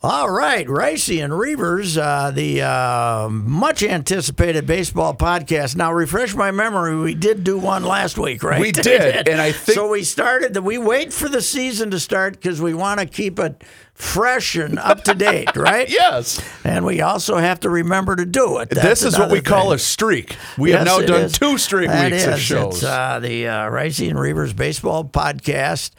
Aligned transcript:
All 0.00 0.30
right, 0.30 0.64
Ricey 0.68 1.24
and 1.24 1.32
Reavers, 1.32 2.00
uh, 2.00 2.30
the 2.30 2.62
uh, 2.62 3.28
much 3.28 3.82
anticipated 3.82 4.64
baseball 4.64 5.12
podcast. 5.12 5.74
Now, 5.74 5.92
refresh 5.92 6.36
my 6.36 6.52
memory. 6.52 6.96
We 7.00 7.14
did 7.14 7.42
do 7.42 7.58
one 7.58 7.82
last 7.82 8.16
week, 8.16 8.44
right? 8.44 8.60
We 8.60 8.70
did, 8.72 9.28
and 9.28 9.40
I 9.40 9.50
think 9.50 9.74
so. 9.74 9.88
We 9.90 10.04
started. 10.04 10.54
The, 10.54 10.62
we 10.62 10.78
wait 10.78 11.12
for 11.12 11.28
the 11.28 11.42
season 11.42 11.90
to 11.90 11.98
start 11.98 12.34
because 12.34 12.62
we 12.62 12.74
want 12.74 13.00
to 13.00 13.06
keep 13.06 13.40
it 13.40 13.64
fresh 13.92 14.54
and 14.54 14.78
up 14.78 15.02
to 15.02 15.14
date, 15.14 15.48
right? 15.56 15.90
yes. 15.90 16.40
And 16.64 16.84
we 16.86 17.00
also 17.00 17.38
have 17.38 17.58
to 17.60 17.68
remember 17.68 18.14
to 18.14 18.24
do 18.24 18.58
it. 18.58 18.70
That's 18.70 18.86
this 19.00 19.02
is 19.02 19.18
what 19.18 19.32
we 19.32 19.38
another 19.38 19.50
call 19.50 19.72
a 19.72 19.80
streak. 19.80 20.36
We 20.56 20.70
Yes, 20.70 20.86
have 20.86 21.00
now 21.00 21.06
done 21.06 21.22
is. 21.22 21.36
two 21.36 21.58
straight 21.58 21.88
That 21.88 22.12
weeks 22.12 22.24
of 22.24 22.38
shows. 22.38 22.74
It's 22.76 22.84
uh, 22.84 23.18
the 23.18 23.48
uh, 23.48 23.52
Ricey 23.68 24.08
and 24.08 24.16
Reavers 24.18 24.54
Baseball 24.54 25.04
Podcast. 25.06 25.90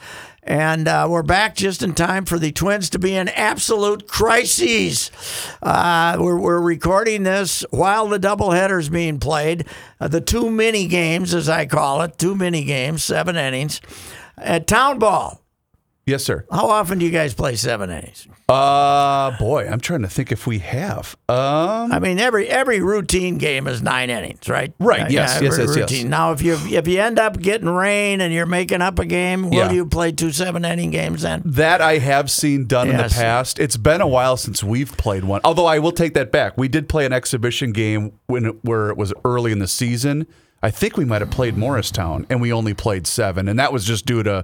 And 0.44 0.88
uh, 0.88 1.08
we're 1.10 1.24
back 1.24 1.56
just 1.56 1.84
in 1.84 1.94
time 1.94 2.26
for 2.26 2.40
the 2.40 2.52
Twins 2.52 2.90
to 2.92 3.00
be 3.00 3.16
in 3.16 3.28
absolute 3.30 4.08
crises. 4.08 5.12
Uh, 5.62 6.18
we're, 6.20 6.40
we're 6.40 6.62
recording 6.62 7.24
this 7.24 7.66
while 7.72 8.08
the 8.08 8.20
doubleheader's 8.20 8.90
being 8.90 9.20
played. 9.20 9.66
Uh, 10.00 10.08
the 10.08 10.22
two 10.22 10.50
mini 10.50 10.88
games, 10.88 11.34
as 11.34 11.50
I 11.50 11.66
call 11.66 12.02
it, 12.02 12.18
two 12.18 12.36
mini 12.36 12.64
games, 12.64 13.04
seven 13.04 13.36
innings. 13.36 13.82
At 14.38 14.68
Town 14.68 15.00
Ball, 15.00 15.39
yes, 16.10 16.24
sir. 16.24 16.46
how 16.52 16.70
often 16.70 17.00
do 17.00 17.06
you 17.06 17.12
guys 17.12 17.34
play 17.34 17.56
seven 17.56 17.90
innings? 17.90 18.28
Uh 18.48 19.38
boy, 19.38 19.68
I'm 19.68 19.80
trying 19.80 20.02
to 20.02 20.08
think 20.10 20.32
if 20.32 20.48
we 20.48 20.60
have. 20.60 21.16
Um, 21.30 21.92
I 21.92 22.00
mean, 22.00 22.20
every 22.20 22.50
every 22.50 22.82
routine 22.82 23.38
game 23.38 23.68
is 23.68 23.82
nine 23.82 24.10
innings, 24.10 24.50
right? 24.50 24.74
Right, 24.80 25.02
Uh, 25.04 25.08
yes, 25.10 25.36
every 25.36 25.48
yes, 25.50 25.76
yes, 25.78 25.92
yes. 25.92 26.04
Now, 26.04 26.32
if 26.32 26.42
you 26.42 26.54
if 26.56 26.88
you 26.88 27.00
end 27.00 27.20
up 27.20 27.40
getting 27.40 27.70
rain 27.70 28.22
and 28.22 28.34
you're 28.34 28.46
making 28.48 28.82
up 28.82 28.98
a 29.00 29.06
game, 29.06 29.50
will 29.50 29.58
Yeah. 29.58 29.72
you 29.72 29.86
play 29.86 30.12
two 30.12 30.32
seven 30.32 30.66
inning 30.66 30.92
games 30.92 31.22
then? 31.22 31.44
that 31.46 31.80
I 31.82 32.00
have 32.00 32.32
seen 32.32 32.66
done 32.66 32.90
in 32.90 32.98
the 32.98 33.04
past. 33.04 33.60
It's 33.60 33.78
been 33.78 34.02
a 34.02 34.08
while 34.08 34.36
since 34.36 34.64
we've 34.64 34.96
played 34.98 35.24
one. 35.24 35.42
Although 35.44 35.68
I 35.68 35.80
will 35.80 35.92
take 35.92 36.14
that 36.16 36.32
back. 36.32 36.58
We 36.58 36.68
did 36.68 36.90
play 36.90 37.06
an 37.06 37.14
exhibition 37.14 37.72
game 37.72 38.14
when 38.28 38.46
it, 38.48 38.56
where 38.64 38.90
it 38.90 38.98
was 38.98 39.14
early 39.24 39.52
in 39.52 39.60
the 39.60 39.68
season. 39.68 40.26
I 40.62 40.72
think 40.72 40.98
we 40.98 41.06
might 41.06 41.22
have 41.22 41.32
played 41.32 41.56
Morristown, 41.56 42.26
and 42.30 42.42
we 42.42 42.52
only 42.52 42.74
played 42.74 43.08
seven, 43.08 43.48
and 43.48 43.58
that 43.60 43.72
was 43.72 43.86
just 43.86 44.06
due 44.06 44.24
to 44.24 44.44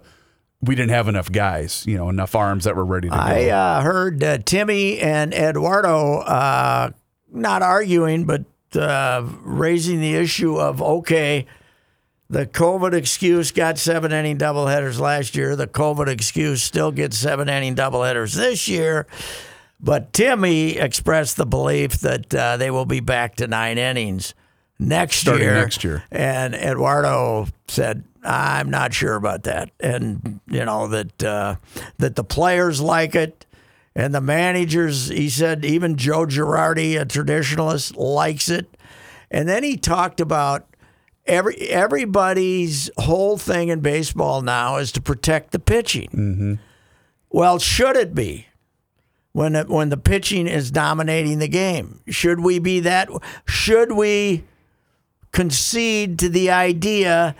we 0.65 0.75
didn't 0.75 0.91
have 0.91 1.07
enough 1.07 1.31
guys, 1.31 1.83
you 1.87 1.97
know, 1.97 2.09
enough 2.09 2.35
arms 2.35 2.63
that 2.65 2.75
were 2.75 2.85
ready 2.85 3.09
to 3.09 3.15
go. 3.15 3.19
I 3.19 3.49
uh, 3.49 3.81
heard 3.81 4.23
uh, 4.23 4.37
Timmy 4.39 4.99
and 4.99 5.33
Eduardo 5.33 6.19
uh, 6.19 6.91
not 7.31 7.61
arguing, 7.61 8.25
but 8.25 8.45
uh, 8.75 9.23
raising 9.41 10.01
the 10.01 10.15
issue 10.15 10.59
of 10.59 10.81
okay, 10.81 11.45
the 12.29 12.45
COVID 12.45 12.93
excuse 12.93 13.51
got 13.51 13.77
seven 13.77 14.11
inning 14.11 14.37
doubleheaders 14.37 14.99
last 14.99 15.35
year. 15.35 15.55
The 15.55 15.67
COVID 15.67 16.07
excuse 16.07 16.63
still 16.63 16.91
gets 16.91 17.17
seven 17.17 17.49
inning 17.49 17.75
doubleheaders 17.75 18.35
this 18.35 18.67
year. 18.67 19.07
But 19.79 20.13
Timmy 20.13 20.77
expressed 20.77 21.37
the 21.37 21.45
belief 21.45 21.99
that 21.99 22.33
uh, 22.33 22.57
they 22.57 22.71
will 22.71 22.85
be 22.85 23.01
back 23.01 23.35
to 23.35 23.47
nine 23.47 23.77
innings 23.77 24.33
next 24.79 25.17
Starting 25.17 25.43
year. 25.43 25.53
next 25.55 25.83
year. 25.83 26.03
And 26.11 26.55
Eduardo 26.55 27.47
said, 27.67 28.03
"I'm 28.25 28.69
not 28.69 28.93
sure 28.93 29.15
about 29.15 29.43
that," 29.43 29.71
and 29.79 30.39
you 30.47 30.65
know 30.65 30.87
that 30.87 31.23
uh, 31.23 31.55
that 31.97 32.15
the 32.15 32.23
players 32.23 32.81
like 32.81 33.15
it, 33.15 33.45
and 33.95 34.13
the 34.13 34.21
managers. 34.21 35.07
He 35.07 35.29
said 35.29 35.63
even 35.63 35.95
Joe 35.95 36.25
Girardi, 36.25 36.99
a 36.99 37.05
traditionalist, 37.05 37.95
likes 37.95 38.49
it. 38.49 38.67
And 39.31 39.47
then 39.47 39.63
he 39.63 39.77
talked 39.77 40.19
about 40.19 40.67
every 41.25 41.55
everybody's 41.69 42.89
whole 42.97 43.37
thing 43.37 43.69
in 43.69 43.79
baseball 43.79 44.41
now 44.41 44.77
is 44.77 44.91
to 44.93 45.01
protect 45.01 45.51
the 45.51 45.59
pitching. 45.59 46.09
Mm-hmm. 46.09 46.53
Well, 47.29 47.59
should 47.59 47.95
it 47.95 48.13
be? 48.13 48.47
When 49.33 49.53
it, 49.53 49.67
when 49.67 49.89
the 49.89 49.97
pitching 49.97 50.47
is 50.47 50.71
dominating 50.71 51.39
the 51.39 51.49
game, 51.49 51.99
should 52.07 52.39
we 52.39 52.57
be 52.57 52.79
that? 52.79 53.09
Should 53.45 53.91
we 53.91 54.45
concede 55.33 56.17
to 56.19 56.29
the 56.29 56.49
idea 56.49 57.35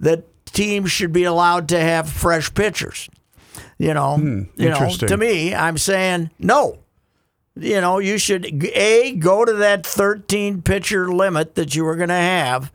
that 0.00 0.24
teams 0.46 0.90
should 0.90 1.12
be 1.12 1.24
allowed 1.24 1.68
to 1.68 1.80
have 1.80 2.08
fresh 2.10 2.52
pitchers. 2.52 3.08
You 3.78 3.94
know, 3.94 4.16
you 4.56 4.68
know. 4.68 4.88
Hmm. 4.88 5.06
To 5.06 5.16
me, 5.16 5.54
I'm 5.54 5.78
saying 5.78 6.30
no. 6.38 6.78
You 7.56 7.80
know, 7.80 7.98
you 7.98 8.18
should 8.18 8.46
a 8.74 9.12
go 9.16 9.44
to 9.44 9.52
that 9.54 9.86
13 9.86 10.62
pitcher 10.62 11.12
limit 11.12 11.54
that 11.56 11.74
you 11.74 11.84
were 11.84 11.96
going 11.96 12.08
to 12.10 12.14
have 12.14 12.72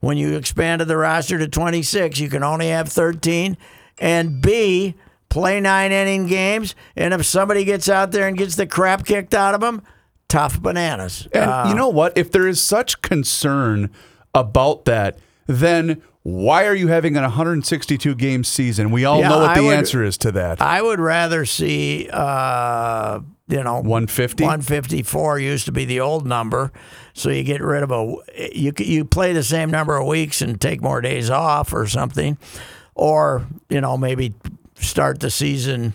when 0.00 0.16
you 0.16 0.36
expanded 0.36 0.88
the 0.88 0.96
roster 0.96 1.38
to 1.38 1.48
26. 1.48 2.18
You 2.18 2.28
can 2.28 2.42
only 2.42 2.68
have 2.68 2.88
13, 2.88 3.56
and 3.98 4.40
b 4.42 4.94
play 5.28 5.60
nine 5.60 5.92
inning 5.92 6.26
games. 6.26 6.74
And 6.96 7.14
if 7.14 7.24
somebody 7.26 7.64
gets 7.64 7.88
out 7.88 8.10
there 8.12 8.26
and 8.26 8.36
gets 8.36 8.56
the 8.56 8.66
crap 8.66 9.04
kicked 9.06 9.34
out 9.34 9.54
of 9.54 9.60
them, 9.60 9.82
tough 10.28 10.60
bananas. 10.60 11.28
And 11.32 11.50
Uh, 11.50 11.66
you 11.68 11.74
know 11.74 11.88
what? 11.88 12.16
If 12.16 12.30
there 12.30 12.48
is 12.48 12.60
such 12.62 13.02
concern 13.02 13.90
about 14.34 14.84
that, 14.86 15.18
then 15.46 16.02
why 16.28 16.66
are 16.66 16.74
you 16.74 16.88
having 16.88 17.16
an 17.16 17.22
162 17.22 18.14
game 18.14 18.44
season? 18.44 18.90
We 18.90 19.04
all 19.04 19.20
Yeah, 19.20 19.28
know 19.30 19.38
what 19.40 19.54
the 19.54 19.62
would- 19.64 19.76
answer 19.76 20.04
is 20.04 20.18
to 20.18 20.32
that. 20.32 20.60
I 20.60 20.82
would 20.82 21.00
rather 21.00 21.44
see, 21.46 22.08
uh, 22.12 23.20
you 23.48 23.62
know, 23.64 23.80
150? 23.80 24.44
154 24.44 25.38
used 25.38 25.64
to 25.66 25.72
be 25.72 25.84
the 25.86 26.00
old 26.00 26.26
number, 26.26 26.70
so 27.14 27.30
you 27.30 27.42
get 27.44 27.62
rid 27.62 27.82
of 27.82 27.90
a. 27.90 28.14
You 28.54 28.72
you 28.78 29.04
play 29.06 29.32
the 29.32 29.42
same 29.42 29.70
number 29.70 29.96
of 29.96 30.06
weeks 30.06 30.42
and 30.42 30.60
take 30.60 30.82
more 30.82 31.00
days 31.00 31.30
off 31.30 31.72
or 31.72 31.86
something, 31.86 32.36
or 32.94 33.46
you 33.70 33.80
know 33.80 33.96
maybe 33.96 34.34
start 34.78 35.20
the 35.20 35.30
season 35.30 35.94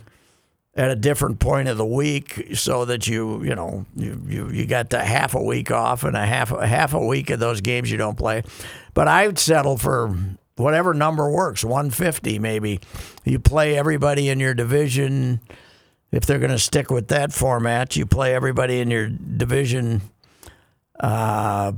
at 0.75 0.89
a 0.89 0.95
different 0.95 1.39
point 1.39 1.67
of 1.67 1.77
the 1.77 1.85
week 1.85 2.49
so 2.55 2.85
that 2.85 3.07
you 3.07 3.43
you 3.43 3.55
know 3.55 3.85
you 3.95 4.21
you, 4.27 4.49
you 4.49 4.65
got 4.65 4.89
the 4.89 5.03
half 5.03 5.35
a 5.35 5.43
week 5.43 5.71
off 5.71 6.03
and 6.03 6.17
a 6.17 6.25
half 6.25 6.51
a 6.51 6.65
half 6.65 6.93
a 6.93 7.05
week 7.05 7.29
of 7.29 7.39
those 7.39 7.61
games 7.61 7.91
you 7.91 7.97
don't 7.97 8.17
play. 8.17 8.43
But 8.93 9.07
I 9.07 9.27
would 9.27 9.39
settle 9.39 9.77
for 9.77 10.15
whatever 10.55 10.93
number 10.93 11.29
works, 11.29 11.63
150 11.63 12.39
maybe. 12.39 12.79
You 13.23 13.39
play 13.39 13.77
everybody 13.77 14.29
in 14.29 14.39
your 14.39 14.53
division 14.53 15.41
if 16.13 16.27
they're 16.27 16.39
going 16.39 16.51
to 16.51 16.59
stick 16.59 16.91
with 16.91 17.07
that 17.07 17.33
format, 17.33 17.95
you 17.95 18.05
play 18.05 18.35
everybody 18.35 18.79
in 18.79 18.91
your 18.91 19.07
division 19.07 20.03
uh, 20.99 21.73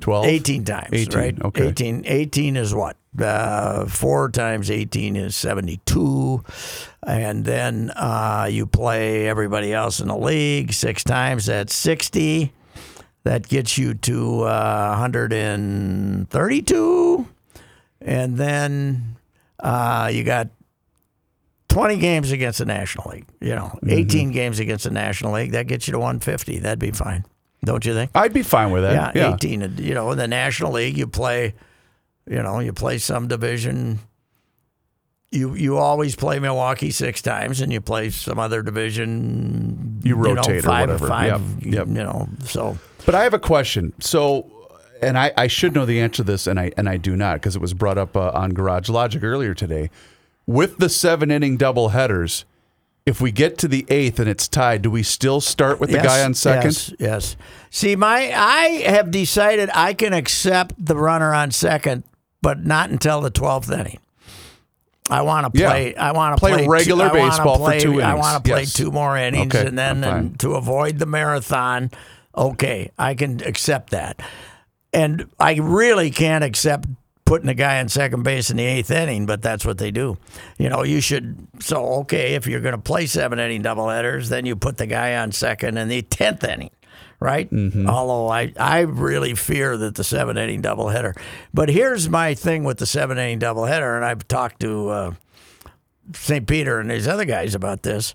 12? 0.00 0.26
18 0.26 0.64
times, 0.64 0.88
18, 0.92 1.18
right? 1.18 1.42
okay. 1.42 1.68
18, 1.68 2.02
18 2.06 2.56
is 2.56 2.74
what? 2.74 2.96
Uh, 3.18 3.86
four 3.86 4.28
times 4.30 4.70
18 4.70 5.16
is 5.16 5.34
72. 5.34 6.44
And 7.06 7.44
then 7.44 7.90
uh, 7.96 8.48
you 8.50 8.66
play 8.66 9.26
everybody 9.28 9.72
else 9.72 9.98
in 10.00 10.08
the 10.08 10.16
league 10.16 10.72
six 10.72 11.02
times, 11.02 11.46
that's 11.46 11.74
60. 11.74 12.52
That 13.24 13.48
gets 13.48 13.76
you 13.76 13.94
to 13.94 14.42
uh, 14.42 14.96
132. 16.28 17.26
And 18.00 18.36
then 18.36 19.16
uh, 19.60 20.10
you 20.12 20.22
got 20.24 20.48
20 21.68 21.96
games 21.98 22.30
against 22.32 22.58
the 22.60 22.64
National 22.64 23.10
League, 23.10 23.26
you 23.40 23.54
know, 23.54 23.66
Mm-hmm. 23.82 23.90
18 23.90 24.30
games 24.30 24.58
against 24.60 24.84
the 24.84 24.90
National 24.90 25.32
League. 25.32 25.52
That 25.52 25.66
gets 25.66 25.86
you 25.88 25.92
to 25.92 25.98
150. 25.98 26.60
That'd 26.60 26.78
be 26.78 26.90
fine. 26.92 27.24
Don't 27.64 27.84
you 27.84 27.94
think? 27.94 28.10
I'd 28.14 28.32
be 28.32 28.42
fine 28.42 28.70
with 28.70 28.82
that. 28.82 29.16
Yeah. 29.16 29.34
18. 29.34 29.76
You 29.78 29.94
know, 29.94 30.12
in 30.12 30.18
the 30.18 30.28
National 30.28 30.72
League, 30.72 30.96
you 30.96 31.06
play, 31.06 31.54
you 32.26 32.42
know, 32.42 32.60
you 32.60 32.72
play 32.72 32.98
some 32.98 33.28
division 33.28 33.98
you 35.30 35.54
you 35.54 35.76
always 35.76 36.16
play 36.16 36.38
Milwaukee 36.38 36.90
six 36.90 37.20
times, 37.20 37.60
and 37.60 37.72
you 37.72 37.80
play 37.80 38.10
some 38.10 38.38
other 38.38 38.62
division. 38.62 40.00
You 40.02 40.16
know, 40.16 40.34
rotate 40.34 40.64
or 40.64 40.70
whatever. 40.70 41.06
Five, 41.08 41.64
Yep, 41.64 41.72
yep. 41.72 41.86
You 41.88 41.94
know, 41.94 42.28
so 42.44 42.78
But 43.04 43.14
I 43.14 43.24
have 43.24 43.34
a 43.34 43.38
question. 43.38 43.92
So, 44.00 44.50
and 45.02 45.18
I, 45.18 45.32
I 45.36 45.46
should 45.46 45.74
know 45.74 45.84
the 45.84 46.00
answer 46.00 46.18
to 46.18 46.22
this, 46.24 46.46
and 46.46 46.58
I 46.58 46.72
and 46.76 46.88
I 46.88 46.96
do 46.96 47.14
not 47.14 47.34
because 47.34 47.56
it 47.56 47.62
was 47.62 47.74
brought 47.74 47.98
up 47.98 48.16
uh, 48.16 48.30
on 48.32 48.54
Garage 48.54 48.88
Logic 48.88 49.22
earlier 49.22 49.54
today. 49.54 49.90
With 50.46 50.78
the 50.78 50.88
seven 50.88 51.30
inning 51.30 51.58
double 51.58 51.90
headers, 51.90 52.46
if 53.08 53.20
we 53.22 53.32
get 53.32 53.56
to 53.58 53.68
the 53.68 53.86
eighth 53.88 54.18
and 54.20 54.28
it's 54.28 54.46
tied, 54.46 54.82
do 54.82 54.90
we 54.90 55.02
still 55.02 55.40
start 55.40 55.80
with 55.80 55.88
the 55.90 55.96
Yes, 55.96 56.04
guy 56.06 56.22
on 56.24 56.34
second? 56.34 56.64
Yes, 56.72 56.92
yes. 56.98 57.36
See, 57.70 57.96
my 57.96 58.32
I 58.34 58.82
have 58.86 59.10
decided 59.10 59.70
I 59.74 59.94
can 59.94 60.12
accept 60.12 60.74
the 60.78 60.94
runner 60.94 61.32
on 61.34 61.50
second, 61.50 62.04
but 62.42 62.64
not 62.64 62.90
until 62.90 63.20
the 63.22 63.30
twelfth 63.30 63.70
inning. 63.72 63.98
I 65.10 65.22
want 65.22 65.52
to 65.54 65.58
Yeah. 65.58 65.70
play. 65.70 65.94
I 65.96 66.12
want 66.12 66.36
to 66.36 66.40
Play 66.40 66.52
play, 66.52 66.66
regular 66.68 67.08
two, 67.08 67.14
baseball 67.14 67.56
for 67.56 67.64
play- 67.64 67.80
two 67.80 68.02
I 68.02 68.12
want 68.14 68.44
to 68.44 68.50
play 68.50 68.60
Yes. 68.62 68.74
two 68.74 68.90
more 68.90 69.16
innings, 69.16 69.54
Okay, 69.54 69.66
and 69.66 69.78
then 69.78 70.04
and 70.04 70.38
to 70.40 70.52
avoid 70.54 70.98
the 70.98 71.06
marathon. 71.06 71.90
Okay, 72.36 72.90
I 72.98 73.14
can 73.14 73.40
accept 73.44 73.90
that, 73.90 74.20
and 74.92 75.24
I 75.40 75.54
really 75.54 76.10
can't 76.10 76.44
accept 76.44 76.86
putting 77.28 77.48
a 77.50 77.54
guy 77.54 77.78
on 77.78 77.90
second 77.90 78.22
base 78.22 78.50
in 78.50 78.56
the 78.56 78.64
eighth 78.64 78.90
inning, 78.90 79.26
but 79.26 79.42
that's 79.42 79.64
what 79.66 79.76
they 79.76 79.90
do. 79.90 80.16
You 80.56 80.70
know, 80.70 80.82
you 80.82 81.02
should. 81.02 81.46
So 81.60 81.84
okay, 82.00 82.34
if 82.34 82.46
you're 82.46 82.60
going 82.60 82.74
to 82.74 82.80
play 82.80 83.04
seven 83.04 83.38
inning 83.38 83.62
doubleheaders, 83.62 84.30
then 84.30 84.46
you 84.46 84.56
put 84.56 84.78
the 84.78 84.86
guy 84.86 85.14
on 85.16 85.30
second 85.32 85.76
in 85.76 85.88
the 85.88 86.00
tenth 86.00 86.42
inning, 86.42 86.70
right? 87.20 87.50
Mm-hmm. 87.50 87.88
Although 87.88 88.28
I 88.28 88.54
I 88.58 88.80
really 88.80 89.34
fear 89.34 89.76
that 89.76 89.94
the 89.94 90.04
seven 90.04 90.38
inning 90.38 90.62
doubleheader. 90.62 91.14
But 91.52 91.68
here's 91.68 92.08
my 92.08 92.32
thing 92.32 92.64
with 92.64 92.78
the 92.78 92.86
seven 92.86 93.18
inning 93.18 93.40
doubleheader, 93.40 93.94
and 93.94 94.06
I've 94.06 94.26
talked 94.26 94.60
to 94.60 94.88
uh, 94.88 95.10
St. 96.14 96.46
Peter 96.46 96.80
and 96.80 96.90
these 96.90 97.06
other 97.06 97.26
guys 97.26 97.54
about 97.54 97.82
this. 97.82 98.14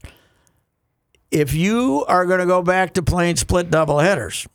If 1.29 1.53
you 1.53 2.03
are 2.07 2.25
going 2.25 2.39
to 2.39 2.45
go 2.47 2.63
back 2.63 2.95
to 2.95 3.03
playing 3.03 3.35
split 3.35 3.69
doubleheaders, 3.69 4.47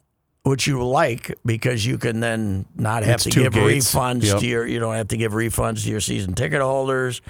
which 0.48 0.66
you 0.66 0.82
like 0.84 1.36
because 1.44 1.84
you 1.86 1.98
can 1.98 2.20
then 2.20 2.64
not 2.74 3.02
have 3.04 3.16
It's 3.16 3.24
to 3.24 3.30
give 3.30 3.52
gates. 3.52 3.94
refunds 3.94 4.24
Yep. 4.24 4.40
to 4.40 4.46
your 4.46 4.66
you 4.66 4.78
don't 4.80 4.94
have 4.94 5.08
to 5.08 5.16
give 5.16 5.32
refunds 5.32 5.84
to 5.84 5.90
your 5.90 6.00
season 6.00 6.34
ticket 6.34 6.60
holders, 6.60 7.20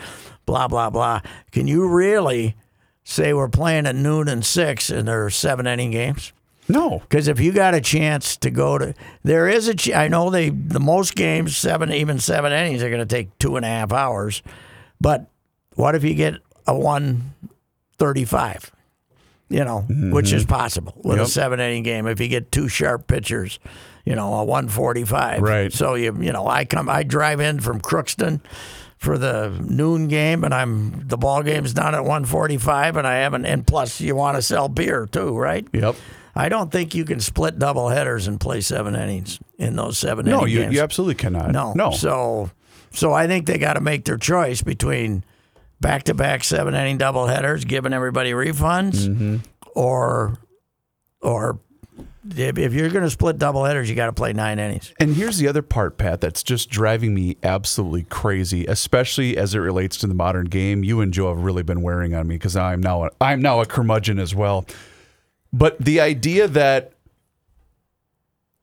blah 0.47 0.69
blah 0.69 0.91
blah. 0.91 1.20
Can 1.53 1.67
you 1.67 1.88
really 1.88 2.56
say 3.05 3.32
we're 3.32 3.49
playing 3.49 3.87
at 3.87 3.94
noon 3.97 4.29
and 4.29 4.44
six 4.44 4.91
and 4.91 5.09
there 5.09 5.25
are 5.25 5.31
seven 5.31 5.67
inning 5.67 5.91
games? 5.91 6.32
No. 6.70 6.99
Because 6.99 7.29
if 7.29 7.41
you 7.41 7.53
got 7.53 7.75
a 7.75 7.81
chance 7.81 8.37
to 8.37 8.50
go 8.50 8.76
to, 8.76 8.93
there 9.25 9.49
is 9.49 9.69
a. 9.69 9.75
Ch- 9.75 9.93
I 9.94 10.09
know 10.09 10.29
they 10.29 10.50
the 10.50 10.81
most 10.81 11.14
games 11.14 11.56
seven 11.56 11.91
even 11.93 12.19
seven 12.19 12.53
innings 12.53 12.82
are 12.82 12.91
going 12.91 13.00
to 13.00 13.06
take 13.06 13.37
two 13.38 13.56
and 13.56 13.64
a 13.64 13.69
half 13.69 13.91
hours, 13.93 14.43
but 15.00 15.31
what 15.76 15.94
if 15.94 16.05
you 16.05 16.12
get 16.14 16.35
a 16.67 16.76
one 16.79 17.32
thirty 17.99 18.26
five? 18.26 18.71
You 19.49 19.65
know, 19.65 19.81
which 19.81 20.33
is 20.33 20.43
mm-hmm. 20.43 20.53
possible 20.53 20.95
with 21.03 21.19
a 21.19 21.27
seven 21.27 21.59
inning 21.59 21.83
game. 21.83 22.06
If 22.06 22.21
you 22.21 22.29
get 22.29 22.53
two 22.53 22.69
sharp 22.69 23.06
pitchers, 23.06 23.59
you 24.05 24.15
know, 24.15 24.35
a 24.35 24.45
one 24.45 24.69
forty 24.69 25.05
five. 25.05 25.41
Right. 25.41 25.73
So 25.73 25.95
you 25.95 26.15
you 26.21 26.33
know, 26.33 26.47
I 26.47 26.65
come, 26.67 26.89
I 26.89 27.03
drive 27.03 27.41
in 27.41 27.61
from 27.61 27.81
Crookston 27.81 28.41
for 28.99 29.17
the 29.17 29.50
noon 29.65 30.09
game, 30.09 30.45
and 30.45 30.53
I'm 30.53 31.09
the 31.09 31.17
ball 31.17 31.43
game's 31.43 31.73
done 31.73 31.95
at 31.95 32.05
one 32.05 32.25
forty 32.25 32.59
five, 32.59 32.97
and 32.97 33.06
I 33.06 33.17
haven't. 33.17 33.47
And 33.47 33.67
plus, 33.67 34.00
you 34.00 34.15
want 34.15 34.37
to 34.37 34.43
sell 34.43 34.69
beer 34.69 35.06
too, 35.11 35.37
right? 35.37 35.67
Yep. 35.73 35.97
I 36.39 36.49
don't 36.49 36.71
think 36.71 36.95
you 36.95 37.05
can 37.05 37.19
split 37.19 37.59
double 37.59 37.89
headers 37.89 38.29
and 38.29 38.39
play 38.39 38.61
seven 38.61 38.95
innings 38.95 39.41
in 39.59 39.75
those 39.75 39.99
seven 39.99 40.25
No, 40.25 40.45
you, 40.45 40.61
games. 40.61 40.75
you 40.75 40.81
absolutely 40.81 41.17
cannot. 41.17 41.50
no, 41.50 41.73
No. 41.73 41.91
So, 41.91 42.53
so 42.93 43.12
I 43.12 43.27
think 43.27 43.47
they 43.47 43.59
got 43.59 43.73
to 43.73 43.81
make 43.81 44.05
their 44.05 44.17
choice 44.17 44.62
between 44.62 45.25
back 45.80 46.04
to 46.04 46.14
back 46.14 46.44
seven 46.44 46.75
inning 46.75 46.98
double 46.98 47.26
headers, 47.26 47.64
giving 47.64 47.92
everybody 47.92 48.32
refunds, 48.32 49.06
Mm-hmm. 49.08 49.36
or, 49.75 50.38
or 51.20 51.60
if, 52.36 52.75
you're 52.75 52.90
going 52.90 53.04
to 53.04 53.10
split 53.10 53.38
double 53.38 53.64
headers, 53.64 53.88
you 53.88 53.96
got 53.96 54.06
to 54.06 54.12
play 54.12 54.32
nine 54.34 54.58
innings. 54.58 54.92
And 55.00 55.14
here's 55.14 55.38
the 55.38 55.48
other 55.48 55.62
part, 55.62 55.96
Pat, 55.96 56.20
that's 56.20 56.42
just 56.42 56.69
driving 56.69 57.14
me 57.14 57.36
absolutely 57.42 58.02
crazy, 58.02 58.66
especially 58.66 59.36
as 59.38 59.54
it 59.54 59.58
relates 59.60 59.96
to 59.98 60.06
the 60.06 60.14
modern 60.14 60.44
game. 60.46 60.84
You 60.84 61.00
and 61.00 61.12
Joe 61.12 61.28
have 61.34 61.42
really 61.42 61.62
been 61.62 61.80
wearing 61.80 62.14
on 62.14 62.26
me 62.28 62.34
because 62.34 62.54
I'm 62.56 62.80
now 62.82 63.04
a, 63.04 63.10
I'm 63.20 63.40
now 63.40 63.60
a 63.60 63.66
curmudgeon 63.66 64.19
as 64.19 64.34
well. 64.34 64.66
But 65.54 65.78
the 65.78 66.00
idea 66.00 66.48
that 66.48 66.92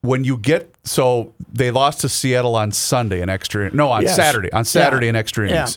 when 0.02 0.22
you 0.22 0.36
get 0.36 0.72
so 0.84 1.34
they 1.52 1.72
lost 1.72 2.02
to 2.02 2.08
Seattle 2.08 2.54
on 2.54 2.70
Sunday 2.70 3.20
in 3.22 3.28
extra 3.28 3.74
no 3.74 3.90
on 3.90 4.02
Yes. 4.02 4.14
Saturday 4.14 4.52
on 4.52 4.64
Saturday 4.64 5.06
Yeah. 5.06 5.10
in 5.10 5.16
extra 5.16 5.48
Yeah. 5.48 5.68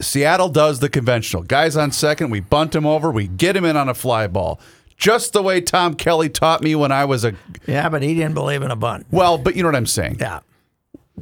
Seattle 0.00 0.48
does 0.48 0.80
the 0.80 0.88
conventional. 0.88 1.42
Guys 1.42 1.76
on 1.76 1.90
second, 1.92 2.30
we 2.30 2.40
bunt 2.40 2.74
him 2.74 2.84
over, 2.86 3.10
we 3.10 3.26
get 3.26 3.56
him 3.56 3.64
in 3.64 3.76
on 3.76 3.88
a 3.88 3.94
fly 3.94 4.26
ball. 4.26 4.60
Just 4.96 5.32
the 5.32 5.42
way 5.42 5.60
Tom 5.60 5.94
Kelly 5.94 6.28
taught 6.30 6.62
me 6.62 6.74
when 6.74 6.90
I 6.92 7.04
was 7.04 7.24
a 7.24 7.34
Yeah, 7.66 7.88
but 7.88 8.02
he 8.02 8.14
didn't 8.14 8.34
believe 8.34 8.62
in 8.62 8.70
a 8.70 8.76
bunt. 8.76 9.06
well, 9.10 9.36
but 9.38 9.54
you 9.56 9.62
know 9.62 9.68
what 9.68 9.76
I'm 9.76 9.86
saying 9.86 10.16
Yeah. 10.20 10.40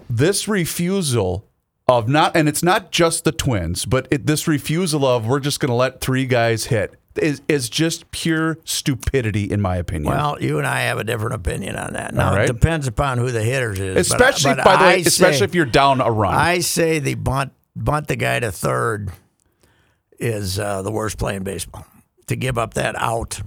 this 0.08 0.46
refusal 0.48 1.44
of 1.86 2.08
not, 2.08 2.36
and 2.36 2.48
it's 2.48 2.62
not 2.62 2.90
just 2.92 3.24
the 3.24 3.32
twins, 3.32 3.84
but 3.84 4.08
it, 4.10 4.26
this 4.26 4.48
refusal 4.48 5.04
of 5.04 5.26
we're 5.26 5.40
just 5.40 5.60
going 5.60 5.68
to 5.70 5.74
let 5.74 6.00
three 6.00 6.24
guys 6.24 6.66
hit 6.66 6.94
is 7.20 7.42
is 7.46 7.68
just 7.68 8.10
pure 8.10 8.58
stupidity, 8.64 9.44
in 9.48 9.60
my 9.60 9.76
opinion. 9.76 10.10
Well, 10.12 10.36
you 10.42 10.58
and 10.58 10.66
I 10.66 10.80
have 10.82 10.98
a 10.98 11.04
different 11.04 11.34
opinion 11.34 11.76
on 11.76 11.92
that. 11.92 12.12
Now 12.14 12.34
right. 12.34 12.48
it 12.48 12.52
depends 12.52 12.88
upon 12.88 13.18
who 13.18 13.30
the 13.30 13.42
hitters 13.42 13.78
is, 13.78 13.94
but- 14.08 14.20
especially 14.20 14.54
but 14.56 14.64
by 14.64 14.76
the 14.76 14.84
way, 14.84 15.00
especially 15.02 15.38
say- 15.38 15.44
if 15.44 15.54
you're 15.54 15.64
down 15.66 16.00
a 16.00 16.10
run. 16.10 16.34
I 16.34 16.58
say 16.60 16.98
the 17.00 17.14
bunt 17.14 17.52
bunt 17.76 18.06
the 18.08 18.16
guy 18.16 18.40
to 18.40 18.52
third 18.52 19.10
is 20.18 20.58
uh, 20.58 20.82
the 20.82 20.90
worst 20.92 21.18
play 21.18 21.36
in 21.36 21.42
baseball. 21.44 21.86
To 22.28 22.36
give 22.36 22.56
up 22.56 22.74
that 22.74 22.94
out 22.96 23.40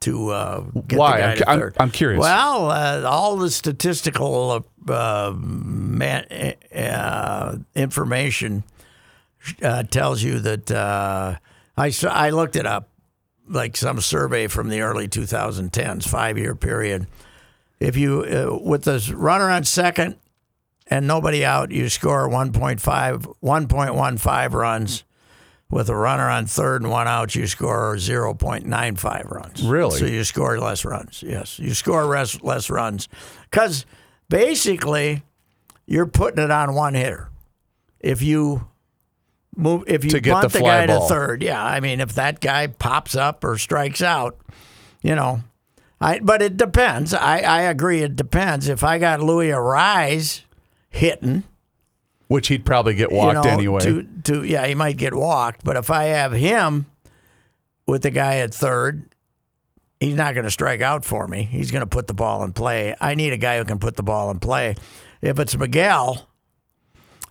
to 0.00 0.28
uh, 0.30 0.60
get 0.86 0.98
Why? 0.98 1.16
the 1.16 1.22
guy 1.22 1.30
I'm 1.30 1.36
to 1.38 1.44
cu- 1.44 1.50
I'm- 1.50 1.72
I'm 1.80 1.90
curious. 1.90 2.20
Well, 2.20 2.70
uh, 2.70 3.02
all 3.08 3.36
the 3.36 3.50
statistical 3.50 4.64
uh, 4.88 5.32
man, 5.38 6.54
uh, 6.74 7.56
information 7.74 8.64
uh, 9.62 9.82
tells 9.84 10.22
you 10.22 10.38
that 10.40 10.70
uh, 10.70 11.36
I 11.76 11.90
saw, 11.90 12.08
I 12.10 12.30
looked 12.30 12.56
it 12.56 12.66
up, 12.66 12.90
like 13.48 13.76
some 13.76 14.00
survey 14.00 14.46
from 14.46 14.68
the 14.68 14.82
early 14.82 15.08
2010s, 15.08 16.06
five 16.06 16.36
year 16.36 16.54
period. 16.54 17.06
If 17.80 17.96
you 17.96 18.22
uh, 18.24 18.58
with 18.62 18.82
the 18.84 19.12
runner 19.16 19.48
on 19.50 19.64
second 19.64 20.16
and 20.90 21.06
nobody 21.06 21.44
out, 21.44 21.70
you 21.70 21.88
score 21.88 22.28
1.5, 22.28 22.80
1.15 23.42 24.52
runs. 24.52 25.04
With 25.70 25.90
a 25.90 25.94
runner 25.94 26.30
on 26.30 26.46
third 26.46 26.80
and 26.80 26.90
one 26.90 27.06
out, 27.06 27.34
you 27.34 27.46
score 27.46 27.94
0.95 27.96 29.30
runs. 29.30 29.62
Really? 29.62 29.98
So 29.98 30.06
you 30.06 30.24
score 30.24 30.58
less 30.58 30.82
runs. 30.82 31.22
Yes, 31.22 31.58
you 31.58 31.74
score 31.74 32.06
less, 32.06 32.40
less 32.42 32.70
runs 32.70 33.06
because 33.50 33.84
basically 34.30 35.24
you're 35.84 36.06
putting 36.06 36.42
it 36.42 36.50
on 36.50 36.74
one 36.74 36.94
hitter. 36.94 37.28
If 38.00 38.22
you 38.22 38.66
move, 39.56 39.84
if 39.86 40.04
you 40.04 40.20
bunt 40.22 40.52
the 40.52 40.58
the, 40.58 40.64
guy 40.64 40.86
ball. 40.86 41.06
to 41.06 41.14
third, 41.14 41.42
yeah. 41.42 41.62
I 41.62 41.80
mean, 41.80 42.00
if 42.00 42.14
that 42.14 42.40
guy 42.40 42.68
pops 42.68 43.14
up 43.14 43.44
or 43.44 43.58
strikes 43.58 44.00
out, 44.00 44.38
you 45.02 45.14
know. 45.14 45.42
I 46.00 46.20
but 46.20 46.40
it 46.40 46.56
depends. 46.56 47.12
I, 47.12 47.40
I 47.40 47.62
agree. 47.62 48.02
It 48.02 48.16
depends. 48.16 48.68
If 48.68 48.84
I 48.84 48.98
got 48.98 49.20
Luis 49.20 49.52
Arraez 49.52 50.44
hitting, 50.90 51.44
which 52.28 52.48
he'd 52.48 52.64
probably 52.64 52.94
get 52.94 53.10
you 53.10 53.16
walked 53.16 53.44
know, 53.44 53.50
anyway. 53.50 53.80
To, 53.80 54.06
to 54.24 54.44
yeah, 54.44 54.66
he 54.66 54.74
might 54.74 54.96
get 54.96 55.14
walked. 55.14 55.64
But 55.64 55.76
if 55.76 55.90
I 55.90 56.04
have 56.04 56.32
him 56.32 56.86
with 57.86 58.02
the 58.02 58.10
guy 58.10 58.36
at 58.36 58.54
third, 58.54 59.14
he's 60.00 60.14
not 60.14 60.34
going 60.34 60.44
to 60.44 60.50
strike 60.50 60.80
out 60.80 61.04
for 61.04 61.26
me. 61.26 61.42
He's 61.42 61.70
going 61.70 61.80
to 61.80 61.86
put 61.86 62.06
the 62.06 62.14
ball 62.14 62.44
in 62.44 62.52
play. 62.52 62.94
I 63.00 63.14
need 63.14 63.32
a 63.32 63.38
guy 63.38 63.58
who 63.58 63.64
can 63.64 63.78
put 63.78 63.96
the 63.96 64.02
ball 64.02 64.30
in 64.30 64.38
play. 64.38 64.76
If 65.20 65.38
it's 65.38 65.56
Miguel, 65.56 66.28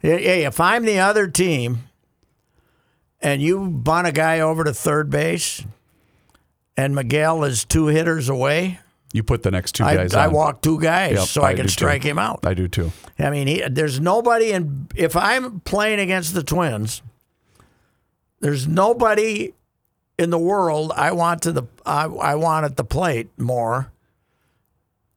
hey, 0.02 0.44
if 0.44 0.60
I'm 0.60 0.84
the 0.86 1.00
other 1.00 1.28
team, 1.28 1.84
and 3.22 3.42
you 3.42 3.70
bunt 3.70 4.08
a 4.08 4.12
guy 4.12 4.40
over 4.40 4.64
to 4.64 4.74
third 4.74 5.10
base, 5.10 5.64
and 6.76 6.94
Miguel 6.94 7.44
is 7.44 7.66
two 7.66 7.88
hitters 7.88 8.30
away, 8.30 8.80
you 9.14 9.24
put 9.24 9.44
the 9.44 9.52
next 9.52 9.74
two 9.74 9.84
guys 9.84 10.14
I 10.14 10.28
on. 10.28 10.34
walk 10.34 10.62
two 10.62 10.80
guys 10.80 11.14
Yep, 11.14 11.28
so 11.28 11.42
I, 11.42 11.50
I 11.50 11.54
can 11.54 11.64
do 11.64 11.64
too. 11.64 11.70
strike 11.70 12.04
him 12.04 12.20
out. 12.20 12.40
I 12.44 12.54
do 12.54 12.68
too. 12.68 12.92
I 13.18 13.30
mean, 13.30 13.48
he, 13.48 13.64
there's 13.70 14.00
nobody 14.00 14.52
in. 14.52 14.88
If 14.96 15.16
I'm 15.16 15.62
playing 15.62 16.00
against 16.00 16.34
the 16.34 16.44
Twins, 16.44 17.02
there's 18.40 18.68
nobody 18.68 19.54
in 20.20 20.30
the 20.30 20.38
world 20.38 20.92
I 20.96 21.12
want 21.12 21.42
to 21.44 21.52
the 21.52 21.64
I, 21.86 22.06
I 22.06 22.36
want 22.36 22.66
at 22.66 22.76
the 22.76 22.84
plate 22.84 23.30
more 23.38 23.92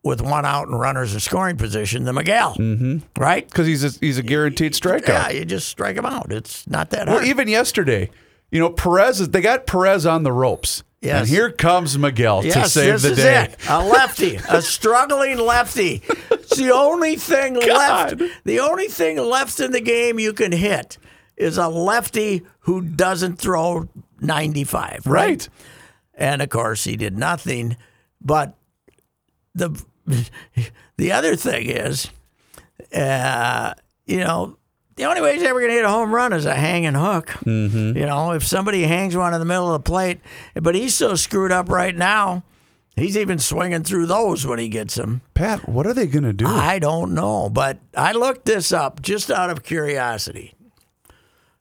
with 0.02 0.22
one 0.22 0.46
out 0.46 0.68
and 0.68 0.78
runners 0.80 1.12
in 1.12 1.20
scoring 1.20 1.56
position 1.56 2.04
than 2.04 2.14
Miguel. 2.14 2.54
Mm-hmm. 2.54 2.98
Right? 3.20 3.46
Because 3.46 3.66
he's 3.66 3.84
a, 3.84 3.90
he's 3.98 4.16
a 4.18 4.22
guaranteed 4.22 4.72
strikeout. 4.72 5.08
Yeah, 5.08 5.30
you 5.30 5.44
just 5.44 5.68
strike 5.68 5.96
him 5.96 6.06
out. 6.06 6.32
It's 6.32 6.66
not 6.66 6.90
that 6.90 7.08
hard. 7.08 7.20
Well, 7.22 7.28
even 7.28 7.48
yesterday, 7.48 8.10
you 8.50 8.60
know, 8.60 8.70
Perez 8.70 9.28
they 9.28 9.40
got 9.40 9.66
Perez 9.66 10.06
on 10.06 10.22
the 10.22 10.32
ropes. 10.32 10.84
Yes. 11.00 11.20
And 11.20 11.28
here 11.28 11.50
comes 11.50 11.96
Miguel 11.96 12.42
to 12.42 12.48
Yes, 12.48 12.72
save 12.74 12.92
this 13.00 13.02
the 13.02 13.10
is 13.12 13.16
day. 13.16 13.44
it. 13.44 13.56
A 13.70 13.82
lefty, 13.82 14.36
a 14.48 14.60
struggling 14.60 15.38
lefty. 15.38 16.02
It's 16.30 16.56
the 16.56 16.72
only 16.72 17.16
thing 17.16 17.54
left. 17.66 18.20
The 18.44 18.60
only 18.60 18.88
thing 18.88 19.16
left 19.16 19.60
in 19.60 19.72
the 19.72 19.80
game 19.80 20.18
you 20.18 20.34
can 20.34 20.52
hit 20.52 20.98
is 21.38 21.56
a 21.56 21.68
lefty 21.68 22.42
who 22.60 22.82
doesn't 22.82 23.36
throw 23.36 23.88
95. 24.20 25.06
Right. 25.06 25.28
Right. 25.28 25.48
And 26.14 26.42
of 26.42 26.50
course, 26.50 26.84
he 26.84 26.96
did 26.96 27.16
nothing. 27.16 27.78
But 28.20 28.54
the 29.54 29.82
the 30.98 31.12
other 31.12 31.34
thing 31.34 31.66
is, 31.70 32.10
uh, 32.94 33.72
you 34.04 34.18
know, 34.18 34.58
the 35.00 35.06
only 35.06 35.22
way 35.22 35.32
he's 35.32 35.42
ever 35.42 35.60
going 35.60 35.70
to 35.70 35.76
hit 35.76 35.84
a 35.86 35.88
home 35.88 36.14
run 36.14 36.34
is 36.34 36.44
a 36.44 36.54
hanging 36.54 36.92
hook. 36.92 37.28
Mm-hmm. 37.46 37.96
You 37.96 38.04
know, 38.04 38.32
if 38.32 38.46
somebody 38.46 38.82
hangs 38.82 39.16
one 39.16 39.32
in 39.32 39.40
the 39.40 39.46
middle 39.46 39.74
of 39.74 39.82
the 39.82 39.90
plate, 39.90 40.20
but 40.54 40.74
he's 40.74 40.94
so 40.94 41.14
screwed 41.14 41.52
up 41.52 41.70
right 41.70 41.96
now. 41.96 42.44
He's 42.96 43.16
even 43.16 43.38
swinging 43.38 43.82
through 43.82 44.06
those 44.06 44.46
when 44.46 44.58
he 44.58 44.68
gets 44.68 44.96
them. 44.96 45.22
Pat, 45.32 45.66
what 45.66 45.86
are 45.86 45.94
they 45.94 46.06
going 46.06 46.24
to 46.24 46.34
do? 46.34 46.46
I 46.46 46.78
don't 46.78 47.14
know, 47.14 47.48
but 47.48 47.78
I 47.96 48.12
looked 48.12 48.44
this 48.44 48.72
up 48.72 49.00
just 49.00 49.30
out 49.30 49.48
of 49.48 49.62
curiosity 49.62 50.54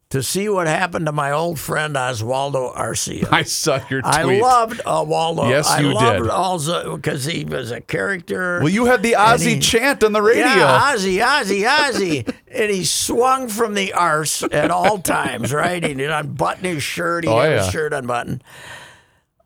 to 0.09 0.23
see 0.23 0.49
what 0.49 0.65
happened 0.65 1.05
to 1.05 1.11
my 1.11 1.31
old 1.31 1.59
friend 1.59 1.95
Oswaldo 1.95 2.75
Arcia. 2.75 3.27
I 3.31 3.43
saw 3.43 3.75
your 3.89 4.01
tweet. 4.01 4.13
I 4.15 4.23
loved 4.23 4.81
uh, 4.83 5.05
Waldo. 5.07 5.47
Yes, 5.49 5.67
I 5.69 5.81
you 5.81 5.93
loved 5.93 6.23
did. 6.23 6.29
also 6.31 6.95
because 6.95 7.25
he 7.25 7.45
was 7.45 7.69
a 7.69 7.79
character. 7.81 8.59
well, 8.59 8.69
you 8.69 8.85
had 8.85 9.03
the 9.03 9.13
Ozzy 9.13 9.55
he- 9.55 9.59
chant 9.59 10.03
on 10.03 10.11
the 10.13 10.21
radio. 10.21 10.45
Yeah, 10.45 10.93
Ozzy, 10.95 11.23
Ozzy, 11.23 11.63
Ozzy, 11.67 12.35
and 12.51 12.71
he 12.71 12.83
swung 12.85 13.47
from 13.49 13.75
the 13.75 13.93
arse 13.93 14.41
at 14.51 14.71
all 14.71 14.97
times. 14.97 15.53
Right, 15.53 15.83
he 15.83 15.93
did 15.93 16.09
unbutton 16.09 16.63
his 16.63 16.81
shirt. 16.81 17.23
He 17.25 17.29
Oh, 17.29 17.39
had 17.39 17.51
yeah. 17.51 17.63
his 17.63 17.71
shirt 17.71 17.93
unbuttoned. 17.93 18.43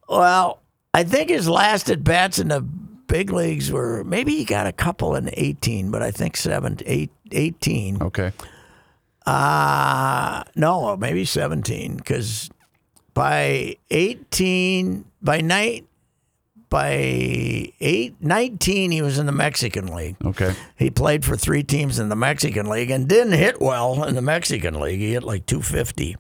Well, 0.08 0.62
I 0.94 1.04
think 1.04 1.30
his 1.30 1.50
last 1.50 1.90
at 1.90 2.04
bats 2.06 2.40
in 2.40 2.48
the 2.50 2.62
big 2.62 3.32
leagues 3.32 3.70
were 3.72 4.04
maybe 4.06 4.36
he 4.36 4.46
got 4.46 4.66
a 4.68 4.72
couple 4.72 5.16
in 5.16 5.30
eighteen, 5.34 5.92
but 5.92 6.02
I 6.02 6.12
think 6.12 6.38
seven, 6.38 6.78
eight, 6.86 7.12
18. 7.32 8.02
Okay. 8.04 8.32
Uh 9.26 10.44
no, 10.56 10.96
maybe 10.98 11.26
17 11.26 12.00
cuz 12.02 12.50
by 13.14 13.78
18 13.90 15.06
by 15.22 15.40
night 15.42 15.86
by 16.70 16.92
8 17.80 18.16
19 18.20 18.92
he 18.92 19.02
was 19.02 19.20
in 19.20 19.26
the 19.28 19.32
Mexican 19.32 19.88
League. 19.96 20.18
Okay. 20.26 20.56
He 20.76 20.90
played 20.90 21.24
for 21.24 21.38
three 21.38 21.64
teams 21.64 22.00
in 22.00 22.10
the 22.10 22.16
Mexican 22.16 22.68
League 22.68 22.90
and 22.90 23.08
didn't 23.08 23.34
hit 23.34 23.62
well 23.62 24.04
in 24.04 24.16
the 24.16 24.22
Mexican 24.22 24.80
League. 24.80 25.00
He 25.00 25.14
hit 25.14 25.24
like 25.24 25.46
250. 25.46 26.18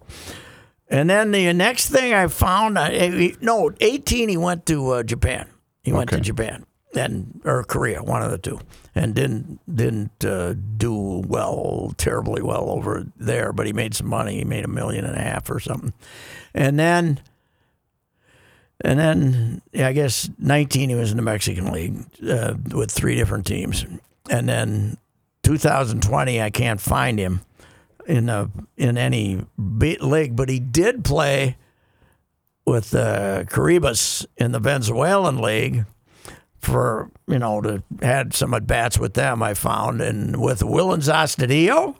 And 0.90 1.10
then 1.10 1.32
the 1.32 1.52
next 1.54 1.90
thing 1.90 2.14
I 2.14 2.28
found, 2.28 2.76
no, 3.42 3.72
18 3.82 4.30
he 4.30 4.38
went 4.38 4.66
to 4.68 4.90
uh, 4.92 5.04
Japan. 5.04 5.48
He 5.84 5.92
went 5.92 6.12
to 6.12 6.20
Japan 6.20 6.66
and 6.96 7.42
or 7.44 7.64
Korea, 7.64 8.04
one 8.04 8.22
of 8.22 8.32
the 8.32 8.38
two, 8.38 8.60
and 8.96 9.14
didn't 9.14 9.60
didn't 9.74 10.24
uh, 10.26 10.54
do 10.54 11.24
well, 11.28 11.94
terribly 11.98 12.42
well 12.42 12.70
over 12.70 13.06
there. 13.18 13.54
But 13.54 13.66
he 13.66 13.74
made 13.74 13.94
some 13.94 14.08
money. 14.08 14.38
He 14.38 14.44
made 14.44 14.66
a 14.66 14.70
million 14.70 15.06
and 15.06 15.16
a 15.16 15.22
half 15.22 15.50
or 15.50 15.60
something. 15.60 15.94
And 16.54 16.78
then, 16.78 17.22
and 18.82 19.00
then 19.00 19.62
yeah, 19.72 19.88
I 19.88 19.94
guess 19.94 20.30
19 20.40 20.90
he 20.90 20.96
was 20.96 21.12
in 21.12 21.18
the 21.18 21.24
Mexican 21.24 21.72
League 21.72 22.06
uh, 22.28 22.56
with 22.74 22.92
three 22.92 23.16
different 23.16 23.46
teams, 23.46 23.86
and 24.30 24.48
then 24.48 24.98
2020 25.44 26.42
I 26.42 26.50
can't 26.50 26.82
find 26.82 27.20
him 27.20 27.42
in 28.08 28.30
a 28.30 28.50
in 28.78 28.98
any 28.98 29.46
league, 29.58 30.36
but 30.36 30.50
he 30.50 30.60
did 30.60 31.04
play 31.04 31.58
with 32.66 32.96
uh, 32.96 33.44
Caribes 33.46 34.26
in 34.38 34.52
the 34.52 34.60
Venezuelan 34.60 35.38
league 35.40 35.86
for 36.64 37.10
you 37.28 37.40
know 37.40 37.62
to 37.62 37.84
had 38.02 38.34
some 38.34 38.54
at 38.54 38.66
bats 38.68 38.98
with 38.98 39.14
them. 39.14 39.44
I 39.44 39.54
found 39.54 40.02
and 40.02 40.42
with 40.42 40.60
Willians 40.62 41.12
Astudillo 41.12 41.96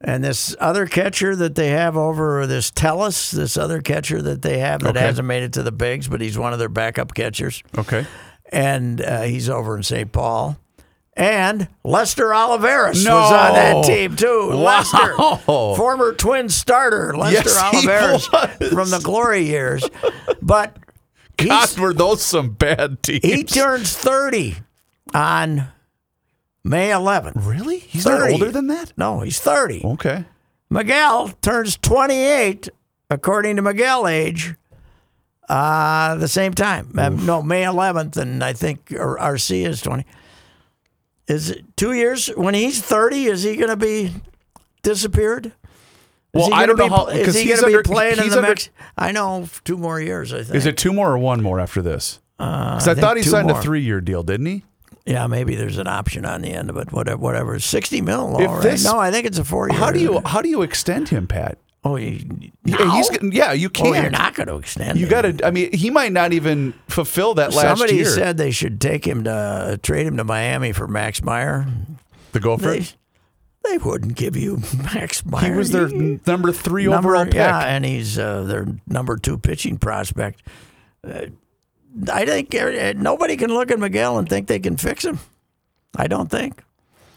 and 0.00 0.24
this 0.24 0.56
other 0.58 0.86
catcher 0.86 1.36
that 1.36 1.54
they 1.54 1.68
have 1.68 1.96
over 1.96 2.46
this 2.46 2.70
Telis, 2.70 3.30
this 3.32 3.56
other 3.56 3.82
catcher 3.82 4.22
that 4.22 4.42
they 4.42 4.58
have 4.58 4.80
that 4.80 4.96
Okay. 4.96 5.00
hasn't 5.00 5.28
made 5.28 5.42
it 5.42 5.52
to 5.54 5.62
the 5.62 5.72
bigs, 5.72 6.08
but 6.08 6.20
he's 6.20 6.38
one 6.38 6.52
of 6.52 6.58
their 6.58 6.68
backup 6.70 7.12
catchers 7.14 7.62
Okay. 7.76 8.06
and 8.50 9.00
uh, 9.02 9.22
he's 9.22 9.48
over 9.50 9.76
in 9.76 9.82
St. 9.82 10.10
Paul. 10.10 10.56
And 11.16 11.68
Lester 11.84 12.28
Oliveros 12.28 13.04
No. 13.04 13.16
was 13.16 13.32
on 13.32 13.52
that 13.54 13.84
team 13.84 14.16
too. 14.16 14.48
Wow. 14.52 14.56
Lester, 14.56 15.14
former 15.76 16.14
Twin 16.14 16.48
starter, 16.48 17.14
Lester 17.14 17.50
Yes, 17.50 17.58
Oliveros 17.62 18.70
from 18.72 18.88
the 18.90 19.00
glory 19.00 19.42
years. 19.42 19.86
But 20.40 20.74
God, 21.46 21.78
were 21.78 21.92
those 21.94 22.22
some 22.22 22.50
bad 22.50 23.02
teams? 23.02 23.24
he 23.24 23.44
turns 23.44 23.96
30 23.96 24.56
on 25.14 25.68
May 26.64 26.90
11th. 26.90 27.32
really? 27.46 27.78
He's 27.78 28.06
not 28.06 28.30
older 28.30 28.50
than 28.50 28.66
that? 28.68 28.92
No, 28.96 29.20
he's 29.20 29.40
30. 29.40 29.82
Okay. 29.84 30.24
Miguel 30.68 31.28
turns 31.42 31.76
28, 31.78 32.68
according 33.10 33.56
to 33.56 33.62
Miguel 33.62 34.06
age, 34.06 34.54
uh, 35.48 36.14
the 36.16 36.28
same 36.28 36.54
time. 36.54 36.92
Uh, 36.96 37.08
no, 37.08 37.42
May 37.42 37.62
11th, 37.64 38.16
and 38.16 38.44
I 38.44 38.52
think 38.52 38.86
RC 38.86 39.66
is 39.66 39.80
20. 39.80 40.04
Is 41.26 41.50
it 41.50 41.76
two 41.76 41.92
years? 41.92 42.28
When 42.28 42.54
he's 42.54 42.80
30, 42.80 43.26
is 43.26 43.42
he 43.42 43.56
going 43.56 43.70
to 43.70 43.76
be 43.76 44.12
disappeared? 44.82 45.52
Well, 46.32 46.46
he 46.46 46.52
I 46.52 46.66
don't 46.66 46.76
know 46.78 46.88
be 46.88 46.94
how- 46.94 47.06
because 47.06 47.34
he 47.34 47.48
going 47.48 47.60
to 47.60 47.66
be 47.78 47.82
playing 47.82 48.18
in 48.18 48.28
the 48.28 48.38
under-? 48.38 48.54
I 48.96 49.12
know, 49.12 49.48
two 49.64 49.76
more 49.76 50.00
years, 50.00 50.32
I 50.32 50.42
think. 50.42 50.54
Is 50.54 50.66
it 50.66 50.76
two 50.76 50.92
more 50.92 51.10
or 51.10 51.18
one 51.18 51.42
more 51.42 51.58
after 51.60 51.82
this? 51.82 52.20
Uh, 52.38 52.74
because 52.76 52.88
I, 52.88 52.94
think 52.94 53.02
thought 53.04 53.16
he 53.16 53.22
signed 53.22 53.48
more. 53.48 53.58
a 53.58 53.62
three-year 53.62 54.00
deal, 54.00 54.22
didn't 54.22 54.46
he? 54.46 54.64
Yeah, 55.06 55.26
maybe 55.26 55.54
there's 55.56 55.78
an 55.78 55.88
option 55.88 56.24
on 56.24 56.42
the 56.42 56.50
end 56.52 56.70
of 56.70 56.76
it. 56.76 56.92
Whatever, 56.92 57.16
whatever. 57.20 57.58
60 57.58 58.00
mil, 58.02 58.36
all 58.36 58.38
right. 58.54 58.62
this- 58.62 58.84
no, 58.84 58.98
I 58.98 59.10
think 59.10 59.26
it's 59.26 59.38
a 59.38 59.44
four 59.44 59.68
year. 59.68 59.78
How 59.78 59.90
do 59.90 59.98
you 59.98 60.20
how 60.24 60.40
do 60.40 60.48
you 60.48 60.62
extend 60.62 61.08
him, 61.08 61.26
Pat? 61.26 61.58
Oh, 61.82 61.96
you, 61.96 62.52
Yeah, 62.64 62.92
he's 62.96 63.10
yeah, 63.22 63.52
you 63.52 63.68
Oh, 63.68 63.70
can't. 63.70 63.96
you're 63.96 64.10
not 64.10 64.34
going 64.34 64.48
to 64.48 64.56
extend 64.56 64.98
You 65.00 65.08
got 65.08 65.22
to. 65.22 65.46
I 65.46 65.50
mean, 65.50 65.72
he 65.72 65.88
might 65.88 66.12
not 66.12 66.34
even 66.34 66.74
fulfill 66.88 67.32
that 67.34 67.54
last 67.54 67.78
Somebody 67.78 67.96
year. 67.96 68.04
said 68.04 68.36
they 68.36 68.50
should 68.50 68.80
take 68.82 69.06
him 69.06 69.24
to 69.24 69.80
trade 69.82 70.06
him 70.06 70.18
to 70.18 70.24
Miami 70.24 70.72
for 70.72 70.86
Max 70.86 71.22
Meyer. 71.22 71.66
the 72.32 72.40
Gopher. 72.40 72.72
They, 72.80 72.86
they 73.64 73.78
wouldn't 73.78 74.14
give 74.14 74.36
you 74.36 74.62
Max 74.78 75.24
Meyer. 75.24 75.52
He 75.52 75.56
was 75.56 75.70
their 75.70 75.88
number 75.88 76.52
three 76.52 76.86
number, 76.86 77.10
overall 77.10 77.24
pick. 77.26 77.34
Yeah, 77.34 77.60
and 77.60 77.84
he's 77.84 78.18
uh, 78.18 78.42
their 78.42 78.66
number 78.86 79.16
two 79.16 79.38
pitching 79.38 79.78
prospect. 79.78 80.42
Uh, 81.06 81.26
I 82.10 82.24
think 82.24 82.54
uh, 82.54 82.92
nobody 82.96 83.36
can 83.36 83.52
look 83.52 83.70
at 83.70 83.78
Miguel 83.78 84.18
and 84.18 84.28
think 84.28 84.46
they 84.46 84.60
can 84.60 84.76
fix 84.76 85.04
him. 85.04 85.18
I 85.96 86.06
don't 86.06 86.30
think. 86.30 86.62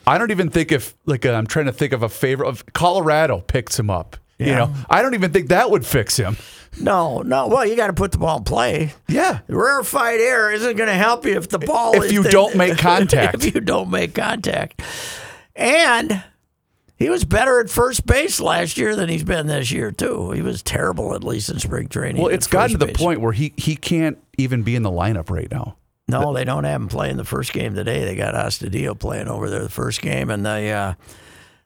I 0.05 0.17
don't 0.17 0.31
even 0.31 0.49
think 0.49 0.71
if 0.71 0.95
like 1.05 1.25
uh, 1.25 1.31
I'm 1.33 1.47
trying 1.47 1.67
to 1.67 1.71
think 1.73 1.93
of 1.93 2.03
a 2.03 2.09
favorite 2.09 2.49
of 2.49 2.65
Colorado 2.73 3.39
picks 3.39 3.79
him 3.79 3.89
up. 3.89 4.17
You 4.39 4.55
know, 4.55 4.73
I 4.89 5.01
don't 5.01 5.13
even 5.13 5.31
think 5.31 5.49
that 5.49 5.71
would 5.71 5.85
fix 5.85 6.17
him. 6.17 6.35
No, 6.77 7.21
no. 7.21 7.47
Well, 7.47 7.65
you 7.65 7.77
got 7.77 7.87
to 7.87 7.93
put 7.93 8.11
the 8.11 8.17
ball 8.17 8.39
in 8.39 8.43
play. 8.43 8.93
Yeah. 9.07 9.39
Rarefied 9.47 10.19
air 10.19 10.51
isn't 10.51 10.75
going 10.75 10.89
to 10.89 10.95
help 10.95 11.25
you 11.25 11.37
if 11.37 11.47
the 11.47 11.59
ball 11.59 12.01
If 12.01 12.11
you 12.11 12.23
don't 12.23 12.55
make 12.55 12.77
contact. 12.77 13.35
if 13.45 13.55
you 13.55 13.61
don't 13.61 13.89
make 13.89 14.13
contact, 14.15 14.81
and 15.55 16.23
he 17.03 17.09
was 17.09 17.25
better 17.25 17.59
at 17.59 17.69
first 17.69 18.05
base 18.05 18.39
last 18.39 18.77
year 18.77 18.95
than 18.95 19.09
he's 19.09 19.25
been 19.25 19.47
this 19.47 19.71
year 19.71 19.91
too. 19.91 20.31
He 20.31 20.41
was 20.41 20.63
terrible 20.63 21.13
at 21.13 21.21
least 21.21 21.49
in 21.49 21.59
spring 21.59 21.89
training. 21.89 22.21
Well, 22.21 22.31
it's 22.31 22.47
gotten 22.47 22.71
to 22.71 22.77
the 22.77 22.85
base. 22.87 22.97
point 22.97 23.19
where 23.19 23.33
he 23.33 23.53
he 23.57 23.75
can't 23.75 24.17
even 24.37 24.63
be 24.63 24.73
in 24.73 24.83
the 24.83 24.89
lineup 24.89 25.29
right 25.29 25.51
now. 25.51 25.75
No, 26.07 26.33
they 26.33 26.45
don't 26.45 26.63
have 26.63 26.81
him 26.81 26.87
playing 26.87 27.17
the 27.17 27.25
first 27.25 27.51
game 27.51 27.75
today. 27.75 28.05
They 28.05 28.15
got 28.15 28.35
Astudillo 28.35 28.97
playing 28.97 29.27
over 29.27 29.49
there 29.49 29.63
the 29.63 29.69
first 29.69 30.01
game, 30.01 30.29
and 30.29 30.45
they, 30.45 30.71
uh, 30.71 30.93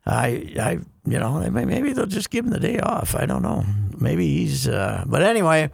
I, 0.05 0.53
I, 0.59 0.79
you 1.05 1.19
know, 1.19 1.39
maybe 1.49 1.93
they'll 1.93 2.05
just 2.05 2.29
give 2.29 2.45
him 2.45 2.51
the 2.51 2.59
day 2.59 2.79
off. 2.79 3.15
I 3.15 3.25
don't 3.25 3.41
know. 3.41 3.65
Maybe 3.97 4.27
he's, 4.37 4.67
uh, 4.67 5.03
but 5.07 5.23
anyway, 5.23 5.71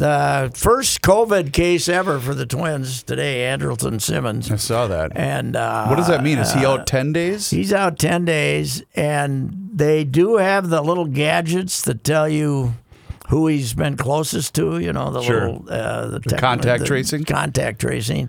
the 0.00 0.50
first 0.54 1.02
COVID 1.02 1.52
case 1.52 1.88
ever 1.88 2.18
for 2.18 2.34
the 2.34 2.46
Twins 2.46 3.02
today, 3.02 3.42
Andrelton 3.42 4.00
Simmons, 4.00 4.50
I 4.50 4.56
saw 4.56 4.86
that. 4.86 5.12
and 5.14 5.54
uh, 5.54 5.86
what 5.86 5.96
does 5.96 6.08
that 6.08 6.22
mean? 6.22 6.38
Is 6.38 6.52
he 6.54 6.64
out 6.64 6.86
ten 6.86 7.12
days? 7.12 7.50
He's 7.50 7.72
out 7.72 7.98
10 7.98 8.24
days, 8.24 8.82
and 8.96 9.70
they 9.74 10.04
do 10.04 10.36
have 10.36 10.70
the 10.70 10.80
little 10.82 11.04
gadgets 11.06 11.82
that 11.82 12.02
tell 12.02 12.28
you 12.28 12.74
who 13.28 13.46
he's 13.46 13.74
been 13.74 13.96
closest 13.96 14.54
to, 14.56 14.78
you 14.78 14.92
know, 14.92 15.10
the 15.12 15.22
Sure. 15.22 15.50
little 15.50 15.66
uh, 15.70 16.06
the, 16.08 16.20
tech- 16.20 16.40
contact 16.40 16.80
the 16.80 16.86
tracing? 16.86 17.24
Contact 17.24 17.80
tracing. 17.80 18.28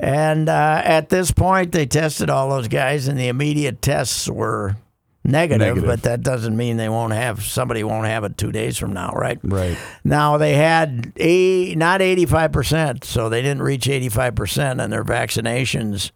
And 0.00 0.48
uh, 0.48 0.82
at 0.84 1.10
this 1.10 1.30
point, 1.30 1.72
they 1.72 1.86
tested 1.86 2.30
all 2.30 2.48
those 2.48 2.68
guys, 2.68 3.08
and 3.08 3.18
the 3.18 3.28
immediate 3.28 3.82
tests 3.82 4.28
were 4.28 4.76
negative, 5.24 5.76
Negative. 5.76 5.84
but 5.86 6.02
that 6.02 6.22
doesn't 6.22 6.56
mean 6.56 6.76
they 6.76 6.88
won't 6.88 7.12
have 7.12 7.42
somebody 7.44 7.84
won't 7.84 8.06
have 8.06 8.24
it 8.24 8.36
two 8.36 8.52
days 8.52 8.76
from 8.78 8.92
now, 8.92 9.12
right? 9.12 9.38
Right. 9.42 9.76
Now 10.04 10.36
they 10.36 10.54
had 10.54 11.12
a 11.16 11.74
not 11.76 12.02
eighty 12.02 12.26
five 12.26 12.52
percent, 12.52 13.04
so 13.04 13.28
they 13.28 13.42
didn't 13.42 13.62
reach 13.62 13.88
eighty 13.88 14.08
five 14.08 14.34
percent, 14.34 14.80
and 14.80 14.92
their 14.92 15.04
vaccinations 15.04 16.10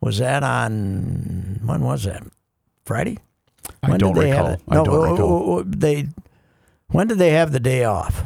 was 0.00 0.18
that 0.18 0.42
on 0.42 1.60
when 1.64 1.80
was 1.82 2.04
that? 2.04 2.22
Friday. 2.84 3.18
I 3.82 3.96
don't 3.96 4.14
did 4.14 4.24
they 4.24 4.28
have 4.28 4.38
recall. 4.46 4.52
it? 4.54 4.60
I 4.68 4.74
No, 4.74 4.84
don't 4.84 5.10
recall. 5.12 5.62
They 5.64 6.08
when 6.88 7.06
did 7.06 7.18
they 7.18 7.30
have 7.30 7.52
the 7.52 7.60
day 7.60 7.84
off? 7.84 8.22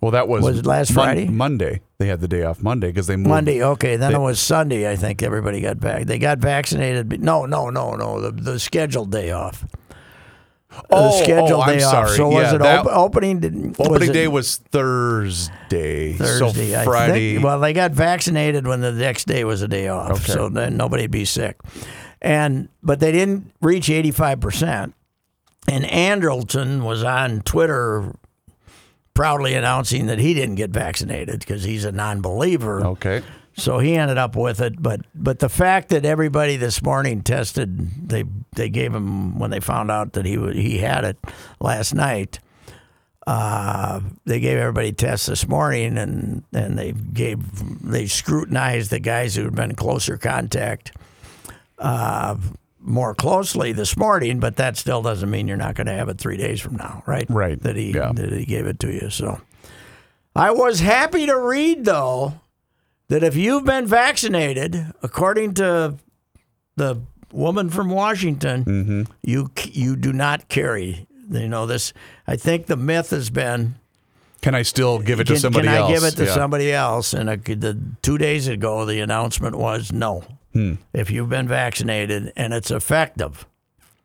Well, 0.00 0.12
that 0.12 0.28
was 0.28 0.44
Was 0.44 0.58
it 0.60 0.66
last 0.66 0.94
Mon- 0.94 1.04
Friday? 1.06 1.28
Monday. 1.28 1.80
They 1.98 2.06
had 2.06 2.20
the 2.20 2.28
day 2.28 2.44
off 2.44 2.62
Monday 2.62 2.86
because 2.88 3.08
they 3.08 3.16
moved. 3.16 3.28
Monday. 3.28 3.62
Okay, 3.62 3.96
then 3.96 4.12
They- 4.12 4.18
it 4.18 4.22
was 4.22 4.38
Sunday. 4.38 4.88
I 4.88 4.94
think 4.96 5.22
everybody 5.22 5.60
got 5.60 5.80
back. 5.80 6.04
They 6.06 6.18
got 6.18 6.38
vaccinated. 6.38 7.08
but- 7.08 7.20
No, 7.20 7.46
no, 7.46 7.68
no, 7.70 7.96
no. 7.96 8.20
The 8.20 8.30
the 8.30 8.58
scheduled 8.60 9.10
day 9.10 9.32
off. 9.32 9.64
Oh, 10.90 11.18
the 11.18 11.24
scheduled 11.24 11.50
oh, 11.50 11.60
I'm 11.62 11.78
day 11.78 11.82
off. 11.82 11.90
sorry. 11.90 12.16
So 12.16 12.28
was 12.28 12.34
Yeah, 12.44 12.54
it 12.54 12.58
that- 12.58 12.86
op- 12.86 12.96
opening? 12.96 13.40
did- 13.40 13.76
was 13.78 13.88
Opening 13.88 14.10
it 14.10 14.12
day 14.12 14.28
was 14.28 14.58
Thursday. 14.70 16.12
Thursday. 16.12 16.70
So 16.72 16.80
I 16.80 16.84
Friday. 16.84 17.32
think, 17.34 17.44
well, 17.44 17.58
they 17.58 17.72
got 17.72 17.90
vaccinated 17.92 18.66
when 18.66 18.80
the 18.80 18.92
next 18.92 19.26
day 19.26 19.44
was 19.44 19.62
a 19.62 19.68
day 19.68 19.88
off, 19.88 20.12
Okay. 20.12 20.32
so 20.32 20.48
then 20.48 20.76
nobody'd 20.76 21.10
be 21.10 21.24
sick. 21.24 21.56
And 22.22 22.68
but 22.82 23.00
they 23.00 23.10
didn't 23.12 23.50
reach 23.60 23.90
eighty 23.90 24.10
five 24.10 24.40
percent. 24.40 24.94
And 25.68 25.84
Andrelton 25.84 26.82
was 26.82 27.02
on 27.02 27.40
Twitter 27.42 28.14
proudly 29.18 29.54
announcing 29.54 30.06
that 30.06 30.20
he 30.20 30.32
didn't 30.32 30.54
get 30.54 30.70
vaccinated 30.70 31.40
because 31.40 31.64
he's 31.64 31.84
a 31.84 31.90
non-believer. 31.90 32.86
okay. 32.86 33.20
So 33.56 33.80
he 33.80 33.96
ended 33.96 34.16
up 34.16 34.36
with 34.36 34.60
it, 34.60 34.80
but 34.80 35.00
but 35.12 35.40
the 35.40 35.48
fact 35.48 35.88
that 35.88 36.04
everybody 36.04 36.56
this 36.56 36.80
morning 36.80 37.22
tested, 37.22 38.08
they 38.08 38.22
they 38.52 38.68
gave 38.68 38.94
him 38.94 39.36
when 39.40 39.50
they 39.50 39.58
found 39.58 39.90
out 39.90 40.12
that 40.12 40.24
he 40.24 40.38
he 40.52 40.78
had 40.78 41.04
it 41.04 41.16
last 41.58 41.92
night. 41.92 42.38
Uh, 43.26 44.00
they 44.24 44.38
gave 44.38 44.56
everybody 44.56 44.92
tests 44.92 45.26
this 45.26 45.48
morning, 45.48 45.98
and 45.98 46.44
and 46.52 46.78
they 46.78 46.92
gave 46.92 47.40
they 47.82 48.06
scrutinized 48.06 48.90
the 48.92 49.00
guys 49.00 49.34
who 49.34 49.42
had 49.42 49.56
been 49.56 49.70
in 49.70 49.76
closer 49.76 50.16
contact 50.16 50.92
uh, 51.80 52.36
more 52.88 53.14
closely 53.14 53.72
this 53.72 53.96
morning. 53.96 54.40
But 54.40 54.56
that 54.56 54.76
still 54.76 55.02
doesn't 55.02 55.30
mean 55.30 55.46
you're 55.46 55.56
not 55.56 55.74
going 55.74 55.86
to 55.86 55.92
have 55.92 56.08
it 56.08 56.18
three 56.18 56.36
days 56.36 56.60
from 56.60 56.76
now, 56.76 57.02
right? 57.06 57.26
Right. 57.28 57.60
That 57.62 57.76
he 57.76 57.92
Yeah. 57.92 58.12
that 58.14 58.32
he 58.32 58.44
gave 58.44 58.66
it 58.66 58.78
to 58.80 58.92
you. 58.92 59.10
So 59.10 59.40
I 60.34 60.50
was 60.50 60.80
happy 60.80 61.26
to 61.26 61.38
read 61.38 61.84
though 61.84 62.40
that 63.08 63.22
if 63.22 63.36
you've 63.36 63.64
been 63.64 63.86
vaccinated, 63.86 64.92
according 65.02 65.54
to 65.54 65.94
the 66.76 67.00
woman 67.32 67.70
from 67.70 67.90
Washington, 67.90 68.64
Mm-hmm. 68.64 69.02
you 69.22 69.50
you 69.72 69.96
do 69.96 70.12
not 70.12 70.48
carry. 70.48 71.06
You 71.30 71.48
know 71.48 71.66
this. 71.66 71.92
I 72.26 72.36
think 72.36 72.66
the 72.66 72.76
myth 72.76 73.10
has 73.10 73.28
been 73.30 73.74
Can 74.40 74.54
I 74.54 74.62
still 74.62 74.98
give 75.00 75.18
it 75.20 75.24
to 75.26 75.32
can, 75.34 75.40
somebody 75.40 75.66
can 75.66 75.76
else? 75.76 75.90
I 75.90 75.94
give 75.94 76.04
it 76.04 76.16
to 76.16 76.24
Yeah. 76.26 76.34
somebody 76.34 76.72
else? 76.72 77.12
And 77.12 77.28
the 77.28 77.78
two 78.02 78.16
days 78.18 78.46
ago, 78.48 78.84
the 78.86 79.00
announcement 79.00 79.56
was 79.56 79.92
no. 79.92 80.22
Hmm. 80.58 80.74
If 80.92 81.10
you've 81.10 81.28
been 81.28 81.46
vaccinated 81.46 82.32
and 82.36 82.52
it's 82.52 82.70
effective, 82.70 83.46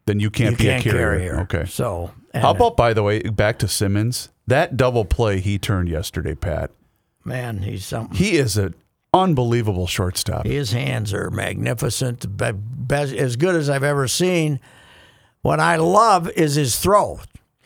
Then 0.06 0.20
you 0.20 0.30
can't 0.30 0.52
you 0.52 0.58
be 0.58 0.64
can't 0.66 0.86
a 0.86 0.90
carrier. 0.90 1.00
carry 1.02 1.22
here. 1.24 1.40
Okay. 1.42 1.66
So 1.66 2.12
How 2.34 2.52
about, 2.52 2.78
by 2.78 2.94
the 2.94 3.02
way, 3.02 3.22
back 3.24 3.58
to 3.60 3.68
Simmons? 3.68 4.30
That 4.46 4.78
double 4.78 5.04
play 5.06 5.40
he 5.40 5.58
turned 5.58 5.90
yesterday, 5.90 6.36
Pat. 6.36 6.70
man? 7.24 7.60
He's 7.60 7.86
something. 7.86 8.16
He 8.18 8.38
is 8.38 8.58
an 8.58 8.76
unbelievable 9.14 9.88
shortstop. 9.88 10.46
His 10.46 10.72
hands 10.74 11.14
are 11.14 11.32
magnificent, 11.32 12.36
be- 12.38 12.52
best, 12.54 13.14
as 13.14 13.36
good 13.36 13.56
as 13.56 13.70
I've 13.70 13.84
ever 13.84 14.08
seen. 14.08 14.60
What 15.42 15.60
I 15.60 15.78
love 15.78 16.30
is 16.32 16.56
his 16.56 16.78
throw. 16.78 17.20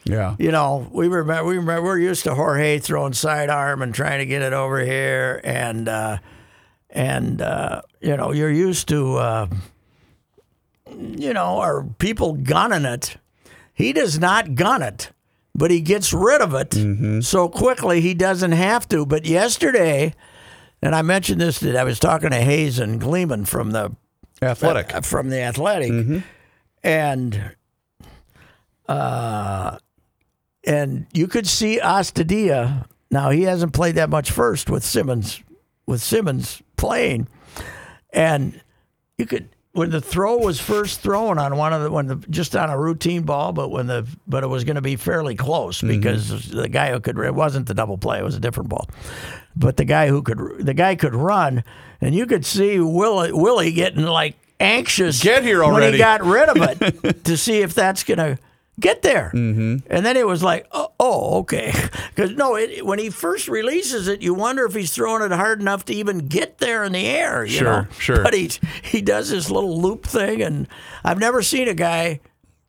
Yeah. 0.06 0.36
You 0.39 0.51
know, 0.51 0.88
we 0.91 1.08
remember 1.10 1.44
we 1.50 1.58
remember 1.58 1.84
we're 1.84 2.00
used 2.00 2.24
to 2.24 2.36
Jorge 2.36 2.79
throwing 2.79 3.13
sidearm 3.13 3.82
and 3.82 3.94
trying 3.94 4.20
to 4.20 4.25
get 4.25 4.41
it 4.41 4.53
over 4.53 4.79
here, 4.79 5.41
and 5.44 5.89
uh, 5.89 6.17
and 6.98 7.42
uh, 7.44 7.82
you 8.01 8.18
know 8.18 8.32
you're 8.34 8.51
used 8.51 8.88
to 8.88 9.18
uh, 9.18 9.48
you 10.89 11.32
know 11.32 11.60
are 11.60 11.84
people 12.00 12.34
gunning 12.34 12.86
it. 12.86 13.18
He 13.74 13.94
does 13.94 14.18
not 14.20 14.56
gun 14.56 14.82
it, 14.82 15.12
but 15.54 15.70
he 15.70 15.80
gets 15.80 16.12
rid 16.12 16.42
of 16.42 16.56
it 16.56 17.24
so 17.24 17.48
quickly 17.48 18.01
he 18.01 18.16
doesn't 18.16 18.54
have 18.54 18.89
to. 18.89 19.06
But 19.06 19.27
yesterday, 19.27 20.16
and 20.82 20.96
I 20.96 21.04
mentioned 21.04 21.39
this 21.39 21.60
that 21.60 21.75
I 21.75 21.84
was 21.84 22.00
talking 22.00 22.32
to 22.32 22.38
Hayes 22.38 22.80
and 22.80 23.00
Gleeman 23.00 23.46
from 23.46 23.72
the 23.72 23.96
Athletic. 24.42 24.96
uh, 24.96 25.01
from 25.01 25.30
the 25.30 25.42
athletic 25.42 26.24
and 26.84 27.56
uh 28.88 29.77
and 30.63 31.08
you 31.13 31.27
could 31.27 31.48
see 31.48 31.80
Astudillo 31.80 32.86
now 33.10 33.30
he 33.32 33.44
hasn't 33.44 33.74
played 33.74 33.96
that 33.96 34.10
much 34.12 34.30
first 34.32 34.70
with 34.70 34.84
Simmons 34.84 35.42
with 35.88 36.02
Simmons 36.02 36.62
playing. 36.76 37.28
And 38.13 38.62
you 39.17 39.26
could 39.26 39.50
when 39.71 39.91
the 39.91 40.02
throw 40.02 40.38
was 40.38 40.60
first 40.60 41.02
thrown 41.02 41.38
on 41.38 41.56
one 41.56 41.71
of 41.71 41.84
the 41.84 41.91
when 41.91 42.08
the 42.08 42.15
just 42.30 42.56
on 42.56 42.69
a 42.69 42.78
routine 42.78 43.21
ball 43.21 43.54
but 43.54 43.69
when 43.69 43.86
the 43.86 44.08
but 44.28 44.43
it 44.43 44.47
was 44.47 44.63
going 44.63 44.76
to 44.76 44.82
be 44.82 44.95
fairly 44.95 45.36
close 45.36 45.78
mm-hmm. 45.78 45.89
because 45.89 46.50
the 46.50 46.67
guy 46.67 46.91
who 46.91 47.00
could 47.00 47.17
it 47.19 47.36
wasn't 47.36 47.67
the 47.67 47.76
double 47.76 47.97
play 47.97 48.19
it 48.19 48.23
was 48.23 48.36
a 48.36 48.39
different 48.39 48.69
ball. 48.69 48.89
But 49.56 49.78
the 49.78 49.86
guy 49.86 50.08
who 50.08 50.21
could 50.21 50.38
the 50.60 50.73
guy 50.73 50.95
could 50.95 51.15
run 51.15 51.63
and 52.02 52.13
you 52.13 52.26
could 52.26 52.45
see 52.45 52.80
Willie, 52.80 53.32
Willie 53.32 53.71
getting 53.71 54.04
like 54.04 54.36
anxious 54.60 55.21
Get 55.21 55.43
here 55.43 55.63
already. 55.63 55.86
when 55.86 55.93
he 55.93 56.00
got 56.00 56.23
rid 56.23 56.50
of 56.50 56.58
it 56.58 57.23
to 57.26 57.38
see 57.38 57.62
if 57.62 57.73
that's 57.73 58.04
going 58.04 58.17
to 58.17 58.39
get 58.80 59.02
there 59.02 59.32
mm-hmm. 59.34 59.78
and 59.92 60.06
then 60.06 60.16
it 60.16 60.28
was 60.28 60.44
like 60.44 60.68
oh, 60.72 60.92
oh 61.00 61.40
okay 61.40 61.72
because 62.16 62.32
no 62.32 62.56
it, 62.56 62.86
when 62.86 63.00
he 63.00 63.10
first 63.10 63.48
releases 63.48 64.08
it 64.08 64.22
you 64.22 64.34
wonder 64.34 64.66
if 64.66 64.76
he's 64.76 64.94
throwing 64.94 65.24
it 65.24 65.32
hard 65.36 65.60
enough 65.60 65.84
to 65.86 65.94
even 65.94 66.20
get 66.28 66.60
there 66.60 66.84
in 66.84 66.92
the 66.92 67.06
air 67.08 67.44
you 67.44 67.58
Sure, 67.58 67.82
know? 67.84 67.88
sure. 67.98 68.24
but 68.24 68.34
he 68.34 68.52
he 68.84 69.02
does 69.02 69.30
this 69.30 69.50
little 69.50 69.82
loop 69.82 70.06
thing 70.06 70.42
and 70.42 70.68
I've 71.04 71.20
never 71.20 71.42
seen 71.42 71.68
a 71.68 71.74
guy 71.74 72.20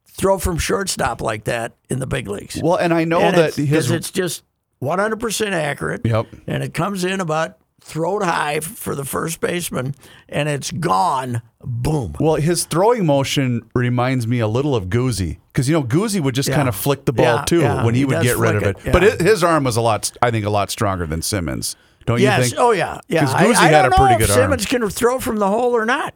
throw 0.06 0.38
from 0.38 0.56
shortstop 0.58 1.20
like 1.20 1.44
that 1.44 1.76
in 1.90 1.98
the 1.98 2.06
big 2.06 2.26
leagues 2.26 2.60
Well, 2.62 2.76
and 2.76 2.94
I 2.94 3.04
know 3.04 3.20
and 3.20 3.36
that 3.36 3.48
it's, 3.48 3.56
his 3.56 3.90
it's 3.90 4.10
just 4.10 4.44
100% 4.82 5.52
accurate. 5.52 6.02
Yep. 6.04 6.26
And 6.46 6.62
it 6.62 6.74
comes 6.74 7.04
in 7.04 7.20
about 7.20 7.58
throat 7.80 8.22
high 8.22 8.60
for 8.60 8.94
the 8.94 9.04
first 9.04 9.40
baseman, 9.40 9.94
and 10.28 10.48
it's 10.48 10.70
gone. 10.70 11.42
Boom. 11.64 12.14
well, 12.20 12.36
his 12.36 12.64
throwing 12.64 13.04
motion 13.06 13.62
reminds 13.74 14.26
me 14.26 14.38
a 14.40 14.46
little 14.46 14.76
of 14.76 14.86
Goozy 14.86 15.38
because 15.52 15.68
you 15.68 15.74
know 15.74 15.82
Goozy 15.82 16.20
would 16.20 16.34
just 16.34 16.48
Yeah. 16.48 16.54
kind 16.56 16.68
of 16.68 16.76
flick 16.76 17.04
the 17.04 17.12
ball 17.12 17.24
Yeah, 17.36 17.44
too 17.44 17.60
yeah, 17.60 17.84
when 17.84 17.94
he, 17.94 18.00
he 18.00 18.04
would 18.04 18.22
get 18.22 18.36
rid 18.36 18.54
of 18.56 18.62
it. 18.62 18.76
it, 18.84 18.92
But 18.92 19.02
it, 19.04 19.20
his 19.20 19.42
arm 19.42 19.64
was 19.64 19.76
a 19.76 19.80
lot, 19.80 20.12
I 20.22 20.30
think, 20.30 20.44
a 20.46 20.50
lot 20.50 20.70
stronger 20.70 21.06
than 21.06 21.20
Simmons. 21.22 21.74
Don't 22.06 22.18
you 22.20 22.24
yes. 22.26 22.48
think? 22.50 22.54
Oh 22.60 22.70
yeah. 22.70 23.00
Yeah. 23.08 23.20
'Cause 23.24 23.34
I, 23.34 23.44
Guzzi 23.46 23.54
I 23.56 23.68
had 23.68 23.82
don't 23.82 23.92
a 23.92 23.96
pretty 23.96 24.12
know 24.12 24.18
good 24.18 24.30
if 24.30 24.36
arm. 24.36 24.42
Simmons 24.44 24.66
can 24.66 24.88
throw 24.88 25.18
from 25.18 25.36
the 25.38 25.48
hole 25.48 25.72
or 25.76 25.84
not. 25.84 26.14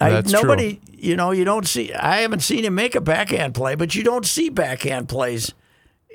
I, 0.00 0.10
That's 0.10 0.30
true. 0.32 0.42
nobody, 0.42 0.80
you 0.92 1.16
know, 1.16 1.32
you 1.32 1.44
don't 1.44 1.66
see. 1.66 1.92
I 1.92 2.18
haven't 2.18 2.40
seen 2.40 2.64
him 2.64 2.74
make 2.74 2.94
a 2.94 3.00
backhand 3.00 3.54
play, 3.54 3.74
but 3.74 3.94
you 3.94 4.02
don't 4.04 4.24
see 4.26 4.48
backhand 4.48 5.08
plays 5.08 5.52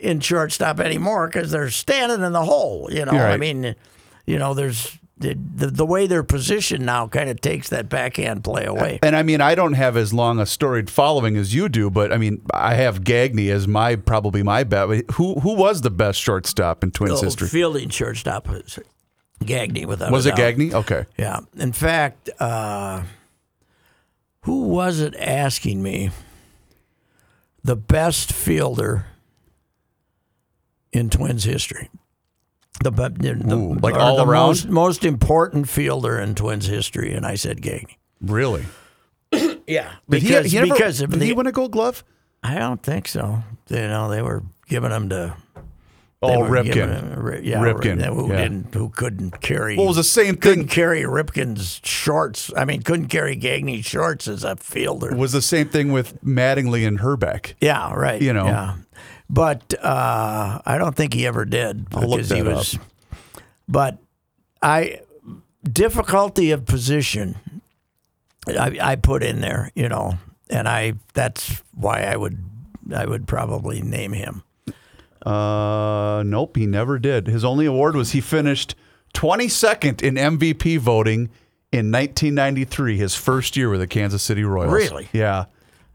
in 0.01 0.19
shortstop 0.21 0.79
anymore 0.79 1.27
because 1.27 1.51
they're 1.51 1.69
standing 1.69 2.21
in 2.25 2.31
the 2.33 2.43
hole. 2.45 2.87
You 2.91 3.05
know, 3.05 3.11
You're 3.13 3.27
I 3.27 3.37
mean, 3.37 3.75
you 4.29 4.37
know, 4.37 4.53
there's 4.53 4.95
the, 5.17 5.33
the 5.55 5.67
the 5.67 5.85
way 5.85 6.05
they're 6.05 6.21
positioned 6.23 6.85
now 6.85 7.07
kind 7.07 7.29
of 7.31 7.41
takes 7.41 7.69
that 7.69 7.89
backhand 7.89 8.43
play 8.43 8.65
away. 8.65 8.99
And 9.01 9.15
I 9.15 9.23
mean, 9.23 9.41
I 9.41 9.55
don't 9.55 9.73
have 9.73 9.97
as 9.97 10.13
long 10.13 10.39
a 10.39 10.45
storied 10.45 10.87
following 10.89 11.35
as 11.35 11.53
you 11.53 11.67
do, 11.67 11.89
but 11.89 12.13
I 12.13 12.17
mean, 12.17 12.41
I 12.53 12.75
have 12.75 13.03
Gagne 13.03 13.49
as 13.49 13.67
my 13.67 13.95
probably 13.95 14.43
my 14.43 14.63
bet. 14.63 14.87
But 14.87 15.15
Who 15.15 15.39
who 15.39 15.55
was 15.55 15.81
the 15.81 15.89
best 15.89 16.21
shortstop 16.21 16.83
in 16.83 16.91
Twins 16.91 17.19
Oh, 17.19 17.23
history? 17.25 17.47
Fielding 17.47 17.89
shortstop 17.89 18.47
was 18.47 18.77
Gagne 19.43 19.85
without 19.85 20.11
Was 20.11 20.25
it. 20.27 20.35
Gagne? 20.35 20.73
Okay. 20.75 21.05
Yeah. 21.17 21.39
In 21.57 21.71
fact, 21.73 22.29
uh, 22.39 23.01
who 24.41 24.67
was 24.67 24.99
it 24.99 25.15
asking 25.15 25.81
me 25.81 26.11
the 27.63 27.75
best 27.75 28.31
fielder 28.31 29.07
in 30.93 31.09
Twins 31.09 31.43
history? 31.45 31.89
The, 32.83 32.91
be- 32.91 33.27
the, 33.27 33.33
the- 33.35 33.55
Ooh, 33.55 33.73
like 33.75 33.95
all 33.95 34.17
the 34.17 34.25
around? 34.25 34.47
most, 34.47 34.67
most 34.69 35.03
important 35.05 35.67
fielder 35.69 36.17
in 36.19 36.35
Twins 36.35 36.65
history, 36.67 37.13
and 37.13 37.25
I 37.25 37.35
said 37.35 37.61
Gagne. 37.61 37.97
Really? 38.21 38.65
Yeah, 39.67 39.91
Did 40.09 40.23
he- 40.23 40.27
because 40.29 40.51
he, 40.51 40.57
never- 40.59 40.73
because 40.73 40.97
did 40.99 41.11
the, 41.11 41.23
he 41.25 41.33
win 41.33 41.45
a 41.45 41.51
Gold 41.51 41.71
Glove? 41.73 42.03
I 42.41 42.55
don't 42.57 42.81
think 42.81 43.07
so. 43.07 43.43
You 43.69 43.75
know, 43.77 44.09
they 44.09 44.21
were 44.23 44.43
giving 44.67 44.89
him 44.91 45.09
to 45.09 45.35
Oh, 46.21 46.43
they 46.43 46.49
Ripken. 46.49 46.73
him- 46.75 47.43
yeah, 47.45 47.59
Ripken, 47.59 48.03
who 48.03 48.29
yeah. 48.29 48.41
didn't, 48.41 48.73
who 48.73 48.89
couldn't 48.89 49.39
carry. 49.41 49.77
Well, 49.77 49.85
it 49.85 49.89
was 49.89 49.95
the 49.97 50.03
same 50.03 50.35
couldn't 50.35 50.63
thing. 50.63 50.67
carry 50.69 51.03
Ripken's 51.03 51.79
shorts. 51.83 52.51
I 52.57 52.65
mean, 52.65 52.81
couldn't 52.81 53.07
carry 53.07 53.35
Gagne's 53.37 53.85
shorts 53.85 54.27
as 54.27 54.43
a 54.43 54.55
fielder. 54.57 55.11
It 55.11 55.17
was 55.17 55.31
the 55.31 55.41
same 55.41 55.69
thing 55.69 55.91
with 55.93 56.21
Mattingly 56.23 56.85
and 56.87 56.99
Hrbek. 56.99 57.53
Yeah, 57.61 57.93
right. 57.93 58.21
You 58.21 58.33
know. 58.33 58.45
yeah. 58.47 58.75
But 59.29 59.73
uh, 59.83 60.59
I 60.65 60.77
don't 60.77 60.95
think 60.95 61.13
he 61.13 61.27
ever 61.27 61.45
did 61.45 61.89
because 61.89 62.29
he 62.29 62.41
was. 62.41 62.79
But 63.67 63.99
I 64.61 65.01
difficulty 65.63 66.51
of 66.51 66.65
position. 66.65 67.35
I, 68.47 68.77
I 68.81 68.95
put 68.95 69.21
in 69.23 69.41
there, 69.41 69.71
you 69.75 69.87
know, 69.89 70.17
and 70.49 70.67
I 70.67 70.93
that's 71.13 71.61
why 71.75 72.03
I 72.03 72.15
would 72.15 72.43
I 72.93 73.05
would 73.05 73.27
probably 73.27 73.81
name 73.81 74.13
him. 74.13 74.43
Uh, 75.23 76.23
nope, 76.25 76.55
he 76.55 76.65
never 76.65 76.97
did. 76.97 77.27
His 77.27 77.43
only 77.43 77.65
award 77.65 77.95
was 77.95 78.11
he 78.11 78.21
finished 78.21 78.73
22nd 79.13 80.01
in 80.01 80.15
MVP 80.15 80.79
voting 80.79 81.29
in 81.71 81.91
1993, 81.91 82.97
his 82.97 83.15
first 83.15 83.55
year 83.57 83.69
with 83.69 83.81
the 83.81 83.87
Kansas 83.87 84.23
City 84.23 84.43
Royals. 84.43 84.73
Really? 84.73 85.09
Yeah. 85.13 85.45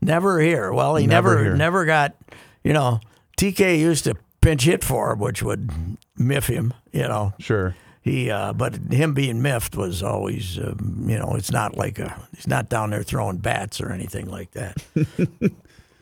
Never 0.00 0.40
here. 0.40 0.72
Well, 0.72 0.96
he 0.96 1.06
Never 1.06 1.36
never 1.42 1.56
never 1.56 1.84
got. 1.84 2.14
You 2.62 2.72
know, 2.72 3.00
TK 3.36 3.78
used 3.78 4.04
to 4.04 4.16
pinch 4.40 4.64
hit 4.64 4.84
for 4.84 5.12
him, 5.12 5.18
which 5.18 5.42
would 5.42 5.70
miff 6.16 6.46
him. 6.46 6.74
You 6.92 7.08
know, 7.08 7.32
Sure. 7.38 7.76
He, 8.02 8.30
uh, 8.30 8.52
but 8.52 8.74
him 8.92 9.14
being 9.14 9.40
miffed 9.40 9.76
was 9.76 10.02
always, 10.02 10.58
um, 10.58 11.06
you 11.08 11.18
know, 11.18 11.36
it's 11.36 11.50
not 11.50 11.74
like 11.74 11.98
a, 11.98 12.14
he's 12.36 12.46
not 12.46 12.68
down 12.68 12.90
there 12.90 13.02
throwing 13.02 13.38
bats 13.38 13.80
or 13.80 13.92
anything 13.92 14.26
like 14.26 14.50
that. 14.50 14.76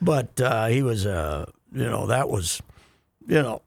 but 0.03 0.41
uh, 0.41 0.67
he 0.67 0.83
was 0.83 1.07
uh, 1.07 1.47
you 1.73 1.89
know 1.89 2.07
that 2.09 2.29
was 2.29 2.61
you 3.29 3.41
know 3.41 3.63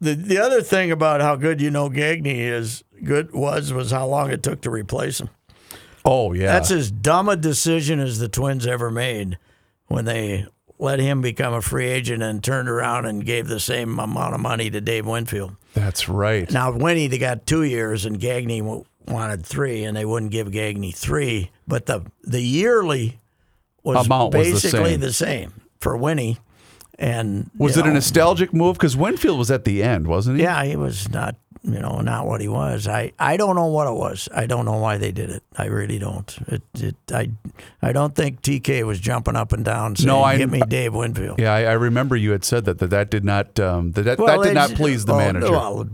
the 0.00 0.14
the 0.14 0.38
other 0.38 0.60
thing 0.60 0.90
about 0.90 1.20
how 1.22 1.34
good 1.34 1.60
you 1.60 1.70
know 1.70 1.88
Gagne 1.88 2.40
is 2.40 2.84
good 3.02 3.32
was 3.32 3.72
was 3.72 3.90
how 3.90 4.06
long 4.06 4.30
it 4.30 4.42
took 4.42 4.60
to 4.62 4.70
replace 4.70 5.20
him. 5.20 5.30
Oh 6.04 6.32
yeah, 6.34 6.52
That's 6.52 6.70
as 6.70 6.90
dumb 6.90 7.28
a 7.28 7.36
decision 7.36 8.00
as 8.00 8.18
the 8.18 8.28
Twins 8.28 8.66
ever 8.66 8.90
made 8.90 9.38
when 9.86 10.04
they 10.04 10.46
let 10.78 10.98
him 11.00 11.20
become 11.20 11.52
a 11.54 11.62
free 11.62 11.86
agent 11.88 12.22
and 12.22 12.42
turned 12.42 12.68
around 12.68 13.06
and 13.06 13.24
gave 13.24 13.48
the 13.48 13.60
same 13.60 13.98
amount 13.98 14.34
of 14.34 14.40
money 14.40 14.70
to 14.70 14.80
Dave 14.80 15.06
Winfield. 15.06 15.56
that's 15.74 16.08
right. 16.08 16.50
Now, 16.50 16.70
Winnie, 16.72 17.08
they 17.08 17.18
got 17.18 17.46
two 17.46 17.62
years, 17.64 18.04
and 18.04 18.18
Gagne 18.20 18.62
wanted 19.06 19.44
three, 19.44 19.84
and 19.84 19.96
they 19.96 20.04
wouldn't 20.04 20.32
give 20.32 20.50
Gagne 20.52 20.92
three. 20.92 21.50
But 21.66 21.86
the 21.86 22.04
the 22.22 22.40
yearly 22.40 23.20
was 23.82 24.06
Amount 24.06 24.34
was 24.34 24.46
the 24.46 24.52
basically 24.52 24.90
same. 24.92 25.00
the 25.00 25.12
same 25.12 25.52
for 25.80 25.96
Winnie. 25.96 26.38
And 27.00 27.48
Was 27.56 27.76
it 27.76 27.86
a 27.86 27.92
nostalgic 27.92 28.52
move? 28.52 28.74
Because 28.76 28.96
Winfield 28.96 29.38
was 29.38 29.52
at 29.52 29.64
the 29.64 29.84
end, 29.84 30.08
wasn't 30.08 30.38
he? 30.38 30.42
Yeah, 30.42 30.64
he 30.64 30.74
was 30.74 31.08
not, 31.10 31.36
you 31.72 31.80
know, 31.80 32.00
not 32.00 32.26
what 32.26 32.40
he 32.40 32.48
was. 32.48 32.88
I, 32.88 33.12
I 33.18 33.36
don't 33.36 33.56
know 33.56 33.66
what 33.66 33.86
it 33.86 33.94
was. 33.94 34.28
I 34.34 34.46
don't 34.46 34.64
know 34.64 34.78
why 34.78 34.96
they 34.98 35.12
did 35.12 35.30
it. 35.30 35.42
I 35.56 35.66
really 35.66 35.98
don't. 35.98 36.38
It, 36.48 36.62
it 36.74 36.96
I 37.12 37.30
I 37.82 37.92
don't 37.92 38.14
think 38.14 38.42
TK 38.42 38.84
was 38.84 39.00
jumping 39.00 39.36
up 39.36 39.52
and 39.52 39.64
down 39.64 39.96
saying, 39.96 40.06
No, 40.06 40.22
I- 40.22 40.38
"Give 40.38 40.50
me 40.50 40.60
Dave 40.66 40.94
Winfield." 40.94 41.38
Yeah, 41.38 41.54
I, 41.54 41.64
I 41.64 41.72
remember 41.72 42.16
you 42.16 42.32
had 42.32 42.44
said 42.44 42.64
that 42.64 42.78
that, 42.78 42.90
that 42.90 43.10
did 43.10 43.24
not 43.24 43.58
um, 43.60 43.92
that 43.92 44.02
that, 44.02 44.18
that 44.18 44.42
did 44.42 44.54
not 44.54 44.70
please 44.70 45.04
the 45.04 45.14
oh, 45.14 45.18
manager. 45.18 45.50
Well, 45.50 45.88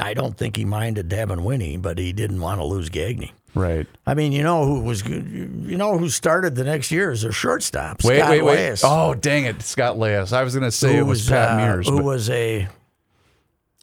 I 0.00 0.14
don't 0.14 0.36
think 0.36 0.56
he 0.56 0.64
minded 0.64 1.12
having 1.12 1.44
Winnie, 1.44 1.76
but 1.76 1.98
he 1.98 2.12
didn't 2.12 2.40
want 2.40 2.60
to 2.60 2.64
lose 2.64 2.88
Gagne. 2.88 3.32
right. 3.54 3.86
I 4.06 4.14
mean, 4.14 4.32
you 4.32 4.42
know 4.42 4.64
who 4.64 4.80
was? 4.80 5.06
You 5.06 5.76
know 5.76 5.98
who 5.98 6.08
started 6.08 6.54
the 6.54 6.64
next 6.64 6.90
year 6.90 7.10
as 7.10 7.22
their 7.22 7.32
shortstop? 7.32 8.02
Wait, 8.04 8.18
Scott 8.18 8.30
wait, 8.30 8.42
wait. 8.42 8.80
Oh, 8.84 9.14
dang 9.14 9.44
it, 9.44 9.62
Scott 9.62 9.96
Leius. 9.96 10.32
I 10.32 10.42
was 10.44 10.54
going 10.54 10.64
to 10.64 10.70
say 10.70 10.94
who 10.94 11.00
it 11.00 11.06
was 11.06 11.28
Pat 11.28 11.50
uh, 11.50 11.58
Meares. 11.58 11.88
who 11.88 11.96
but- 11.96 12.04
was 12.04 12.30
a 12.30 12.68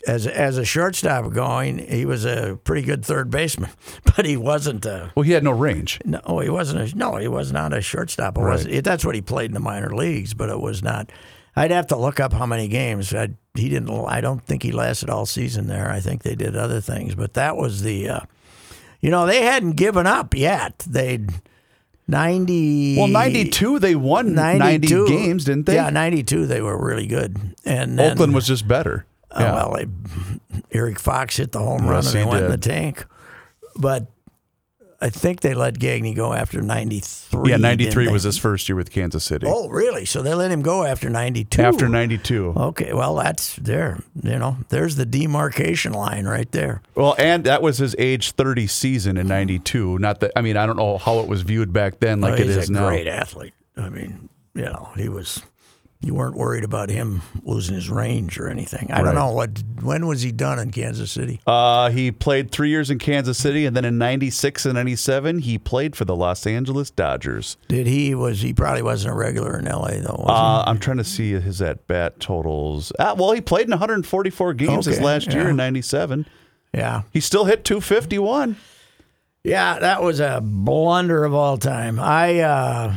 as 0.07 0.27
as 0.27 0.57
a 0.57 0.65
shortstop 0.65 1.31
going. 1.33 1.79
He 1.79 2.05
was 2.05 2.25
a 2.25 2.59
pretty 2.63 2.81
good 2.83 3.05
third 3.05 3.29
baseman, 3.29 3.71
but 4.15 4.25
he 4.25 4.37
wasn't 4.37 4.85
a. 4.85 5.11
well, 5.15 5.23
he 5.23 5.31
had 5.31 5.43
no 5.43 5.51
range. 5.51 5.99
No, 6.05 6.39
he 6.41 6.49
wasn't 6.49 6.93
a. 6.93 6.97
No, 6.97 7.17
he 7.17 7.27
was 7.27 7.51
not 7.51 7.73
a 7.73 7.81
shortstop. 7.81 8.37
It 8.37 8.41
was. 8.41 8.65
It, 8.65 8.83
that's 8.83 9.05
what 9.05 9.15
he 9.15 9.21
played 9.21 9.49
in 9.49 9.53
the 9.53 9.59
minor 9.59 9.93
leagues, 9.95 10.33
but 10.33 10.49
it 10.49 10.59
was 10.59 10.83
not. 10.83 11.11
I'd 11.55 11.71
have 11.71 11.87
to 11.87 11.97
look 11.97 12.19
up 12.19 12.31
how 12.31 12.45
many 12.45 12.67
games. 12.67 13.13
I, 13.13 13.29
he 13.55 13.69
didn't. 13.69 13.89
I 13.89 14.21
don't 14.21 14.45
think 14.45 14.63
he 14.63 14.71
lasted 14.71 15.09
all 15.09 15.25
season 15.25 15.67
there. 15.67 15.89
I 15.89 15.99
think 15.99 16.23
they 16.23 16.35
did 16.35 16.55
other 16.55 16.81
things, 16.81 17.15
but 17.15 17.33
that 17.33 17.57
was 17.57 17.81
the. 17.81 18.09
Uh, 18.09 18.19
you 19.01 19.09
know, 19.09 19.25
they 19.25 19.43
hadn't 19.43 19.73
given 19.73 20.05
up 20.07 20.35
yet. 20.35 20.79
They'd 20.87 21.31
ninety. 22.07 22.97
Well, 22.97 23.07
92, 23.07 23.79
they 23.79 23.95
won 23.95 24.33
90 24.33 24.59
92 24.59 25.07
games, 25.07 25.45
didn't 25.45 25.65
they? 25.67 25.75
Yeah, 25.75 25.89
ninety 25.89 26.23
two. 26.23 26.45
They 26.45 26.61
were 26.61 26.77
really 26.77 27.07
good, 27.07 27.37
and 27.65 27.97
then, 27.97 28.11
Oakland 28.11 28.33
was 28.33 28.47
just 28.47 28.67
better. 28.67 29.05
Uh, 29.31 29.39
Yeah. 29.41 29.53
well, 29.53 29.75
they, 29.75 29.87
Eric 30.71 30.99
Fox 30.99 31.37
hit 31.37 31.51
the 31.51 31.59
home 31.59 31.85
run 31.87 32.03
Yes, 32.03 32.07
and 32.07 32.15
they 32.15 32.23
he 32.23 32.29
went 32.29 32.45
in 32.45 32.51
the 32.51 32.57
tank. 32.57 33.05
But 33.75 34.07
I 35.01 35.09
think 35.09 35.39
they 35.39 35.53
let 35.53 35.79
Gagne 35.79 36.13
go 36.13 36.33
after 36.33 36.61
93. 36.61 37.49
yeah, 37.51 37.55
93 37.55 38.09
was 38.09 38.23
his 38.23 38.37
first 38.37 38.67
year 38.67 38.75
with 38.75 38.91
Kansas 38.91 39.23
City. 39.23 39.47
Oh, 39.49 39.69
really? 39.69 40.03
So 40.03 40.21
they 40.21 40.33
let 40.33 40.51
him 40.51 40.61
go 40.61 40.83
after 40.83 41.09
92? 41.09 41.61
After 41.61 41.87
92. 41.87 42.53
Okay, 42.57 42.91
well, 42.93 43.15
that's 43.15 43.55
there. 43.55 44.03
You 44.21 44.37
know, 44.37 44.57
there's 44.67 44.97
the 44.97 45.05
demarcation 45.05 45.93
line 45.93 46.25
right 46.25 46.51
there. 46.51 46.81
Well, 46.95 47.15
and 47.17 47.45
that 47.45 47.61
was 47.61 47.77
his 47.77 47.95
age 47.97 48.31
30 48.33 48.67
season 48.67 49.15
in 49.15 49.27
92. 49.27 49.99
Not 49.99 50.19
that, 50.19 50.33
I 50.35 50.41
mean, 50.41 50.57
I 50.57 50.65
don't 50.65 50.75
know 50.75 50.97
how 50.97 51.19
it 51.19 51.29
was 51.29 51.43
viewed 51.43 51.71
back 51.71 51.99
then 52.01 52.19
like 52.19 52.31
Well, 52.33 52.41
it 52.49 52.53
he's 52.53 52.67
a 52.67 52.71
now. 52.73 52.89
great 52.89 53.07
athlete. 53.07 53.53
I 53.77 53.87
mean, 53.87 54.27
you 54.53 54.63
know, 54.65 54.89
he 54.97 55.07
was. 55.07 55.41
You 56.01 56.13
weren't 56.13 56.37
worried 56.37 56.63
about 56.63 56.89
him 56.89 57.21
losing 57.43 57.75
his 57.75 57.89
range 57.89 58.39
or 58.39 58.47
anything. 58.47 58.89
I 58.89 58.97
Right. 59.01 59.05
don't 59.05 59.15
know 59.15 59.31
what. 59.33 59.61
When 59.81 60.07
was 60.07 60.21
he 60.21 60.31
done 60.31 60.57
in 60.57 60.71
Kansas 60.71 61.11
City? 61.11 61.41
Uh, 61.45 61.89
he 61.89 62.09
played 62.09 62.51
three 62.51 62.69
years 62.69 62.89
in 62.89 62.99
Kansas 62.99 63.37
City, 63.37 63.65
and 63.65 63.75
then 63.75 63.83
in 63.83 63.97
96 63.97 64.65
and 64.65 64.75
97, 64.75 65.39
he 65.39 65.57
played 65.57 65.97
for 65.97 66.05
the 66.05 66.15
Los 66.15 66.47
Angeles 66.47 66.89
Dodgers. 66.89 67.57
Did 67.67 67.85
he 67.85 68.15
was 68.15 68.39
he 68.41 68.53
probably 68.53 68.81
wasn't 68.81 69.11
a 69.13 69.15
regular 69.17 69.59
in 69.59 69.67
L.A. 69.67 69.99
though? 69.99 70.23
Uh, 70.25 70.63
I'm 70.65 70.79
trying 70.79 70.97
to 70.97 71.03
see 71.03 71.33
his 71.33 71.61
at 71.61 71.85
bat 71.87 72.21
totals. 72.21 72.93
Uh, 72.97 73.13
well, 73.17 73.33
he 73.33 73.41
played 73.41 73.65
in 73.65 73.71
144 73.71 74.53
games 74.53 74.85
his 74.85 74.95
Okay, 74.95 75.05
last 75.05 75.33
year 75.33 75.49
in 75.49 75.57
97. 75.57 76.25
Yeah, 76.73 77.01
He 77.11 77.19
still 77.19 77.43
hit 77.43 77.65
251. 77.65 78.55
Yeah, 79.43 79.79
that 79.79 80.01
was 80.01 80.21
a 80.21 80.39
blunder 80.41 81.25
of 81.25 81.33
all 81.33 81.57
time. 81.57 81.99
I, 81.99 82.39
uh, 82.39 82.93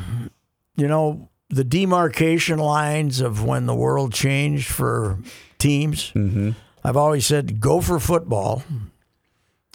you 0.76 0.86
know, 0.86 1.30
the 1.52 1.64
demarcation 1.64 2.58
lines 2.58 3.20
of 3.20 3.44
when 3.44 3.66
the 3.66 3.74
world 3.74 4.14
changed 4.14 4.68
for 4.68 5.18
teams. 5.58 6.10
Mm-hmm. 6.12 6.52
I've 6.82 6.96
always 6.96 7.26
said 7.26 7.60
Gopher 7.60 7.98
football 7.98 8.64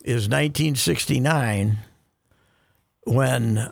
is 0.04 0.28
1969 0.28 1.78
when, 3.06 3.72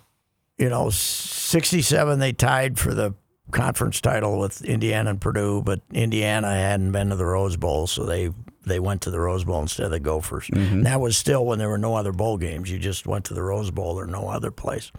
you 0.58 0.70
know, 0.70 0.92
67 0.92 2.20
they 2.20 2.32
tied 2.32 2.78
for 2.78 2.94
the 2.94 3.16
conference 3.52 4.00
title 4.00 4.40
with 4.40 4.64
Indiana 4.64 5.10
and 5.10 5.22
Purdue, 5.22 5.64
but 5.64 5.82
Indiana 5.92 6.54
hadn't 6.54 6.92
been 6.92 7.10
to 7.10 7.16
the 7.16 7.26
Rose 7.26 7.58
Bowl, 7.58 7.88
so 7.88 8.06
they 8.06 8.30
they 8.66 8.80
went 8.80 9.02
to 9.04 9.12
the 9.12 9.20
Rose 9.20 9.44
Bowl 9.44 9.62
instead 9.62 9.86
of 9.86 9.92
the 9.92 10.00
Gophers. 10.00 10.50
And 10.52 10.86
that 10.86 11.00
was 11.00 11.18
still 11.18 11.46
when 11.46 11.60
there 11.60 11.70
were 11.70 11.78
no 11.78 11.96
other 11.96 12.12
bowl 12.12 12.38
games. 12.38 12.72
You 12.72 12.80
just 12.80 13.06
went 13.06 13.26
to 13.26 13.36
the 13.36 13.44
Rose 13.44 13.70
Bowl 13.70 14.00
or 14.00 14.08
no 14.08 14.28
other 14.28 14.50
place 14.50 14.92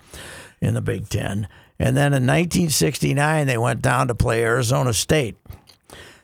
in 0.61 0.75
the 0.75 0.81
Big 0.81 1.09
Ten. 1.09 1.49
And 1.79 1.97
then 1.97 2.13
in 2.13 2.27
1969, 2.27 3.47
they 3.47 3.59
went 3.59 3.83
down 3.83 4.09
to 4.09 4.15
play 4.15 4.43
Arizona 4.43 4.93
State, 4.93 5.37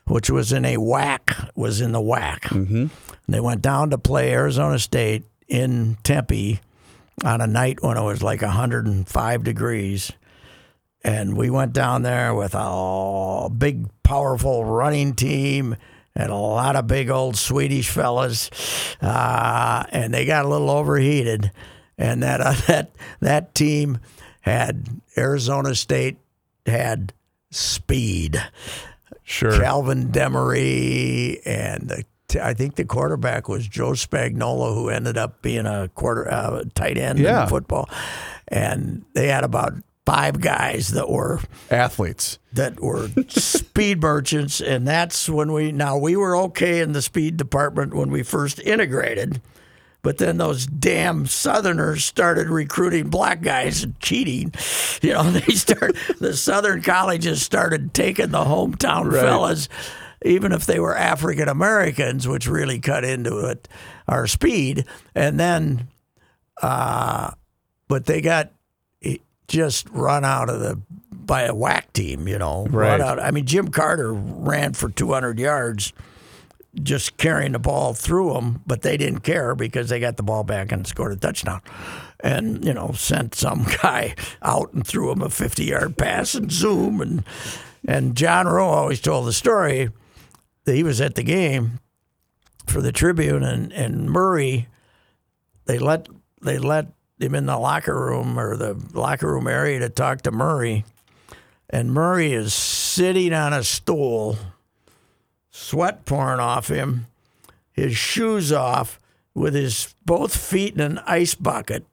which 0.07 0.31
was 0.31 0.53
in 0.53 0.65
a 0.65 0.77
WAC, 0.77 1.51
was 1.55 1.81
in 1.81 1.93
the 1.93 2.01
WAC. 2.01 2.41
Mm-hmm. 2.41 2.87
They 3.29 3.41
went 3.41 3.63
down 3.63 3.91
to 3.91 3.99
play 3.99 4.33
Arizona 4.33 4.79
State 4.79 5.25
in 5.49 5.99
Tempe 6.03 6.61
on 7.25 7.41
a 7.41 7.47
night 7.47 7.83
when 7.83 7.97
it 7.97 8.03
was 8.03 8.23
like 8.23 8.43
105 8.43 9.45
degrees. 9.45 10.13
And 11.05 11.37
we 11.37 11.51
went 11.51 11.73
down 11.73 12.03
there 12.03 12.35
with 12.35 12.55
a 12.55 13.51
big, 13.51 13.89
powerful 14.03 14.65
running 14.65 15.15
team 15.15 15.77
and 16.15 16.31
a 16.31 16.37
lot 16.37 16.77
of 16.77 16.87
big 16.87 17.11
old 17.11 17.37
Swedish 17.37 17.89
fellas. 17.89 18.51
Uh, 19.01 19.85
and 19.91 20.15
they 20.15 20.25
got 20.25 20.45
a 20.45 20.49
little 20.49 20.71
overheated. 20.71 21.51
And 21.99 22.23
that, 22.23 22.41
uh, 22.41 22.55
that, 22.67 22.93
that 23.21 23.55
team 23.55 23.99
had 24.43 24.87
Arizona 25.17 25.75
State 25.75 26.19
had 26.67 27.13
speed. 27.51 28.41
Sure. 29.25 29.59
Calvin 29.59 30.09
Demery 30.13 31.41
and 31.47 31.89
the, 31.89 32.45
I 32.45 32.55
think 32.55 32.75
the 32.77 32.85
quarterback 32.85 33.49
was 33.49 33.67
Joe 33.67 33.93
Spagnola, 33.93 34.75
who 34.75 34.89
ended 34.89 35.17
up 35.17 35.43
being 35.43 35.67
a 35.67 35.89
quarter 35.95 36.31
uh, 36.31 36.65
tight 36.75 36.99
end 36.99 37.19
Yeah. 37.19 37.43
in 37.45 37.49
football. 37.49 37.89
And 38.49 39.05
they 39.15 39.29
had 39.29 39.45
about 39.45 39.75
five 40.05 40.41
guys 40.41 40.89
that 40.89 41.09
were 41.09 41.41
Athletes. 41.71 42.39
that 42.53 42.81
were 42.81 43.09
speed 43.29 44.01
merchants, 44.03 44.61
and 44.61 44.87
that's 44.87 45.29
when 45.29 45.53
we 45.53 45.71
now 45.73 45.97
we 45.97 46.17
were 46.17 46.37
okay 46.37 46.81
in 46.81 46.93
the 46.93 47.03
speed 47.03 47.37
department 47.37 47.95
when 47.95 48.11
we 48.11 48.23
first 48.23 48.59
integrated. 48.61 49.41
But 50.03 50.19
then 50.19 50.37
those 50.37 50.67
damn 50.67 51.27
Southerners 51.27 52.05
started 52.05 52.49
recruiting 52.49 53.09
black 53.09 53.41
guys 53.41 53.85
and 53.85 53.99
cheating. 54.01 54.53
You 55.01 55.13
know, 55.13 55.23
they 55.31 55.55
start 55.55 55.97
the 56.19 56.37
Southern 56.37 56.83
colleges 56.83 57.43
started 57.43 57.95
taking 57.95 58.31
the 58.31 58.45
hometown 58.45 59.13
fellas, 59.13 59.69
even 60.25 60.51
if 60.53 60.67
they 60.67 60.81
were 60.81 60.97
African 60.97 61.49
Americans, 61.49 62.27
which 62.27 62.49
really 62.49 62.81
cut 62.81 63.05
into 63.05 63.39
it, 63.47 63.69
our 64.09 64.27
speed. 64.27 64.87
And 65.15 65.39
then, 65.39 65.87
uh, 66.61 67.31
but 67.89 68.07
they 68.07 68.21
got 68.21 68.53
just 69.49 69.89
run 69.91 70.25
out 70.25 70.49
of 70.49 70.61
the 70.61 70.81
by 71.13 71.43
a 71.43 71.53
WAC 71.53 71.93
team. 71.93 72.27
You 72.27 72.39
know, 72.39 72.67
Right. 72.71 72.99
run 72.99 73.03
out. 73.03 73.21
I 73.23 73.31
mean, 73.31 73.45
Jim 73.45 73.69
Carter 73.69 74.13
ran 74.13 74.73
for 74.73 74.89
200 74.89 75.39
yards 75.39 75.93
just 76.81 77.17
carrying 77.19 77.53
the 77.53 77.59
ball 77.59 77.93
through 77.93 78.33
them, 78.33 78.63
but 78.67 78.83
they 78.83 78.97
didn't 78.97 79.21
care 79.21 79.55
because 79.55 79.89
they 79.89 80.01
got 80.01 80.17
the 80.17 80.23
ball 80.23 80.43
back 80.45 80.73
and 80.73 80.87
scored 80.87 81.13
a 81.13 81.17
touchdown. 81.17 81.61
And, 82.21 82.65
you 82.65 82.73
know, 82.73 82.93
sent 82.93 83.35
some 83.35 83.67
guy 83.83 84.15
out 84.41 84.73
and 84.73 84.87
threw 84.87 85.11
him 85.11 85.23
a 85.23 85.29
50 85.29 85.65
yard 85.65 85.97
pass 85.97 86.35
and 86.35 86.51
zoom. 86.51 87.01
And, 87.01 87.25
and 87.87 88.17
John 88.17 88.47
Rowe 88.47 88.69
always 88.69 89.01
told 89.01 89.27
the 89.27 89.33
story 89.33 89.91
that 90.65 90.75
he 90.75 90.83
was 90.83 91.01
at 91.01 91.15
the 91.15 91.23
game 91.23 91.81
for 92.67 92.81
the 92.81 92.93
Tribune 92.93 93.43
and, 93.43 93.73
and 93.73 94.09
Murray, 94.09 94.69
they 95.67 95.79
let, 95.79 96.09
they 96.41 96.59
let 96.59 96.87
him 97.19 97.35
in 97.35 97.47
the 97.47 97.59
locker 97.59 97.95
room 97.95 98.39
or 98.39 98.57
the 98.57 98.81
locker 98.95 99.33
room 99.33 99.49
area 99.49 99.81
to 99.81 99.89
talk 99.89 100.23
to 100.23 100.31
Murray. 100.31 100.85
And 101.69 101.93
Murray 101.93 102.33
is 102.33 102.55
sitting 102.55 103.33
on 103.33 103.53
a 103.53 103.65
stool 103.65 104.39
sweat 105.53 106.05
pouring 106.05 106.41
off 106.41 106.67
him, 106.69 107.07
his 107.71 107.97
shoes 107.97 108.51
off, 108.51 108.99
with 109.35 109.55
his 109.55 109.95
both 110.05 110.37
feet 110.37 110.75
in 110.75 110.81
an 110.81 110.99
ice 111.07 111.37
bucket. 111.37 111.87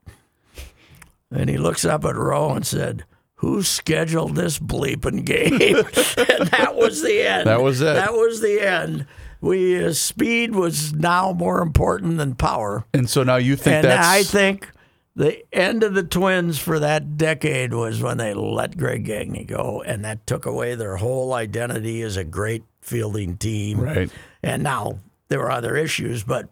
And 1.31 1.49
he 1.49 1.57
looks 1.57 1.85
up 1.85 2.03
at 2.05 2.15
Rowe 2.15 2.53
and 2.55 2.65
said, 2.65 3.05
who 3.35 3.63
scheduled 3.63 4.35
this 4.35 4.59
bleeping 4.59 5.23
game? 5.23 5.51
and 5.77 6.49
that 6.49 6.73
was 6.75 7.01
the 7.01 7.21
end. 7.21 7.47
That 7.47 7.61
was 7.61 7.79
it. 7.79 7.93
That 7.93 8.13
was 8.13 8.41
the 8.41 8.59
end. 8.59 9.05
We 9.39 9.81
uh, 9.81 9.93
speed 9.93 10.53
was 10.53 10.91
now 10.91 11.31
more 11.31 11.61
important 11.61 12.17
than 12.17 12.35
power, 12.35 12.85
And 12.93 13.09
so 13.09 13.23
now 13.23 13.37
you 13.37 13.55
think 13.55 13.83
that's 13.83 13.85
and 13.85 13.91
that's 13.93 14.07
I 14.07 14.23
think 14.23 14.69
the 15.15 15.41
end 15.55 15.83
of 15.83 15.93
the 15.93 16.03
Twins 16.03 16.59
for 16.59 16.79
that 16.79 17.15
decade 17.15 17.73
was 17.73 18.01
when 18.01 18.17
they 18.17 18.33
let 18.33 18.77
Greg 18.77 19.05
Gagne 19.05 19.45
go, 19.45 19.81
and 19.85 20.03
that 20.03 20.27
took 20.27 20.45
away 20.45 20.75
their 20.75 20.97
whole 20.97 21.31
identity 21.31 22.01
as 22.01 22.17
a 22.17 22.25
great 22.25 22.63
fielding 22.89 23.37
team. 23.37 23.79
right. 23.79 24.11
And 24.41 24.63
now 24.63 24.99
there 25.27 25.39
were 25.39 25.51
other 25.51 25.77
issues, 25.77 26.23
but 26.23 26.49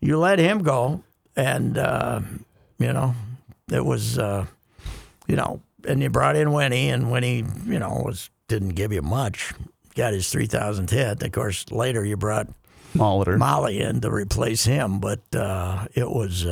you 0.00 0.18
let 0.18 0.38
him 0.38 0.62
go, 0.62 1.02
and 1.36 1.76
uh, 1.78 2.20
you 2.78 2.92
know 2.92 3.14
it 3.70 3.84
was, 3.84 4.18
uh, 4.18 4.46
you 5.26 5.36
know, 5.36 5.60
and 5.86 6.02
you 6.02 6.10
brought 6.10 6.36
in 6.36 6.52
Winnie, 6.52 6.88
and 6.90 7.10
Winnie, 7.10 7.44
you 7.66 7.78
know, 7.78 8.02
was 8.04 8.30
didn't 8.48 8.70
give 8.70 8.92
you 8.92 9.02
much. 9.02 9.52
Got 9.94 10.12
his 10.12 10.30
three 10.30 10.46
thousandth 10.46 10.90
hit. 10.90 11.22
Of 11.22 11.32
course, 11.32 11.70
later 11.70 12.04
you 12.04 12.16
brought 12.16 12.48
Molitor. 12.94 13.38
Molly 13.38 13.80
in 13.80 14.00
to 14.00 14.10
replace 14.10 14.64
him, 14.64 14.98
but 15.00 15.20
uh, 15.34 15.86
it 15.94 16.08
was. 16.08 16.46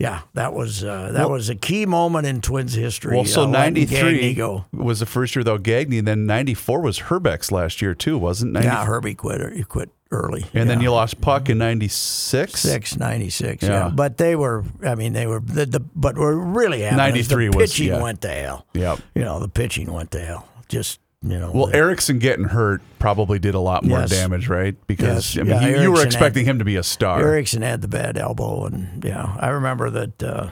Yeah, 0.00 0.22
that 0.32 0.54
was 0.54 0.82
uh, 0.82 1.12
that 1.12 1.28
was 1.28 1.50
a 1.50 1.54
key 1.54 1.84
moment 1.84 2.26
in 2.26 2.40
Twins 2.40 2.72
history. 2.72 3.14
Well, 3.16 3.26
so 3.26 3.42
uh, 3.42 3.46
'93 3.48 4.42
was 4.72 5.00
the 5.00 5.04
first 5.06 5.36
year 5.36 5.40
without 5.40 5.62
Gagne, 5.62 5.98
and 5.98 6.08
then 6.08 6.24
'94 6.24 6.80
was 6.80 6.98
Hrbek's 7.00 7.52
last 7.52 7.82
year 7.82 7.94
too, 7.94 8.16
wasn't? 8.16 8.52
90, 8.52 8.66
Yeah, 8.66 8.86
Herbie 8.86 9.14
quit. 9.14 9.52
He 9.52 9.62
quit 9.62 9.90
early. 10.10 10.46
and 10.54 10.70
then 10.70 10.80
you 10.80 10.90
lost 10.90 11.20
Puck 11.20 11.50
in 11.50 11.58
'96. 11.58 12.58
Six 12.58 12.96
ninety 12.96 13.28
six. 13.28 13.62
Yeah. 13.62 13.68
Yeah. 13.68 13.88
but 13.90 14.16
they 14.16 14.36
were. 14.36 14.64
I 14.82 14.94
mean, 14.94 15.12
they 15.12 15.26
were. 15.26 15.40
The, 15.40 15.66
the 15.66 15.80
but 15.80 16.16
we're 16.16 16.34
really 16.34 16.80
having 16.80 16.96
93 16.96 17.48
the 17.48 17.56
was- 17.58 17.70
pitching 17.70 17.88
yeah. 17.88 18.02
went 18.02 18.22
to 18.22 18.28
hell. 18.30 18.66
Yep. 18.72 19.00
You 19.14 19.22
know, 19.24 19.38
the 19.38 19.48
pitching 19.48 19.92
went 19.92 20.12
to 20.12 20.20
hell. 20.24 20.48
Just 20.70 20.98
you 21.22 21.38
know. 21.38 21.50
Well, 21.52 21.70
Erickson 21.74 22.18
getting 22.18 22.46
hurt 22.46 22.80
probably 22.98 23.38
did 23.38 23.54
a 23.54 23.60
lot 23.60 23.84
more 23.84 24.00
Yes. 24.00 24.10
damage, 24.10 24.48
right? 24.48 24.74
Because 24.86 25.34
Yes. 25.36 25.40
I 25.40 25.42
mean, 25.50 25.62
Yeah, 25.62 25.68
you, 25.78 25.82
you 25.82 25.92
were 25.92 26.04
expecting 26.04 26.44
had- 26.46 26.52
him 26.52 26.58
to 26.60 26.64
be 26.64 26.76
a 26.76 26.82
star. 26.82 27.20
Erickson 27.20 27.62
had 27.62 27.82
the 27.82 27.88
bad 27.88 28.16
elbow, 28.16 28.64
and 28.66 29.04
yeah, 29.04 29.36
I 29.38 29.48
remember 29.48 29.90
that. 29.90 30.22
Uh, 30.22 30.50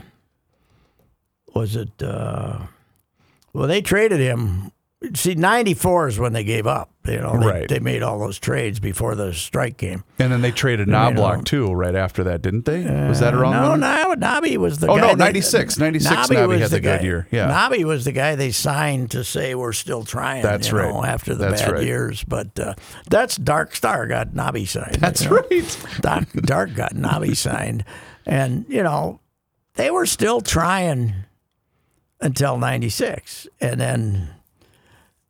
was 1.55 1.75
it? 1.75 2.01
Uh, 2.01 2.59
well, 3.53 3.67
they 3.67 3.81
traded 3.81 4.19
him. 4.19 4.71
See, 5.15 5.33
ninety 5.33 5.73
four 5.73 6.09
is 6.09 6.19
when 6.19 6.33
they 6.33 6.43
gave 6.43 6.67
up. 6.67 6.91
You 7.05 7.19
know, 7.21 7.39
they, 7.39 7.47
Right. 7.47 7.69
they 7.69 7.79
made 7.79 8.03
all 8.03 8.19
those 8.19 8.37
trades 8.37 8.81
before 8.81 9.15
the 9.15 9.33
strike 9.33 9.77
came. 9.77 10.03
and 10.19 10.29
then 10.31 10.41
they 10.41 10.51
traded 10.51 10.89
Knoblauch 10.89 11.37
um, 11.37 11.43
too, 11.45 11.71
right 11.73 11.95
after 11.95 12.21
that, 12.25 12.41
didn't 12.41 12.65
they? 12.65 12.83
was 13.07 13.21
that 13.21 13.33
around? 13.33 13.53
No, 13.53 13.69
then? 13.71 13.79
no, 13.79 14.13
Nobby 14.13 14.57
was 14.57 14.79
the 14.79 14.87
Oh, 14.87 14.95
guy. 14.97 15.01
no, 15.01 15.07
that- 15.09 15.17
96. 15.17 15.79
96 15.79 16.29
Nobby 16.29 16.45
was 16.47 16.61
had 16.61 16.69
the 16.71 16.79
good 16.81 17.01
year. 17.01 17.27
Yeah. 17.31 17.47
Nobby 17.47 17.85
was 17.85 18.03
the 18.03 18.11
guy 18.11 18.35
they 18.35 18.51
signed 18.51 19.09
to 19.11 19.23
say 19.23 19.55
we're 19.55 19.71
still 19.71 20.03
trying. 20.03 20.43
That's 20.43 20.69
you 20.69 20.77
right. 20.79 20.89
know, 20.93 21.03
after 21.05 21.33
the 21.33 21.45
That's 21.47 21.61
bad 21.61 21.71
right. 21.75 21.83
years, 21.85 22.23
but 22.25 22.59
uh, 22.59 22.73
that's 23.09 23.37
Dark 23.37 23.75
Star 23.77 24.05
got 24.05 24.35
Nobby 24.35 24.65
signed. 24.65 24.95
That's 24.95 25.23
you 25.23 25.29
know. 25.29 25.37
right. 25.49 25.85
Doc, 26.01 26.25
Dark 26.33 26.75
got 26.75 26.93
Nobby 26.95 27.33
signed, 27.35 27.85
and 28.25 28.65
you 28.67 28.83
know 28.83 29.21
they 29.75 29.89
were 29.89 30.05
still 30.05 30.41
trying 30.41 31.13
until 32.19 32.57
'96, 32.57 33.47
and 33.61 33.79
then 33.79 34.29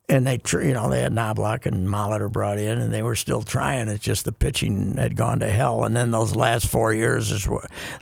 and 0.09 0.25
they 0.25 0.37
tr- 0.39 0.61
you 0.61 0.73
know 0.73 0.89
they 0.89 1.01
had 1.01 1.13
Knoblauch 1.13 1.65
and 1.65 1.87
Molitor 1.87 2.31
brought 2.31 2.57
in, 2.57 2.79
and 2.79 2.93
they 2.93 3.01
were 3.03 3.15
still 3.15 3.41
trying. 3.41 3.87
It's 3.87 4.03
just 4.03 4.25
the 4.25 4.31
pitching 4.31 4.97
had 4.97 5.15
gone 5.15 5.39
to 5.39 5.49
hell, 5.49 5.83
and 5.83 5.95
then 5.95 6.11
those 6.11 6.35
last 6.35 6.67
four 6.67 6.93
years 6.93 7.31
is 7.31 7.47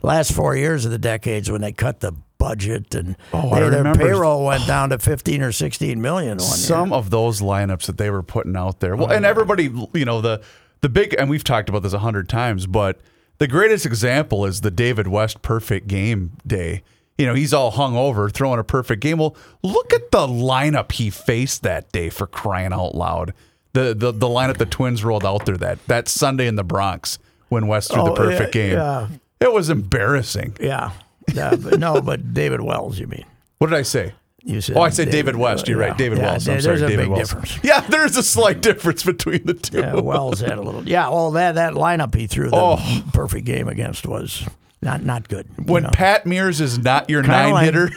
last 0.02 0.32
four 0.32 0.56
years 0.56 0.84
of 0.84 0.90
the 0.90 0.98
decades 0.98 1.50
when 1.50 1.60
they 1.60 1.72
cut 1.72 2.00
the 2.00 2.12
budget 2.38 2.94
and 2.94 3.16
Oh, 3.32 3.52
they- 3.54 3.68
their 3.68 3.92
payroll 3.94 4.44
went 4.44 4.64
down 4.66 4.90
to 4.90 4.98
15 4.98 5.42
or 5.42 5.50
16 5.50 6.00
million 6.00 6.38
one 6.38 6.46
Some 6.46 6.90
year. 6.90 6.96
of 6.96 7.10
those 7.10 7.40
lineups 7.40 7.86
that 7.86 7.98
they 7.98 8.10
were 8.10 8.22
putting 8.22 8.56
out 8.56 8.78
there. 8.78 8.94
Well, 8.94 9.10
and 9.10 9.26
everybody, 9.26 9.70
you 9.92 10.04
know, 10.04 10.20
the 10.20 10.40
the 10.80 10.88
big 10.88 11.14
and 11.18 11.28
we've 11.28 11.42
talked 11.42 11.68
about 11.68 11.82
this 11.82 11.92
a 11.92 11.98
hundred 11.98 12.28
times, 12.28 12.66
but 12.68 13.00
the 13.38 13.48
greatest 13.48 13.84
example 13.86 14.44
is 14.46 14.60
the 14.60 14.70
David 14.70 15.08
West 15.08 15.42
perfect 15.42 15.88
game 15.88 16.32
day. 16.46 16.82
You 17.18 17.26
know, 17.26 17.34
he's 17.34 17.52
all 17.52 17.72
hung 17.72 17.96
over, 17.96 18.30
throwing 18.30 18.60
a 18.60 18.64
perfect 18.64 19.02
game. 19.02 19.18
Well, 19.18 19.36
look 19.62 19.92
at 19.92 20.10
the 20.12 20.26
lineup 20.28 20.92
he 20.92 21.10
faced 21.10 21.62
that 21.64 21.90
day 21.92 22.08
for 22.10 22.26
crying 22.28 22.72
out 22.72 22.94
loud. 22.94 23.34
The 23.72 23.92
the, 23.94 24.12
the 24.12 24.26
lineup 24.28 24.56
the 24.58 24.66
Twins 24.66 25.04
rolled 25.04 25.24
out 25.26 25.44
there 25.44 25.56
that 25.56 25.84
that 25.88 26.08
Sunday 26.08 26.46
in 26.46 26.54
the 26.56 26.64
Bronx 26.64 27.18
when 27.48 27.66
West 27.66 27.92
threw 27.92 28.04
the 28.04 28.12
Oh, 28.12 28.14
perfect 28.14 28.54
yeah, 28.54 28.62
game. 28.62 28.72
yeah. 28.74 29.08
It 29.40 29.52
was 29.52 29.68
embarrassing. 29.68 30.56
Yeah, 30.60 30.92
yeah, 31.34 31.54
but 31.56 31.78
no, 31.80 32.00
but 32.02 32.32
David 32.34 32.60
Wells, 32.60 32.98
you 32.98 33.06
mean? 33.08 33.24
What 33.58 33.70
did 33.70 33.76
I 33.78 33.82
say? 33.82 34.14
You 34.44 34.60
said 34.60 34.76
Oh, 34.76 34.80
I 34.82 34.90
said 34.90 35.10
David, 35.10 35.34
West. 35.36 35.66
You're 35.68 35.80
yeah, 35.80 35.88
right, 35.88 35.98
David 35.98 36.18
yeah, 36.18 36.24
Wells. 36.30 36.48
I'm 36.48 36.60
sorry, 36.60 36.78
there's 36.78 36.82
a 36.82 36.88
David 36.88 37.02
big 37.02 37.10
Wells. 37.10 37.28
difference. 37.30 37.58
Yeah, 37.64 37.80
there's 37.80 38.16
a 38.16 38.22
slight 38.22 38.60
difference 38.62 39.02
between 39.02 39.44
the 39.44 39.54
two. 39.54 39.78
Yeah, 39.80 39.96
Wells 39.96 40.40
had 40.40 40.56
a 40.58 40.62
little. 40.62 40.88
Yeah, 40.88 41.08
well, 41.08 41.32
that 41.32 41.56
that 41.56 41.74
lineup 41.74 42.14
he 42.14 42.26
threw 42.28 42.48
the 42.50 42.56
Oh. 42.56 43.02
perfect 43.12 43.44
game 43.44 43.68
against 43.68 44.06
was 44.06 44.44
not 44.82 45.02
not 45.04 45.28
good. 45.28 45.46
When 45.68 45.84
know. 45.84 45.90
Pat 45.92 46.24
Meares 46.24 46.60
is 46.60 46.78
not 46.78 47.10
your 47.10 47.22
Kinda 47.22 47.36
nine 47.36 47.52
like- 47.52 47.64
hitter, 47.74 47.90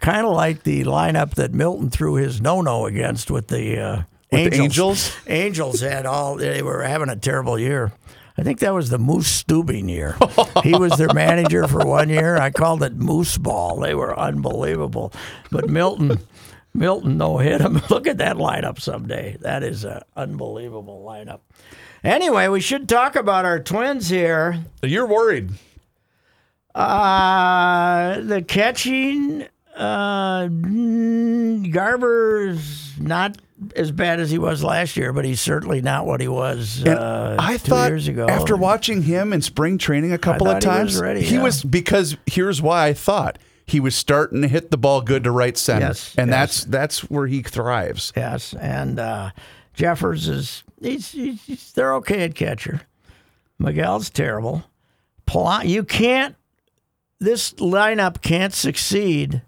kind 0.00 0.26
of 0.26 0.32
like 0.34 0.62
the 0.62 0.84
lineup 0.84 1.34
that 1.34 1.52
Milton 1.52 1.90
threw 1.90 2.14
his 2.14 2.40
no-no 2.40 2.86
against 2.86 3.30
with 3.30 3.48
the 3.48 3.78
uh, 3.80 3.96
With 4.30 4.52
the 4.52 4.60
Angels. 4.60 4.60
Angels? 4.60 5.16
Angels 5.26 5.80
had 5.80 6.06
all. 6.06 6.36
They 6.36 6.62
were 6.62 6.82
having 6.82 7.08
a 7.08 7.16
terrible 7.16 7.58
year. 7.58 7.92
I 8.38 8.42
think 8.44 8.60
that 8.60 8.72
was 8.72 8.88
the 8.88 8.98
Moose 8.98 9.42
Stubing 9.44 9.90
year. 9.90 10.16
he 10.62 10.74
was 10.74 10.96
their 10.96 11.12
manager 11.12 11.68
for 11.68 11.84
one 11.86 12.08
year. 12.08 12.38
I 12.38 12.50
called 12.50 12.82
it 12.82 12.94
Moose 12.96 13.36
Ball. 13.36 13.78
They 13.80 13.94
were 13.94 14.18
unbelievable. 14.18 15.12
But 15.50 15.68
Milton, 15.68 16.18
Milton 16.72 17.18
no 17.18 17.36
hit 17.36 17.60
him. 17.60 17.82
Look 17.90 18.06
at 18.06 18.16
that 18.18 18.36
lineup 18.36 18.80
someday. 18.80 19.36
That 19.42 19.62
is 19.62 19.84
an 19.84 20.00
unbelievable 20.16 21.04
lineup. 21.06 21.40
Anyway, 22.02 22.48
we 22.48 22.60
should 22.62 22.88
talk 22.88 23.16
about 23.16 23.44
our 23.44 23.60
twins 23.60 24.08
here. 24.08 24.64
you're 24.82 25.06
worried. 25.06 25.50
Uh, 26.74 28.20
the 28.20 28.42
catching, 28.42 29.46
uh, 29.76 30.42
mm, 30.44 31.70
Garver's 31.72 32.92
not 32.98 33.36
as 33.76 33.92
bad 33.92 34.20
as 34.20 34.30
he 34.30 34.38
was 34.38 34.64
last 34.64 34.96
year, 34.96 35.12
but 35.12 35.24
he's 35.24 35.40
certainly 35.40 35.80
not 35.82 36.06
what 36.06 36.20
he 36.20 36.28
was 36.28 36.84
uh, 36.84 37.36
I 37.38 37.52
two 37.58 37.70
thought 37.70 37.90
years 37.90 38.08
ago. 38.08 38.26
after 38.28 38.56
watching 38.56 39.02
him 39.02 39.32
in 39.32 39.40
spring 39.42 39.78
training 39.78 40.12
a 40.12 40.18
couple 40.18 40.48
of 40.48 40.60
times, 40.60 40.92
he 40.92 40.96
was 40.96 41.00
ready, 41.02 41.20
yeah. 41.26 41.42
was 41.42 41.62
because 41.62 42.16
here's 42.26 42.60
why 42.60 42.86
I 42.88 42.92
thought 42.94 43.38
he 43.66 43.78
was 43.78 43.94
starting 43.94 44.42
to 44.42 44.48
hit 44.48 44.70
the 44.70 44.76
ball 44.78 45.00
good 45.00 45.24
to 45.24 45.30
right 45.30 45.56
center, 45.56 45.86
Yes, 45.86 46.14
and 46.18 46.30
yes. 46.30 46.40
that's 46.40 46.64
that's 46.64 47.10
where 47.10 47.26
he 47.26 47.42
thrives. 47.42 48.12
yes, 48.16 48.54
and 48.54 48.98
uh, 48.98 49.30
Jeffers 49.74 50.28
is 50.28 50.64
he's, 50.80 51.12
he's, 51.12 51.72
they're 51.74 51.94
okay 51.96 52.24
at 52.24 52.34
catcher. 52.34 52.80
Miguel's 53.58 54.10
terrible. 54.10 54.64
Polan- 55.26 55.68
you 55.68 55.84
can't. 55.84 56.34
This 57.22 57.52
lineup 57.54 58.20
can't 58.20 58.52
succeed 58.52 59.42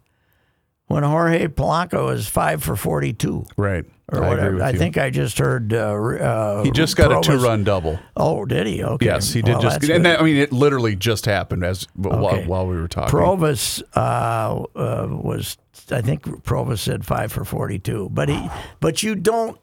when 0.87 1.03
Jorge 1.03 1.49
Polanco 1.49 2.13
is 2.13 2.29
five 2.29 2.63
for 2.63 2.77
forty-two. 2.77 3.47
Right. 3.57 3.85
or 4.13 4.23
I 4.23 4.29
whatever. 4.29 4.63
I 4.63 4.71
you. 4.71 4.79
think 4.79 4.97
I 4.99 5.11
just 5.11 5.39
heard. 5.39 5.73
Uh, 5.73 5.95
uh, 5.95 6.63
he 6.65 6.71
just 6.71 6.97
got 6.97 7.11
a 7.11 7.21
two-run 7.27 7.65
double. 7.65 7.99
Oh, 8.17 8.45
did 8.45 8.67
he? 8.67 8.85
Okay. 8.85 9.07
Yes, 9.07 9.33
he 9.33 9.43
did 9.43 9.53
Well, 9.55 9.63
just, 9.63 9.83
and 9.85 10.05
that, 10.05 10.21
I 10.21 10.25
mean, 10.25 10.37
it 10.37 10.53
literally 10.53 10.95
just 10.95 11.27
happened 11.27 11.65
as 11.65 11.87
while, 11.95 12.27
Okay. 12.27 12.47
while 12.47 12.67
we 12.67 12.77
were 12.77 12.87
talking. 12.89 13.11
Provus 13.19 13.83
uh, 13.97 14.63
uh, 14.79 15.09
was. 15.11 15.57
I 15.91 16.01
think 16.03 16.23
Provus 16.45 16.79
said 16.79 17.05
five 17.05 17.33
for 17.33 17.45
forty-two, 17.45 18.11
but 18.13 18.29
he. 18.29 18.49
But 18.81 19.03
you 19.03 19.15
don't. 19.15 19.59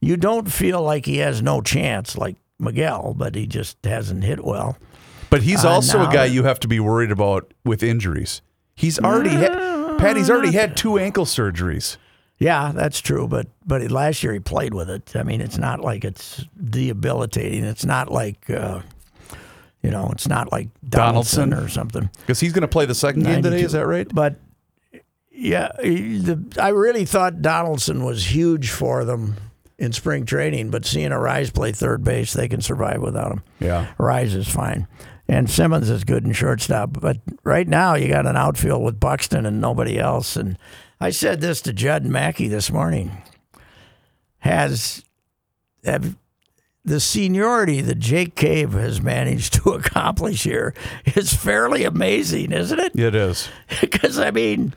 You 0.00 0.16
don't 0.16 0.50
feel 0.52 0.82
like 0.82 1.06
he 1.06 1.16
has 1.18 1.42
no 1.42 1.60
chance, 1.60 2.16
like 2.16 2.36
Miguel, 2.60 3.14
but 3.16 3.34
he 3.34 3.46
just 3.46 3.78
hasn't 3.84 4.22
hit 4.22 4.44
well. 4.44 4.76
But 5.30 5.42
he's 5.42 5.64
Uh, 5.64 5.70
also 5.70 6.00
a 6.08 6.12
guy 6.12 6.24
you 6.26 6.44
have 6.44 6.58
to 6.60 6.68
be 6.68 6.80
worried 6.80 7.10
about 7.10 7.52
with 7.64 7.82
injuries. 7.82 8.40
He's 8.74 8.98
already 8.98 9.30
had, 9.30 9.98
Patty's 9.98 10.30
already 10.30 10.52
had 10.52 10.76
two 10.76 10.98
ankle 10.98 11.24
surgeries. 11.24 11.96
Yeah, 12.38 12.70
that's 12.72 13.00
true. 13.00 13.26
But 13.26 13.48
but 13.66 13.90
last 13.90 14.22
year 14.22 14.32
he 14.32 14.38
played 14.38 14.72
with 14.72 14.88
it. 14.88 15.12
I 15.16 15.24
mean, 15.24 15.40
it's 15.40 15.58
not 15.58 15.80
like 15.80 16.04
it's 16.04 16.44
debilitating. 16.62 17.64
It's 17.64 17.84
not 17.84 18.10
like. 18.12 18.48
Uh, 18.48 18.80
you 19.82 19.90
know, 19.92 20.08
it's 20.12 20.26
not 20.26 20.50
like 20.50 20.68
Donaldson, 20.88 21.50
Donaldson? 21.50 21.64
or 21.66 21.68
something. 21.68 22.10
Because 22.20 22.40
he's 22.40 22.52
going 22.52 22.62
to 22.62 22.68
play 22.68 22.84
the 22.84 22.96
second 22.96 23.22
game 23.22 23.42
today, 23.44 23.62
is 23.62 23.72
that 23.72 23.86
right? 23.86 24.12
But 24.12 24.34
yeah, 25.30 25.70
he- 25.80 26.18
the, 26.18 26.42
I 26.60 26.70
really 26.70 27.04
thought 27.04 27.40
Donaldson 27.42 28.04
was 28.04 28.34
huge 28.34 28.70
for 28.70 29.04
them 29.04 29.36
in 29.78 29.92
spring 29.92 30.26
training. 30.26 30.70
But 30.70 30.84
seeing 30.84 31.10
Arraez 31.10 31.52
play 31.54 31.70
third 31.70 32.02
base, 32.02 32.32
they 32.32 32.48
can 32.48 32.60
survive 32.60 33.00
without 33.00 33.30
him. 33.30 33.42
Yeah. 33.60 33.86
Arraez 34.00 34.34
is 34.34 34.48
fine, 34.48 34.88
and 35.28 35.50
Simmons 35.50 35.90
is 35.90 36.04
good 36.04 36.24
in 36.24 36.32
shortstop. 36.32 37.00
But 37.00 37.18
right 37.44 37.68
now, 37.68 37.94
you 37.94 38.08
got 38.08 38.26
an 38.26 38.36
outfield 38.36 38.82
with 38.82 38.98
Buxton 38.98 39.44
and 39.44 39.60
nobody 39.60 39.98
else. 39.98 40.36
And 40.36 40.58
I 41.00 41.10
said 41.10 41.40
this 41.40 41.60
to 41.62 41.72
Judd 41.72 42.06
Mackey 42.06 42.48
this 42.48 42.70
morning. 42.70 43.22
Has 44.38 45.04
have 45.84 46.16
the 46.84 47.00
seniority 47.00 47.80
that 47.82 47.98
Jake 47.98 48.34
Cave 48.34 48.72
has 48.72 49.02
managed 49.02 49.54
to 49.54 49.70
accomplish 49.74 50.44
here 50.44 50.74
is 51.14 51.34
fairly 51.34 51.84
amazing, 51.84 52.52
isn't 52.52 52.78
it? 52.78 52.98
It 52.98 53.14
is. 53.14 53.48
Because 53.80 54.18
I 54.18 54.30
mean, 54.30 54.74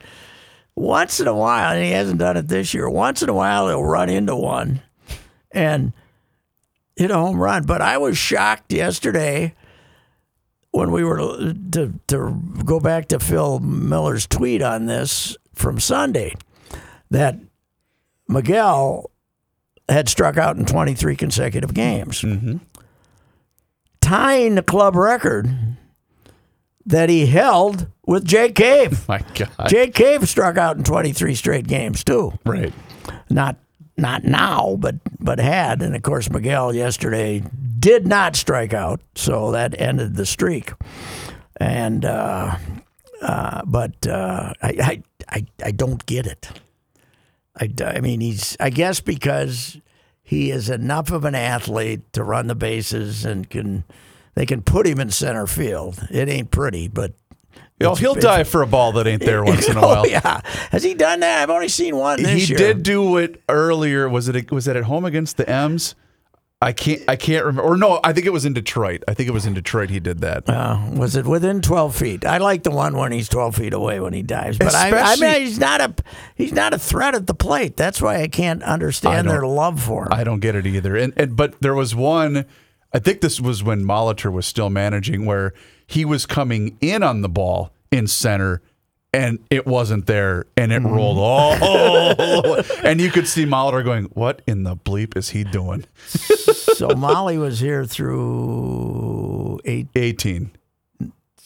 once 0.74 1.20
in 1.20 1.26
a 1.26 1.34
while, 1.34 1.72
and 1.72 1.84
he 1.84 1.92
hasn't 1.92 2.18
done 2.18 2.36
it 2.36 2.48
this 2.48 2.74
year. 2.74 2.88
Once 2.90 3.22
in 3.22 3.28
a 3.28 3.34
while, 3.34 3.68
he'll 3.68 3.82
run 3.82 4.10
into 4.10 4.36
one, 4.36 4.82
and 5.50 5.92
hit 6.96 7.10
a 7.10 7.16
home 7.16 7.40
run. 7.40 7.64
But 7.64 7.80
I 7.80 7.98
was 7.98 8.18
shocked 8.18 8.72
yesterday 8.72 9.54
when 10.72 10.90
we 10.90 11.04
were 11.04 11.18
to 11.72 11.92
to 12.08 12.42
go 12.64 12.80
back 12.80 13.08
to 13.08 13.20
Phil 13.20 13.60
Miller's 13.60 14.26
tweet 14.26 14.62
on 14.62 14.86
this 14.86 15.36
from 15.54 15.78
Sunday 15.78 16.34
that 17.10 17.36
Miguel 18.28 19.10
had 19.88 20.08
struck 20.08 20.36
out 20.38 20.56
in 20.56 20.64
23 20.64 21.14
consecutive 21.16 21.74
games, 21.74 22.22
mm-hmm. 22.22 22.56
tying 24.00 24.54
the 24.54 24.62
club 24.62 24.96
record 24.96 25.54
that 26.86 27.08
he 27.08 27.26
held 27.26 27.86
with 28.06 28.24
Jake 28.24 28.54
Cave. 28.54 29.06
My 29.08 29.22
God. 29.34 29.68
Jake 29.68 29.94
Cave 29.94 30.28
struck 30.28 30.56
out 30.56 30.76
in 30.76 30.84
23 30.84 31.34
straight 31.34 31.66
games 31.66 32.02
too. 32.02 32.32
right. 32.44 32.72
Not 33.28 33.56
not 33.96 34.24
now, 34.24 34.76
but 34.78 34.96
but 35.20 35.38
had, 35.38 35.82
and 35.82 35.94
of 35.94 36.02
course 36.02 36.30
Miguel 36.30 36.74
yesterday 36.74 37.42
did 37.78 38.06
not 38.06 38.36
strike 38.36 38.72
out, 38.72 39.00
so 39.14 39.50
that 39.52 39.78
ended 39.80 40.16
the 40.16 40.26
streak. 40.26 40.72
And 41.56 42.04
uh, 42.04 42.56
uh, 43.20 43.62
but 43.66 44.06
uh, 44.06 44.52
I, 44.62 44.68
I 44.68 45.02
I 45.28 45.46
I 45.64 45.70
don't 45.70 46.04
get 46.06 46.26
it. 46.26 46.48
I, 47.60 47.70
I 47.84 48.00
mean 48.00 48.20
he's 48.20 48.56
I 48.58 48.70
guess 48.70 49.00
because 49.00 49.78
he 50.22 50.50
is 50.50 50.70
enough 50.70 51.10
of 51.10 51.24
an 51.24 51.34
athlete 51.34 52.12
to 52.14 52.24
run 52.24 52.46
the 52.46 52.54
bases 52.54 53.24
and 53.24 53.48
can 53.50 53.84
they 54.34 54.46
can 54.46 54.62
put 54.62 54.86
him 54.86 54.98
in 54.98 55.10
center 55.10 55.46
field. 55.46 56.06
It 56.10 56.28
ain't 56.28 56.50
pretty, 56.50 56.88
but 56.88 57.14
Know, 57.80 57.94
he'll 57.96 58.14
die 58.14 58.44
for 58.44 58.62
a 58.62 58.66
ball 58.66 58.92
that 58.92 59.06
ain't 59.06 59.22
there 59.22 59.44
once 59.44 59.68
in 59.68 59.76
a 59.76 59.80
while. 59.80 60.02
Oh 60.02 60.06
yeah, 60.06 60.40
has 60.70 60.82
he 60.84 60.94
done 60.94 61.20
that? 61.20 61.42
I've 61.42 61.50
only 61.50 61.68
seen 61.68 61.96
one 61.96 62.24
he 62.24 62.44
year. 62.44 62.56
did 62.56 62.82
do 62.82 63.16
it 63.16 63.42
earlier. 63.48 64.08
Was 64.08 64.28
it 64.28 64.52
was 64.52 64.68
it 64.68 64.76
at 64.76 64.84
home 64.84 65.04
against 65.04 65.36
the 65.36 65.48
M's? 65.48 65.94
I 66.62 66.72
can't 66.72 67.02
I 67.08 67.16
can't 67.16 67.44
remember. 67.44 67.68
Or 67.68 67.76
no, 67.76 67.98
I 68.04 68.12
think 68.12 68.24
it 68.24 68.32
was 68.32 68.44
in 68.44 68.52
Detroit. 68.52 69.02
I 69.08 69.14
think 69.14 69.28
it 69.28 69.32
was 69.32 69.46
in 69.46 69.54
Detroit. 69.54 69.90
He 69.90 69.98
did 69.98 70.20
that. 70.20 70.48
Uh, 70.48 70.78
was 70.92 71.16
it 71.16 71.26
within 71.26 71.60
twelve 71.60 71.96
feet? 71.96 72.24
I 72.24 72.38
like 72.38 72.62
the 72.62 72.70
one 72.70 72.96
when 72.96 73.10
he's 73.10 73.28
twelve 73.28 73.56
feet 73.56 73.72
away 73.72 73.98
when 73.98 74.12
he 74.12 74.22
dives, 74.22 74.58
but 74.58 74.72
I, 74.72 74.90
I 74.90 75.16
mean 75.16 75.40
he's 75.40 75.58
not 75.58 75.80
a 75.80 75.92
he's 76.36 76.52
not 76.52 76.72
a 76.72 76.78
threat 76.78 77.16
at 77.16 77.26
the 77.26 77.34
plate. 77.34 77.76
That's 77.76 78.00
why 78.00 78.22
I 78.22 78.28
can't 78.28 78.62
understand 78.62 79.28
I 79.28 79.32
their 79.32 79.46
love 79.46 79.82
for 79.82 80.04
him. 80.04 80.12
I 80.12 80.22
don't 80.22 80.38
get 80.38 80.54
it 80.54 80.64
either. 80.64 80.94
And, 80.96 81.12
and 81.16 81.34
but 81.34 81.60
there 81.60 81.74
was 81.74 81.96
one. 81.96 82.46
I 82.94 82.98
think 82.98 83.20
this 83.20 83.40
was 83.40 83.62
when 83.62 83.84
Molitor 83.84 84.30
was 84.32 84.46
still 84.46 84.68
managing, 84.70 85.24
where 85.24 85.52
he 85.86 86.04
was 86.04 86.26
coming 86.26 86.76
in 86.80 87.02
on 87.02 87.22
the 87.22 87.28
ball 87.28 87.72
in 87.90 88.06
center, 88.06 88.60
and 89.14 89.38
it 89.50 89.66
wasn't 89.66 90.06
there, 90.06 90.46
and 90.56 90.72
it 90.72 90.82
Mm-hmm. 90.82 90.92
rolled 90.94 91.18
all, 91.18 92.60
and 92.84 93.00
you 93.00 93.10
could 93.10 93.26
see 93.28 93.44
Molitor 93.44 93.84
going, 93.84 94.04
"What 94.12 94.42
in 94.46 94.62
the 94.64 94.76
bleep 94.76 95.16
is 95.16 95.30
he 95.30 95.44
doing?" 95.44 95.84
so 96.06 96.88
Molly 96.90 97.38
was 97.38 97.60
here 97.60 97.84
through 97.86 99.60
eight, 99.64 99.88
Eighteen, 99.94 100.50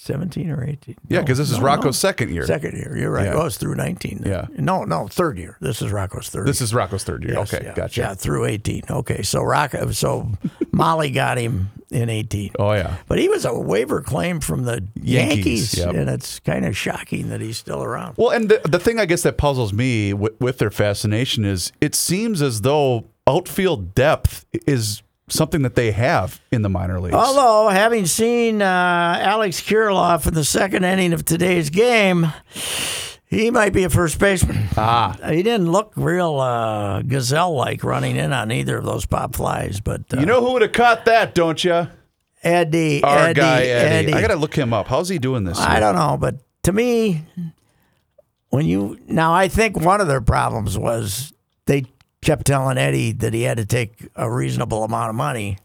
17 0.07 0.51
or 0.51 0.65
eighteen. 0.65 0.97
yeah, 1.09 1.19
No, 1.19 1.23
because 1.25 1.39
this 1.39 1.51
is 1.51 1.59
no, 1.59 1.65
Rocco's 1.65 1.85
no. 1.85 1.91
second 1.93 2.33
year. 2.33 2.47
second 2.47 2.77
year. 2.77 2.97
You're 2.97 3.11
right. 3.11 3.27
Yeah. 3.27 3.35
Well, 3.35 3.47
it's 3.47 3.57
through 3.59 3.75
nineteen. 3.75 4.19
then. 4.23 4.33
Yeah. 4.33 4.47
No, 4.59 4.85
no, 4.85 5.09
third 5.09 5.37
year. 5.39 5.57
This 5.61 5.83
is 5.83 5.93
Rocco's 5.93 6.29
third. 6.29 6.47
This 6.47 6.61
year. 6.61 6.65
is 6.65 6.75
Rocco's 6.75 7.05
third 7.05 7.25
year. 7.25 7.35
Yes, 7.35 7.53
okay, 7.53 7.67
yeah, 7.67 7.75
gotcha. 7.75 8.01
Yeah, 8.01 8.15
through 8.15 8.47
eighteen. 8.47 8.83
Okay, 8.89 9.23
so 9.23 9.43
Rocco. 9.43 9.91
So 9.91 10.31
Molly 10.73 11.11
got 11.11 11.39
him 11.39 11.71
in 11.91 12.09
eighteen. 12.09 12.53
Oh 12.59 12.73
yeah. 12.73 12.97
But 13.09 13.19
he 13.19 13.29
was 13.29 13.45
a 13.45 13.59
waiver 13.59 14.01
claim 14.01 14.41
from 14.41 14.65
the 14.65 14.87
Yankees, 14.95 15.37
Yankees, 15.37 15.79
yep. 15.79 15.95
and 15.95 16.09
it's 16.11 16.41
kind 16.41 16.65
of 16.65 16.77
shocking 16.77 17.29
that 17.31 17.41
he's 17.41 17.59
still 17.59 17.83
around. 17.83 18.17
Well, 18.17 18.31
and 18.31 18.49
the, 18.49 18.61
the 18.69 18.79
thing 18.79 18.99
I 18.99 19.07
guess 19.07 19.23
that 19.23 19.37
puzzles 19.37 19.73
me 19.73 20.13
with, 20.13 20.41
with 20.41 20.59
their 20.59 20.71
fascination 20.71 21.45
is 21.45 21.73
it 21.81 21.95
seems 21.95 22.43
as 22.43 22.63
though 22.63 23.05
outfield 23.27 23.95
depth 23.95 24.47
is 24.67 25.03
something 25.29 25.63
that 25.63 25.75
they 25.75 25.91
have 25.93 26.41
in 26.53 26.63
the 26.63 26.69
minor 26.69 27.01
leagues. 27.01 27.15
Although, 27.17 27.69
having 27.71 28.07
seen 28.07 28.63
uh, 28.63 29.19
Alex 29.21 29.61
Kirilloff 29.61 30.27
in 30.27 30.35
the 30.35 30.45
second 30.45 30.85
inning 30.85 31.13
of 31.13 31.25
today's 31.25 31.71
game, 31.71 32.33
he 33.27 33.51
might 33.51 33.73
be 33.73 33.85
a 33.85 33.91
first 33.91 34.19
baseman. 34.19 34.69
ah, 34.77 35.17
He 35.29 35.43
didn't 35.43 35.71
look 35.73 35.93
real 35.97 36.39
uh, 36.39 37.03
gazelle-like 37.03 37.83
running 37.83 38.17
in 38.17 38.33
on 38.33 38.53
either 38.53 38.79
of 38.79 38.85
those 38.85 39.05
pop 39.07 39.35
flies, 39.35 39.81
but 39.81 40.03
uh, 40.15 40.21
you 40.21 40.27
know 40.27 40.41
who 40.41 40.53
would 40.53 40.63
have 40.63 40.73
caught 40.73 41.05
that, 41.07 41.35
don't 41.35 41.63
you? 41.65 41.89
Eddie, 42.43 43.03
Our 43.03 43.19
Eddie, 43.19 43.35
guy 43.41 43.63
Eddie. 43.65 44.09
Eddie. 44.09 44.13
I 44.15 44.21
got 44.21 44.29
to 44.29 44.37
look 44.37 44.55
him 44.55 44.73
up. 44.73 44.87
How's 44.87 45.09
he 45.09 45.19
doing 45.19 45.43
this? 45.43 45.59
I 45.59 45.73
year? 45.73 45.81
don't 45.81 45.97
know, 45.97 46.17
but 46.17 46.37
to 46.63 46.73
me, 46.73 47.25
when 48.51 48.67
you 48.67 49.01
now, 49.09 49.35
I 49.35 49.49
think 49.49 49.81
one 49.81 50.01
of 50.01 50.07
their 50.07 50.21
problems 50.21 50.79
was 50.79 51.33
they 51.67 51.85
kept 52.23 52.47
telling 52.47 52.79
Eddie 52.79 53.13
that 53.13 53.33
he 53.33 53.43
had 53.43 53.57
to 53.59 53.67
take 53.67 54.09
a 54.17 54.31
reasonable 54.31 54.85
amount 54.85 55.11
of 55.11 55.17
money, 55.17 55.59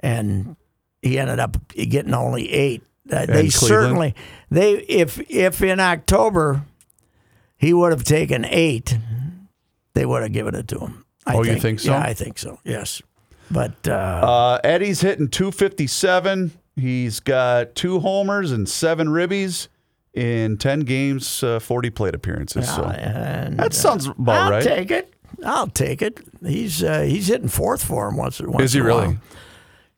and 0.00 0.56
he 1.02 1.18
ended 1.18 1.38
up 1.38 1.56
getting 1.74 2.14
only 2.14 2.50
eight. 2.52 2.82
Uh, 3.10 3.20
they 3.20 3.26
Cleveland? 3.26 3.52
certainly 3.52 4.14
they 4.50 4.72
if 4.78 5.20
if 5.30 5.62
in 5.62 5.78
October 5.78 6.62
he 7.56 7.72
would 7.72 7.92
have 7.92 8.02
taken 8.04 8.44
eight, 8.44 8.98
they 9.94 10.04
would 10.04 10.22
have 10.22 10.32
given 10.32 10.54
it 10.54 10.66
to 10.68 10.78
him. 10.80 11.04
I 11.24 11.36
Oh, 11.36 11.44
you 11.44 11.58
think 11.60 11.80
so? 11.80 11.92
Yeah, 11.92 12.00
I 12.00 12.14
think 12.14 12.38
so. 12.38 12.58
Yes, 12.64 13.00
but 13.50 13.74
uh, 13.86 13.92
Uh, 13.92 14.58
Eddie's 14.64 15.00
hitting 15.00 15.28
257. 15.28 16.52
He's 16.76 17.20
got 17.20 17.74
two 17.74 18.00
homers 18.00 18.52
and 18.52 18.68
seven 18.68 19.08
ribbies 19.08 19.68
in 20.12 20.56
10 20.58 20.80
games, 20.80 21.42
uh, 21.42 21.58
40 21.58 21.90
plate 21.90 22.14
appearances. 22.14 22.68
so 22.74 22.84
and, 22.84 23.58
that 23.58 23.72
sounds 23.72 24.06
about 24.06 24.42
I'll 24.42 24.50
right. 24.50 24.62
take 24.62 24.90
it. 24.90 25.14
I'll 25.44 25.66
take 25.68 26.02
it. 26.02 26.20
He's 26.44 26.82
uh, 26.82 27.02
he's 27.02 27.26
hitting 27.28 27.48
fourth 27.48 27.84
for 27.84 28.08
him 28.08 28.16
once. 28.16 28.40
once 28.40 28.64
Is 28.64 28.72
he 28.72 28.80
really? 28.80 29.08
while. 29.08 29.16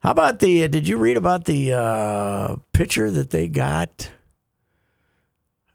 How 0.01 0.11
about 0.13 0.39
the? 0.41 0.65
Uh, 0.65 0.69
did 0.69 0.87
you 0.89 0.97
read 0.97 1.17
about 1.17 1.45
the 1.45 1.73
uh, 1.73 2.57
pitcher 2.73 3.11
that 3.11 3.31
they 3.31 3.49
got? 3.49 4.11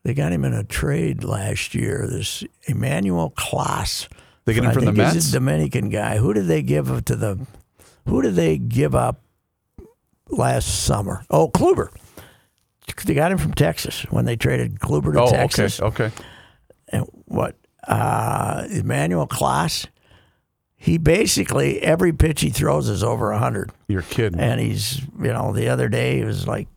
They 0.04 0.14
got 0.14 0.32
him 0.34 0.44
in 0.44 0.54
a 0.54 0.64
trade 0.64 1.24
last 1.24 1.74
year. 1.74 2.06
This 2.10 2.44
Emmanuel 2.64 3.32
Clase. 3.38 4.08
They 4.46 4.54
get 4.54 4.66
him 4.66 4.72
from 4.74 4.86
the 4.86 4.92
he's 4.92 5.14
Mets? 5.16 5.30
a 5.30 5.32
Dominican 5.34 5.90
guy. 5.90 6.18
Who 6.18 6.34
did 6.34 6.48
they 6.48 6.62
give 6.62 7.06
to 7.06 7.16
the? 7.16 7.40
Who 8.08 8.22
did 8.22 8.36
they 8.36 8.58
give 8.58 8.94
up 8.96 9.22
last 10.30 10.84
summer? 10.84 11.26
Oh, 11.30 11.48
Kluber. 11.50 11.88
They 13.06 13.14
got 13.14 13.32
him 13.32 13.38
from 13.38 13.54
Texas 13.54 14.02
when 14.10 14.26
they 14.26 14.36
traded 14.36 14.80
Kluber 14.80 15.14
to 15.14 15.22
Oh, 15.22 15.32
Texas 15.32 15.82
okay. 15.82 16.06
Okay. 16.06 16.16
and 16.90 17.06
what 17.26 17.56
uh, 17.88 18.66
Emmanuel 18.70 19.28
Clase, 19.28 19.88
he 20.76 20.98
basically 20.98 21.82
every 21.82 22.12
pitch 22.14 22.42
he 22.42 22.50
throws 22.50 22.90
is 22.90 23.04
over 23.04 23.32
hundred, 23.34 23.72
You're 23.88 24.02
kidding. 24.02 24.40
and 24.40 24.60
he's 24.60 25.00
you 25.20 25.32
know 25.34 25.54
the 25.54 25.70
other 25.70 25.90
day 25.90 26.20
it 26.20 26.26
was 26.26 26.48
like 26.48 26.68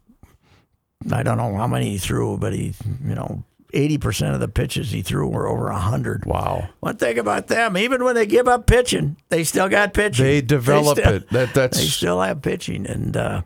I 1.13 1.23
don't 1.23 1.37
know 1.37 1.55
how 1.57 1.67
many 1.67 1.91
he 1.91 1.99
threw, 1.99 2.37
but 2.39 2.53
he 2.53 2.75
you 3.05 3.15
know 3.15 3.45
eighty 3.75 3.99
percent 3.99 4.35
of 4.35 4.41
the 4.41 4.49
pitches 4.49 4.91
he 4.91 5.03
threw 5.03 5.29
were 5.29 5.47
over 5.49 5.71
hundred. 5.73 6.25
wow. 6.25 6.69
One 6.81 6.97
thing 6.97 7.19
about 7.19 7.49
them, 7.49 7.77
even 7.77 8.03
when 8.05 8.15
they 8.15 8.27
give 8.27 8.49
up 8.49 8.67
pitching, 8.67 9.17
they 9.29 9.45
still 9.45 9.69
got 9.69 9.93
pitching. 9.93 10.25
They 10.25 10.41
develop 10.41 10.99
still- 10.99 11.15
it. 11.15 11.31
That 11.31 11.55
that's 11.55 11.79
they 11.81 11.85
still 11.87 12.21
have 12.21 12.43
pitching, 12.43 12.87
and 12.87 13.17
uh, 13.17 13.43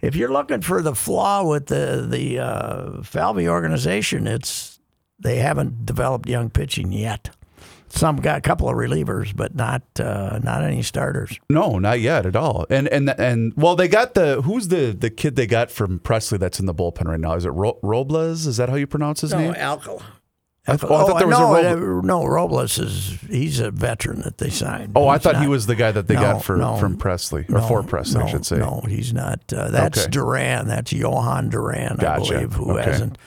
if 0.00 0.14
you're 0.16 0.32
looking 0.32 0.60
for 0.60 0.82
the 0.82 0.94
flaw 0.94 1.44
with 1.44 1.66
the 1.66 2.06
the 2.08 2.38
uh, 2.40 3.02
Falvey 3.02 3.48
organization, 3.48 4.26
it's 4.26 4.79
they 5.20 5.36
haven't 5.36 5.84
developed 5.86 6.28
young 6.28 6.50
pitching 6.50 6.92
yet. 6.92 7.30
Some 7.92 8.16
got 8.18 8.38
a 8.38 8.40
couple 8.40 8.68
of 8.68 8.76
relievers, 8.76 9.34
but 9.34 9.54
not 9.56 9.82
uh, 9.98 10.38
not 10.44 10.62
any 10.62 10.80
starters. 10.82 11.38
no, 11.50 11.78
not 11.80 11.98
yet 12.00 12.24
at 12.24 12.36
all. 12.36 12.64
And 12.70 12.86
and 12.88 13.10
and 13.18 13.52
well, 13.56 13.74
they 13.74 13.88
got 13.88 14.14
the 14.14 14.42
who's 14.42 14.68
the 14.68 14.96
the 14.96 15.10
kid 15.10 15.34
they 15.34 15.48
got 15.48 15.72
from 15.72 15.98
Pressly 15.98 16.38
that's 16.38 16.60
in 16.60 16.66
the 16.66 16.74
bullpen 16.74 17.06
right 17.06 17.18
now. 17.18 17.34
Is 17.34 17.44
it 17.44 17.50
Ro- 17.50 17.78
Robles? 17.82 18.46
Is 18.46 18.58
that 18.58 18.68
how 18.68 18.76
you 18.76 18.86
pronounce 18.86 19.22
his 19.22 19.34
name? 19.34 19.54
Alcala. 19.56 20.04
I 20.68 20.76
th- 20.76 20.84
oh, 20.88 20.94
I 20.94 21.04
thought 21.08 21.18
there 21.18 21.26
was 21.26 21.36
a 21.36 21.40
no, 21.40 21.52
Robles. 21.52 22.04
uh, 22.04 22.06
no, 22.06 22.24
Robles 22.26 22.78
is 22.78 23.18
he's 23.28 23.58
a 23.58 23.72
veteran 23.72 24.20
that 24.20 24.38
they 24.38 24.50
signed. 24.50 24.92
Oh, 24.94 25.08
I 25.08 25.14
He's 25.16 25.22
thought 25.24 25.40
he 25.40 25.48
was 25.48 25.66
the 25.66 25.74
guy 25.74 25.90
that 25.90 26.06
they 26.06 26.14
No, 26.14 26.20
got 26.20 26.44
for 26.44 26.56
no. 26.58 26.76
from 26.76 26.96
Pressly 26.96 27.48
or 27.50 27.54
no, 27.54 27.66
for 27.66 27.82
Pressly, 27.82 28.20
no, 28.20 28.26
I 28.26 28.30
should 28.30 28.46
say. 28.46 28.58
No, 28.58 28.82
he's 28.86 29.12
not. 29.12 29.40
Uh, 29.52 29.68
that's 29.68 30.02
Okay. 30.02 30.10
Duran. 30.10 30.68
That's 30.68 30.92
Jhoan 30.92 31.50
Duran, 31.50 31.96
Gotcha. 31.96 32.34
I 32.34 32.36
believe, 32.36 32.52
who 32.52 32.70
Okay. 32.78 32.84
hasn't. 32.88 33.18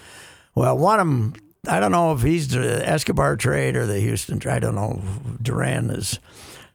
Well, 0.55 0.77
one 0.77 0.99
of 1.01 1.07
them. 1.07 1.33
I 1.67 1.79
don't 1.79 1.91
know 1.91 2.11
if 2.13 2.21
he's 2.21 2.49
the 2.49 2.87
Escobar 2.87 3.37
trade 3.37 3.75
or 3.75 3.85
the 3.85 3.99
Houston 3.99 4.39
trade. 4.39 4.55
I 4.55 4.59
don't 4.59 4.75
know. 4.75 5.01
Duran 5.41 5.89
is. 5.89 6.19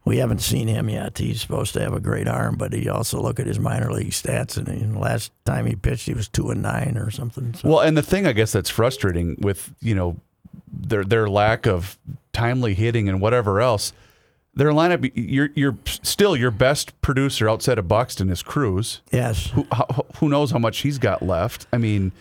We 0.04 0.16
haven't 0.18 0.40
seen 0.40 0.68
him 0.68 0.88
yet. 0.88 1.18
He's 1.18 1.42
supposed 1.42 1.74
to 1.74 1.80
have 1.80 1.92
a 1.92 2.00
great 2.00 2.26
arm, 2.26 2.56
but 2.56 2.72
he 2.72 2.88
also 2.88 3.20
look 3.20 3.38
at 3.38 3.46
his 3.46 3.58
minor 3.58 3.92
league 3.92 4.12
stats. 4.12 4.56
And 4.56 4.66
he, 4.66 4.86
last 4.98 5.30
time 5.44 5.66
he 5.66 5.76
pitched, 5.76 6.06
he 6.06 6.14
was 6.14 6.28
two 6.28 6.48
and 6.50 6.62
nine 6.62 6.96
or 6.96 7.10
something. 7.10 7.52
So, 7.52 7.68
Well, 7.68 7.80
and 7.80 7.94
the 7.94 8.02
thing 8.02 8.26
I 8.26 8.32
guess 8.32 8.52
that's 8.52 8.70
frustrating 8.70 9.36
with 9.38 9.74
you 9.80 9.94
know 9.94 10.16
their 10.72 11.04
their 11.04 11.28
lack 11.28 11.66
of 11.66 11.98
timely 12.32 12.72
hitting 12.72 13.06
and 13.10 13.20
whatever 13.20 13.60
else, 13.60 13.92
their 14.54 14.70
lineup. 14.70 15.10
You're 15.14 15.50
you're 15.54 15.76
still 15.84 16.34
your 16.34 16.52
best 16.52 16.98
producer 17.02 17.46
outside 17.46 17.78
of 17.78 17.86
Buxton 17.88 18.30
is 18.30 18.42
Cruz. 18.42 19.02
yes, 19.12 19.48
Who 19.50 19.66
how, 19.70 20.06
who 20.16 20.30
knows 20.30 20.52
how 20.52 20.58
much 20.58 20.78
he's 20.78 20.96
got 20.96 21.20
left? 21.20 21.66
I 21.70 21.76
mean, 21.76 22.12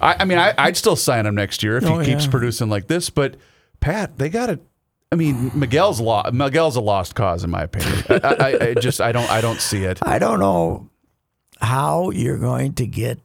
I, 0.00 0.16
I 0.20 0.24
mean, 0.24 0.38
I, 0.38 0.54
I'd 0.58 0.76
still 0.76 0.96
sign 0.96 1.26
him 1.26 1.34
next 1.34 1.62
year 1.62 1.76
if 1.78 1.84
Oh, 1.84 1.98
he 1.98 2.06
keeps 2.06 2.24
yeah. 2.24 2.30
producing 2.30 2.68
like 2.68 2.86
this. 2.86 3.10
But 3.10 3.36
Pat, 3.80 4.18
they 4.18 4.28
got 4.28 4.46
to. 4.46 4.60
I 5.12 5.16
mean, 5.16 5.52
Miguel's 5.54 6.00
lost. 6.00 6.32
Miguel's 6.32 6.76
a 6.76 6.80
lost 6.80 7.14
cause, 7.14 7.44
in 7.44 7.50
my 7.50 7.62
opinion. 7.62 8.04
I, 8.08 8.20
I, 8.40 8.58
I 8.70 8.74
just, 8.74 9.00
I 9.00 9.12
don't, 9.12 9.30
I 9.30 9.40
don't 9.40 9.60
see 9.60 9.84
it. 9.84 9.98
I 10.02 10.18
don't 10.18 10.40
know 10.40 10.88
how 11.60 12.10
you're 12.10 12.38
going 12.38 12.74
to 12.74 12.86
get. 12.86 13.20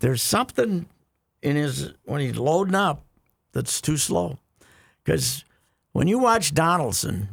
There's 0.00 0.22
something 0.22 0.86
in 1.42 1.56
his 1.56 1.92
when 2.04 2.20
he's 2.20 2.36
loading 2.36 2.74
up 2.74 3.04
that's 3.52 3.80
too 3.80 3.96
slow. 3.96 4.38
Because 5.04 5.44
when 5.92 6.08
you 6.08 6.18
watch 6.18 6.52
Donaldson 6.52 7.28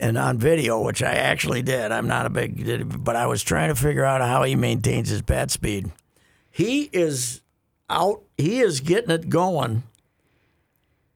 and 0.00 0.16
on 0.16 0.38
video, 0.38 0.80
which 0.82 1.02
I 1.02 1.12
actually 1.12 1.60
did, 1.62 1.92
I'm 1.92 2.08
not 2.08 2.24
a 2.26 2.30
big, 2.30 3.04
but 3.04 3.14
I 3.14 3.26
was 3.26 3.42
trying 3.42 3.68
to 3.68 3.74
figure 3.74 4.04
out 4.04 4.20
how 4.22 4.42
he 4.42 4.56
maintains 4.56 5.10
his 5.10 5.20
bat 5.22 5.50
speed. 5.50 5.90
He 6.58 6.90
is 6.92 7.40
out. 7.88 8.22
He 8.36 8.58
is 8.58 8.80
getting 8.80 9.12
it 9.12 9.28
going. 9.28 9.84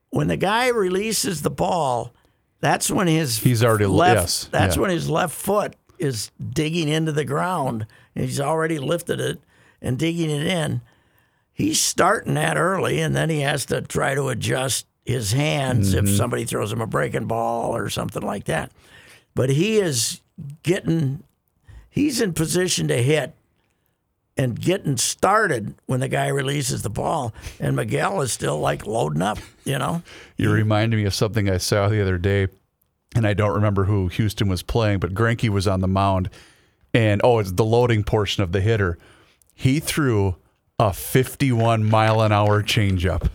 When 0.09 0.29
the 0.29 0.37
guy 0.37 0.69
releases 0.69 1.41
the 1.41 1.49
ball, 1.49 2.13
that's 2.61 2.89
when 2.89 3.07
his 3.07 3.39
He's 3.39 3.61
already- 3.61 3.85
left. 3.85 4.21
yes, 4.21 4.47
that's 4.49 4.77
yeah. 4.77 4.81
when 4.83 4.91
his 4.91 5.09
left 5.09 5.35
foot 5.35 5.75
is 5.99 6.31
digging 6.41 6.87
into 6.87 7.11
the 7.11 7.25
ground. 7.25 7.85
And 8.15 8.23
he's 8.23 8.39
already 8.39 8.79
lifted 8.79 9.19
it 9.19 9.41
and 9.81 9.99
digging 9.99 10.29
it 10.29 10.47
in. 10.47 10.79
He's 11.51 11.83
starting 11.83 12.35
that 12.35 12.55
early, 12.55 13.01
and 13.01 13.13
then 13.13 13.29
he 13.29 13.41
has 13.41 13.65
to 13.65 13.81
try 13.81 14.15
to 14.15 14.29
adjust 14.29 14.85
his 15.05 15.33
hands 15.33 15.93
if 15.93 16.05
mm-hmm. 16.05 16.15
somebody 16.15 16.45
throws 16.45 16.71
him 16.71 16.79
a 16.79 16.87
breaking 16.87 17.25
ball 17.27 17.75
or 17.75 17.89
something 17.89 18.23
like 18.23 18.45
that. 18.45 18.71
But 19.35 19.49
he 19.49 19.75
is 19.77 20.21
getting, 20.63 21.21
he's 21.89 22.21
in 22.21 22.31
position 22.31 22.87
to 22.87 23.03
hit 23.03 23.35
and 24.37 24.59
getting 24.59 24.97
started 24.97 25.75
when 25.85 25.99
the 25.99 26.07
guy 26.07 26.27
releases 26.27 26.81
the 26.81 26.89
ball. 26.89 27.33
And 27.59 27.75
Miguel 27.75 28.21
is 28.21 28.33
still 28.33 28.59
like 28.59 28.85
loading 28.85 29.21
up, 29.21 29.37
you 29.63 29.77
know? 29.77 30.01
You 30.37 30.51
reminded 30.51 30.97
me 30.97 31.05
of 31.05 31.13
something 31.13 31.49
I 31.49 31.57
saw 31.57 31.87
the 31.87 32.01
other 32.01 32.17
day, 32.17 32.47
and 33.15 33.27
I 33.27 33.33
don't 33.33 33.53
remember 33.53 33.85
who 33.85 34.07
Houston 34.07 34.47
was 34.47 34.63
playing, 34.63 34.99
but 34.99 35.13
Greinke 35.13 35.49
was 35.49 35.67
on 35.67 35.81
the 35.81 35.87
mound, 35.87 36.29
and 36.93 37.21
oh, 37.23 37.39
it's 37.39 37.51
the 37.51 37.65
loading 37.65 38.03
portion 38.03 38.43
of 38.43 38.51
the 38.51 38.61
hitter. 38.61 38.97
He 39.53 39.79
threw 39.79 40.35
a 40.79 40.91
51 40.93 41.83
mile 41.83 42.21
an 42.21 42.31
hour 42.31 42.63
changeup 42.63 43.29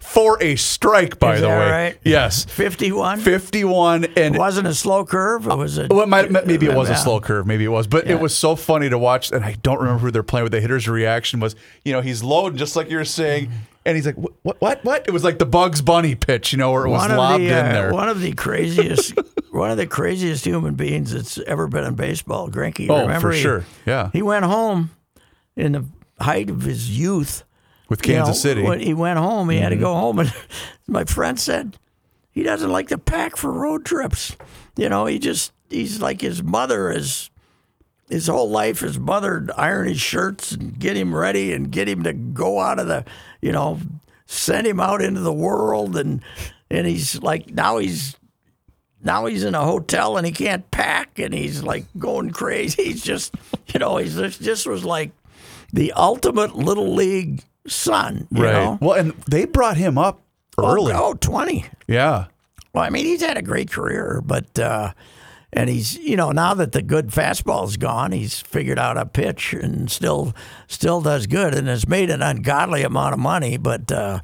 for 0.00 0.42
a 0.42 0.56
strike, 0.56 1.18
by 1.18 1.34
Is 1.36 1.40
the 1.40 1.48
way. 1.48 1.70
right? 1.70 1.98
Yes, 2.04 2.44
51? 2.44 3.20
51, 3.20 4.04
and 4.16 4.34
It 4.34 4.38
wasn't 4.38 4.66
a 4.66 4.74
slow 4.74 5.04
curve. 5.04 5.46
It 5.46 5.56
was 5.56 5.78
a. 5.78 5.86
well, 5.90 6.02
it 6.02 6.08
might, 6.08 6.30
maybe 6.46 6.66
it 6.66 6.74
was 6.74 6.88
a 6.90 6.96
slow 6.96 7.20
curve. 7.20 7.46
Maybe 7.46 7.64
it 7.64 7.68
was, 7.68 7.86
but 7.86 8.06
Yeah. 8.06 8.12
it 8.14 8.20
was 8.20 8.36
so 8.36 8.56
funny 8.56 8.88
to 8.88 8.98
watch. 8.98 9.30
And 9.32 9.44
I 9.44 9.52
don't 9.62 9.78
remember 9.80 10.00
who 10.00 10.10
they're 10.10 10.22
playing 10.22 10.44
with. 10.44 10.52
The 10.52 10.60
hitter's 10.60 10.88
reaction 10.88 11.40
was, 11.40 11.54
you 11.84 11.92
know, 11.92 12.00
he's 12.00 12.22
loading 12.22 12.58
just 12.58 12.76
like 12.76 12.90
you 12.90 12.96
were 12.96 13.04
saying, 13.04 13.50
and 13.84 13.96
he's 13.96 14.04
like, 14.06 14.16
"What? 14.16 14.32
What? 14.42 14.60
What? 14.60 14.84
what?" 14.84 15.04
It 15.08 15.12
was 15.12 15.24
like 15.24 15.38
the 15.38 15.46
Bugs 15.46 15.80
Bunny 15.80 16.14
pitch, 16.14 16.52
you 16.52 16.58
know, 16.58 16.72
where 16.72 16.84
it 16.86 16.90
was 16.90 17.08
one 17.08 17.16
lobbed 17.16 17.42
the, 17.42 17.48
in 17.48 17.66
uh, 17.66 17.72
there. 17.72 17.92
One 17.92 18.08
of 18.08 18.20
the 18.20 18.32
craziest, 18.32 19.14
one 19.50 19.70
of 19.70 19.76
the 19.78 19.86
craziest 19.86 20.44
human 20.44 20.74
beings 20.74 21.12
that's 21.12 21.38
ever 21.38 21.68
been 21.68 21.84
in 21.84 21.94
baseball. 21.94 22.48
Greinke. 22.50 22.88
Oh, 22.90 23.02
remember 23.02 23.28
for 23.30 23.32
he- 23.32 23.40
sure. 23.40 23.64
Yeah. 23.86 24.10
He 24.12 24.20
went 24.22 24.44
home 24.44 24.90
in 25.56 25.72
the 25.72 25.84
height 26.20 26.50
of 26.50 26.62
his 26.62 26.98
youth. 26.98 27.44
With 27.88 28.06
you 28.06 28.14
Kansas 28.14 28.36
know, 28.36 28.50
City. 28.50 28.60
Mm-hmm. 28.60 28.68
When 28.68 28.80
he 28.80 28.94
went 28.94 29.18
home, 29.18 29.50
he 29.50 29.58
had 29.58 29.70
to 29.70 29.76
go 29.76 29.94
home, 29.94 30.18
and 30.20 30.32
my 30.86 31.04
friend 31.04 31.38
said 31.38 31.78
he 32.30 32.42
doesn't 32.42 32.70
like 32.70 32.88
to 32.88 32.98
pack 32.98 33.36
for 33.36 33.52
road 33.52 33.84
trips. 33.84 34.36
You 34.76 34.88
know, 34.88 35.06
he 35.06 35.18
just 35.18 35.52
he's 35.68 36.00
like 36.00 36.20
his 36.20 36.42
mother 36.42 36.90
is. 36.90 37.30
His 38.10 38.26
whole 38.26 38.48
life, 38.48 38.80
his 38.80 38.98
mother 38.98 39.46
iron 39.54 39.86
his 39.86 40.00
shirts 40.00 40.52
and 40.52 40.78
get 40.78 40.96
him 40.96 41.14
ready 41.14 41.52
and 41.52 41.70
get 41.70 41.86
him 41.86 42.04
to 42.04 42.14
go 42.14 42.58
out 42.58 42.78
of 42.78 42.86
the, 42.86 43.04
you 43.42 43.52
know, 43.52 43.80
send 44.24 44.66
him 44.66 44.80
out 44.80 45.02
into 45.02 45.20
the 45.20 45.32
world 45.32 45.94
and 45.94 46.22
and 46.70 46.86
he's 46.86 47.20
like 47.22 47.50
now 47.50 47.78
he's 47.78 48.16
now 49.02 49.26
he's 49.26 49.44
in 49.44 49.54
a 49.54 49.64
hotel 49.64 50.16
and 50.16 50.26
he 50.26 50.32
can't 50.32 50.70
pack 50.70 51.18
and 51.18 51.32
he's 51.32 51.62
like 51.62 51.84
going 51.98 52.30
crazy. 52.30 52.84
He's 52.88 53.02
just 53.02 53.34
you 53.72 53.80
know 53.80 53.96
he's 53.96 54.16
just, 54.16 54.42
just 54.42 54.66
was 54.66 54.84
like 54.84 55.10
the 55.72 55.92
ultimate 55.92 56.56
little 56.56 56.94
league 56.94 57.42
son. 57.68 58.28
You 58.30 58.44
right. 58.44 58.52
Know? 58.52 58.78
Well, 58.80 58.98
and 58.98 59.12
they 59.28 59.44
brought 59.44 59.76
him 59.76 59.98
up 59.98 60.20
early. 60.58 60.92
Oh, 60.92 61.10
oh, 61.10 61.14
20. 61.14 61.66
Yeah. 61.86 62.26
Well, 62.72 62.84
I 62.84 62.90
mean, 62.90 63.04
he's 63.04 63.22
had 63.22 63.36
a 63.36 63.42
great 63.42 63.70
career, 63.70 64.20
but 64.24 64.58
uh, 64.58 64.92
and 65.52 65.70
he's 65.70 65.96
you 65.98 66.16
know 66.16 66.30
now 66.30 66.54
that 66.54 66.72
the 66.72 66.82
good 66.82 67.08
fastball's 67.08 67.76
gone, 67.76 68.12
he's 68.12 68.40
figured 68.40 68.78
out 68.78 68.98
a 68.98 69.06
pitch 69.06 69.54
and 69.54 69.90
still 69.90 70.34
still 70.66 71.00
does 71.00 71.26
good 71.26 71.54
and 71.54 71.66
has 71.66 71.88
made 71.88 72.10
an 72.10 72.22
ungodly 72.22 72.82
amount 72.82 73.14
of 73.14 73.18
money. 73.18 73.56
But 73.56 73.90
uh, 73.90 74.20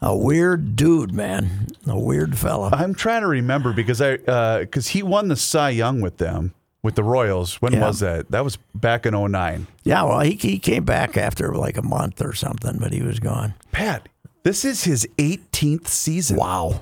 a 0.00 0.16
weird 0.16 0.76
dude, 0.76 1.12
man, 1.12 1.68
a 1.86 1.98
weird 1.98 2.36
fella. 2.36 2.70
I'm 2.72 2.94
trying 2.94 3.22
to 3.22 3.28
remember 3.28 3.72
because 3.72 4.02
I 4.02 4.16
because 4.58 4.88
he 4.88 5.02
won 5.02 5.28
the 5.28 5.36
Cy 5.36 5.70
Young 5.70 6.00
with 6.00 6.18
them 6.18 6.54
with 6.86 6.94
the 6.94 7.04
Royals. 7.04 7.56
When 7.60 7.74
Yeah. 7.74 7.86
was 7.86 8.00
that? 8.00 8.30
That 8.30 8.42
was 8.44 8.56
back 8.74 9.04
in 9.04 9.14
09. 9.14 9.66
Yeah, 9.84 10.04
well, 10.04 10.20
he 10.20 10.32
he 10.36 10.58
came 10.58 10.84
back 10.84 11.18
after 11.18 11.52
like 11.54 11.76
a 11.76 11.82
month 11.82 12.22
or 12.22 12.32
something, 12.32 12.78
but 12.78 12.92
he 12.92 13.02
was 13.02 13.20
gone. 13.20 13.52
Pat, 13.72 14.08
this 14.44 14.64
is 14.64 14.84
his 14.84 15.06
18th 15.18 15.88
season. 15.88 16.38
Wow. 16.38 16.80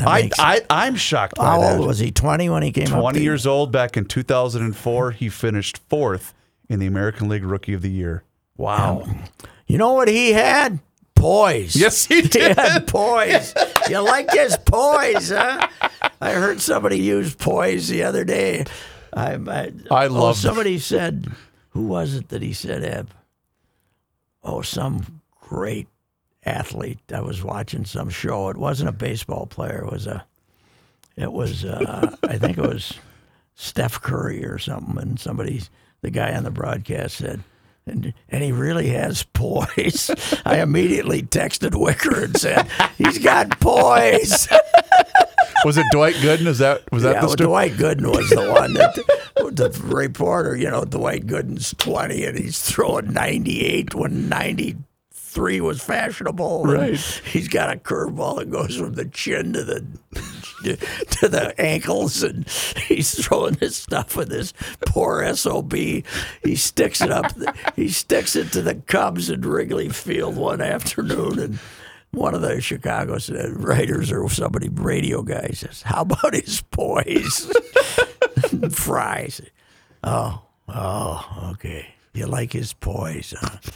I, 0.00 0.30
I, 0.38 0.60
I, 0.68 0.86
am 0.86 0.94
shocked 0.96 1.36
by 1.36 1.44
how 1.46 1.60
that. 1.60 1.78
old 1.78 1.86
was 1.88 1.98
he? 1.98 2.10
Twenty 2.12 2.48
when 2.50 2.62
he 2.62 2.70
came 2.70 2.92
up. 2.92 3.00
20 3.00 3.18
to- 3.18 3.24
years 3.24 3.46
old 3.46 3.72
back 3.72 3.96
in 3.96 4.04
2004. 4.04 5.10
He 5.12 5.28
finished 5.28 5.78
fourth 5.88 6.34
in 6.68 6.78
the 6.78 6.86
American 6.86 7.28
League 7.28 7.42
Rookie 7.44 7.72
of 7.72 7.82
the 7.82 7.90
Year. 7.90 8.22
Wow. 8.56 9.06
You 9.66 9.78
know 9.78 9.94
what 9.94 10.08
he 10.08 10.32
had? 10.32 10.78
Poise. 11.14 11.74
Yes, 11.74 12.04
he 12.04 12.16
He 12.22 12.28
did. 12.28 12.56
had 12.58 12.86
poise. 12.86 13.54
You 13.88 14.00
like 14.00 14.30
his 14.30 14.56
poise, 14.64 15.30
huh? 15.30 15.66
I 16.20 16.32
heard 16.32 16.60
somebody 16.60 16.98
use 16.98 17.34
poise 17.34 17.88
the 17.88 18.02
other 18.04 18.24
day. 18.24 18.66
I, 19.12 19.34
I, 19.34 19.72
I 19.90 20.06
oh, 20.06 20.12
love- 20.12 20.36
somebody 20.36 20.78
said, 20.78 21.30
who 21.70 21.86
was 21.86 22.14
it 22.14 22.28
that 22.28 22.42
he 22.42 22.52
said, 22.52 22.84
Eb? 22.84 23.10
Oh, 24.42 24.62
some 24.62 25.20
great 25.40 25.88
athlete. 26.44 27.00
I 27.12 27.20
was 27.20 27.42
watching 27.42 27.84
some 27.84 28.10
show. 28.10 28.48
It 28.48 28.56
wasn't 28.56 28.88
a 28.88 28.92
baseball 28.92 29.46
player. 29.46 29.84
It 29.84 29.92
was 29.92 30.06
a, 30.06 30.24
it 31.16 31.32
was, 31.32 31.64
uh, 31.64 32.14
I 32.22 32.38
think 32.38 32.58
it 32.58 32.66
was 32.66 32.94
Steph 33.54 34.00
Curry 34.00 34.44
or 34.44 34.58
something. 34.58 34.98
And 34.98 35.18
somebody, 35.20 35.62
the 36.00 36.10
guy 36.10 36.34
on 36.34 36.44
the 36.44 36.50
broadcast 36.50 37.16
said, 37.16 37.42
and, 37.86 38.12
and 38.28 38.42
he 38.42 38.52
really 38.52 38.88
has 38.88 39.22
poise. 39.32 40.10
I 40.44 40.60
immediately 40.60 41.22
texted 41.22 41.78
Wicker 41.78 42.24
and 42.24 42.38
said, 42.38 42.68
he's 42.96 43.18
got 43.18 43.58
poise. 43.60 44.48
Was 45.64 45.76
it 45.76 45.86
Dwight 45.92 46.14
Gooden? 46.16 46.46
Is 46.46 46.58
that 46.58 46.90
was 46.92 47.02
that 47.02 47.16
yeah, 47.16 47.20
the 47.22 47.28
story? 47.28 47.46
Dwight 47.48 47.72
Gooden 47.72 48.14
was 48.14 48.28
the 48.30 48.52
one 48.52 48.74
that 48.74 48.94
the 49.58 49.80
reporter, 49.84 50.56
you 50.56 50.70
know, 50.70 50.84
Dwight 50.84 51.26
Gooden's 51.26 51.74
20 51.78 52.24
and 52.24 52.38
he's 52.38 52.60
throwing 52.60 53.12
98 53.12 53.94
when 53.94 54.28
93 54.28 55.60
was 55.60 55.82
fashionable. 55.82 56.64
Right. 56.64 56.96
He's 56.96 57.48
got 57.48 57.72
a 57.72 57.78
curveball 57.78 58.38
that 58.38 58.50
goes 58.50 58.76
from 58.76 58.94
the 58.94 59.06
chin 59.06 59.52
to 59.54 59.64
the 59.64 59.86
to 60.62 61.28
the 61.28 61.54
ankles 61.58 62.22
and 62.22 62.48
he's 62.88 63.24
throwing 63.24 63.54
this 63.54 63.76
stuff 63.76 64.16
with 64.16 64.28
this 64.28 64.52
poor 64.86 65.34
SOB. 65.34 65.74
He 65.74 66.56
sticks 66.56 67.00
it 67.00 67.10
up 67.10 67.32
he 67.76 67.88
sticks 67.88 68.36
it 68.36 68.52
to 68.52 68.62
the 68.62 68.76
Cubs 68.76 69.30
in 69.30 69.42
Wrigley 69.42 69.88
Field 69.88 70.36
one 70.36 70.60
afternoon 70.60 71.38
and 71.38 71.58
one 72.12 72.34
of 72.34 72.40
the 72.40 72.60
Chicago 72.60 73.14
uh, 73.14 73.50
writers 73.52 74.10
or 74.10 74.28
somebody 74.30 74.68
radio 74.68 75.22
guy 75.22 75.50
says, 75.52 75.82
"How 75.82 76.02
about 76.02 76.34
his 76.34 76.62
poise?" 76.70 77.46
Fries. 78.70 79.40
Oh, 80.02 80.42
oh, 80.68 81.50
okay. 81.52 81.94
You 82.18 82.26
like 82.26 82.52
his 82.52 82.72
poise? 82.72 83.34
Huh? 83.38 83.58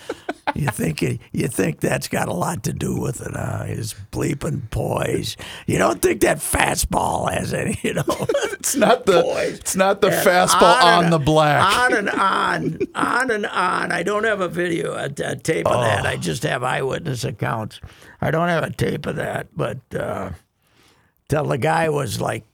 You 0.56 0.66
think 0.68 1.00
you 1.00 1.48
think 1.48 1.80
that's 1.80 2.08
got 2.08 2.28
a 2.28 2.32
lot 2.32 2.64
to 2.64 2.72
do 2.74 2.96
with 3.00 3.22
it? 3.24 3.32
Huh? 3.32 3.62
His 3.64 3.94
bleeping 4.10 4.68
poise. 4.70 5.36
You 5.66 5.78
don't 5.78 6.02
think 6.02 6.20
that 6.22 6.38
fastball 6.38 7.32
has 7.32 7.54
any? 7.54 7.78
You 7.82 7.94
know, 7.94 8.02
It's 8.52 8.74
not 8.74 9.06
the 9.06 9.22
Poise. 9.22 9.58
it's 9.60 9.76
not 9.76 10.00
the 10.00 10.08
And 10.08 10.26
fastball 10.26 10.82
on, 10.82 11.04
and- 11.04 11.12
the 11.12 11.20
black. 11.20 11.78
On 11.78 11.94
and 11.96 12.10
on, 12.10 12.78
on 12.94 13.30
and 13.30 13.46
on. 13.46 13.92
I 13.92 14.02
don't 14.02 14.24
have 14.24 14.40
a 14.40 14.48
video, 14.48 14.92
a, 14.94 15.04
a 15.24 15.36
tape 15.36 15.66
of 15.66 15.80
that. 15.80 16.04
Oh. 16.04 16.08
I 16.08 16.16
just 16.16 16.42
have 16.42 16.62
eyewitness 16.64 17.22
accounts. 17.24 17.80
I 18.20 18.30
don't 18.32 18.48
have 18.48 18.64
a 18.64 18.70
tape 18.70 19.06
of 19.06 19.16
that, 19.16 19.46
but 19.56 19.78
uh, 19.94 20.30
till 21.28 21.44
the 21.44 21.56
guy 21.58 21.88
was 21.88 22.20
like 22.20 22.44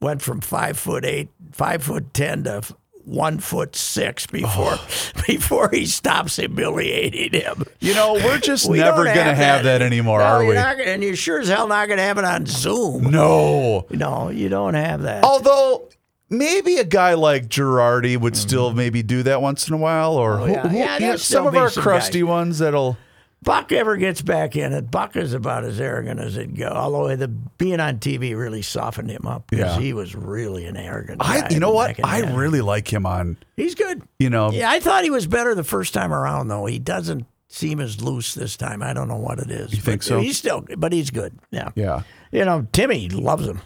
went 0.00 0.22
from 0.22 0.40
five 0.40 0.78
foot 0.78 1.04
eight, 1.04 1.28
five 1.52 1.82
foot 1.82 2.14
ten 2.14 2.44
to 2.44 2.62
one 3.06 3.38
foot 3.38 3.74
six 3.76 4.26
before 4.26 4.74
Oh. 4.78 4.86
before 5.26 5.70
he 5.72 5.86
stops 5.86 6.36
humiliating 6.36 7.40
him. 7.40 7.62
you 7.80 7.94
know, 7.94 8.14
we're 8.14 8.38
just 8.38 8.68
We 8.68 8.78
never 8.78 9.04
gonna 9.04 9.34
have 9.34 9.64
that, 9.64 9.80
anymore, 9.80 10.18
No, 10.18 10.24
are 10.24 10.44
we? 10.44 10.54
not 10.54 10.80
and 10.80 11.02
you're 11.02 11.16
sure 11.16 11.40
as 11.40 11.48
hell 11.48 11.68
not 11.68 11.86
going 11.86 11.98
to 11.98 12.02
have 12.04 12.18
it 12.18 12.24
on 12.24 12.46
Zoom. 12.46 13.10
no. 13.10 13.86
No, 13.90 14.28
you 14.30 14.48
don't 14.48 14.74
have 14.74 15.02
that. 15.02 15.22
Although 15.24 15.88
maybe 16.28 16.76
a 16.78 16.84
guy 16.84 17.14
like 17.14 17.46
Girardi 17.48 18.18
would 18.18 18.36
still 18.36 18.72
maybe 18.72 19.02
do 19.04 19.22
that 19.22 19.40
once 19.40 19.68
in 19.68 19.74
a 19.74 19.78
while, 19.78 20.14
or 20.14 20.38
Mm-hmm. 20.38 20.42
Oh, 20.42 20.46
yeah. 20.46 20.68
who- 20.68 20.76
Yeah, 20.76 20.98
there'll 20.98 21.12
know, 21.12 21.16
still 21.18 21.38
some 21.44 21.46
of 21.46 21.56
our 21.56 21.70
crusty 21.70 22.20
guys. 22.20 22.28
ones 22.28 22.58
that'll. 22.58 22.98
Buck 23.42 23.70
ever 23.70 23.96
gets 23.96 24.22
back 24.22 24.56
in 24.56 24.72
it, 24.72 24.90
Buck 24.90 25.14
is 25.14 25.32
about 25.32 25.64
as 25.64 25.80
arrogant 25.80 26.18
as 26.18 26.36
it 26.36 26.54
go. 26.54 26.68
Although 26.68 27.14
the 27.14 27.28
being 27.28 27.78
on 27.78 27.98
TV 27.98 28.36
really 28.36 28.62
softened 28.62 29.10
him 29.10 29.24
up 29.26 29.46
because 29.48 29.76
Yeah. 29.76 29.80
he 29.80 29.92
was 29.92 30.14
really 30.16 30.64
an 30.66 30.76
arrogant. 30.76 31.18
I, 31.24 31.42
guy 31.42 31.48
you 31.50 31.60
know 31.60 31.70
what? 31.70 31.96
I 32.04 32.20
really 32.34 32.60
like 32.60 32.92
him 32.92 33.06
on. 33.06 33.36
he's 33.56 33.74
good. 33.76 34.02
You 34.18 34.30
know, 34.30 34.50
Yeah, 34.50 34.70
I 34.70 34.80
thought 34.80 35.04
he 35.04 35.10
was 35.10 35.26
better 35.26 35.54
the 35.54 35.62
first 35.64 35.94
time 35.94 36.12
around, 36.12 36.48
though. 36.48 36.66
He 36.66 36.78
doesn't 36.80 37.26
seem 37.48 37.78
as 37.78 38.02
loose 38.02 38.34
this 38.34 38.56
time. 38.56 38.82
I 38.82 38.92
don't 38.92 39.06
know 39.06 39.16
what 39.16 39.38
it 39.38 39.50
is. 39.50 39.72
You 39.72 39.80
think 39.80 40.02
so? 40.02 40.20
He's 40.20 40.36
still, 40.38 40.64
but 40.76 40.92
he's 40.92 41.10
good. 41.10 41.38
Yeah. 41.52 41.70
yeah, 41.76 42.02
You 42.32 42.44
know, 42.44 42.66
Timmy 42.72 43.08
loves 43.08 43.46
him. 43.46 43.60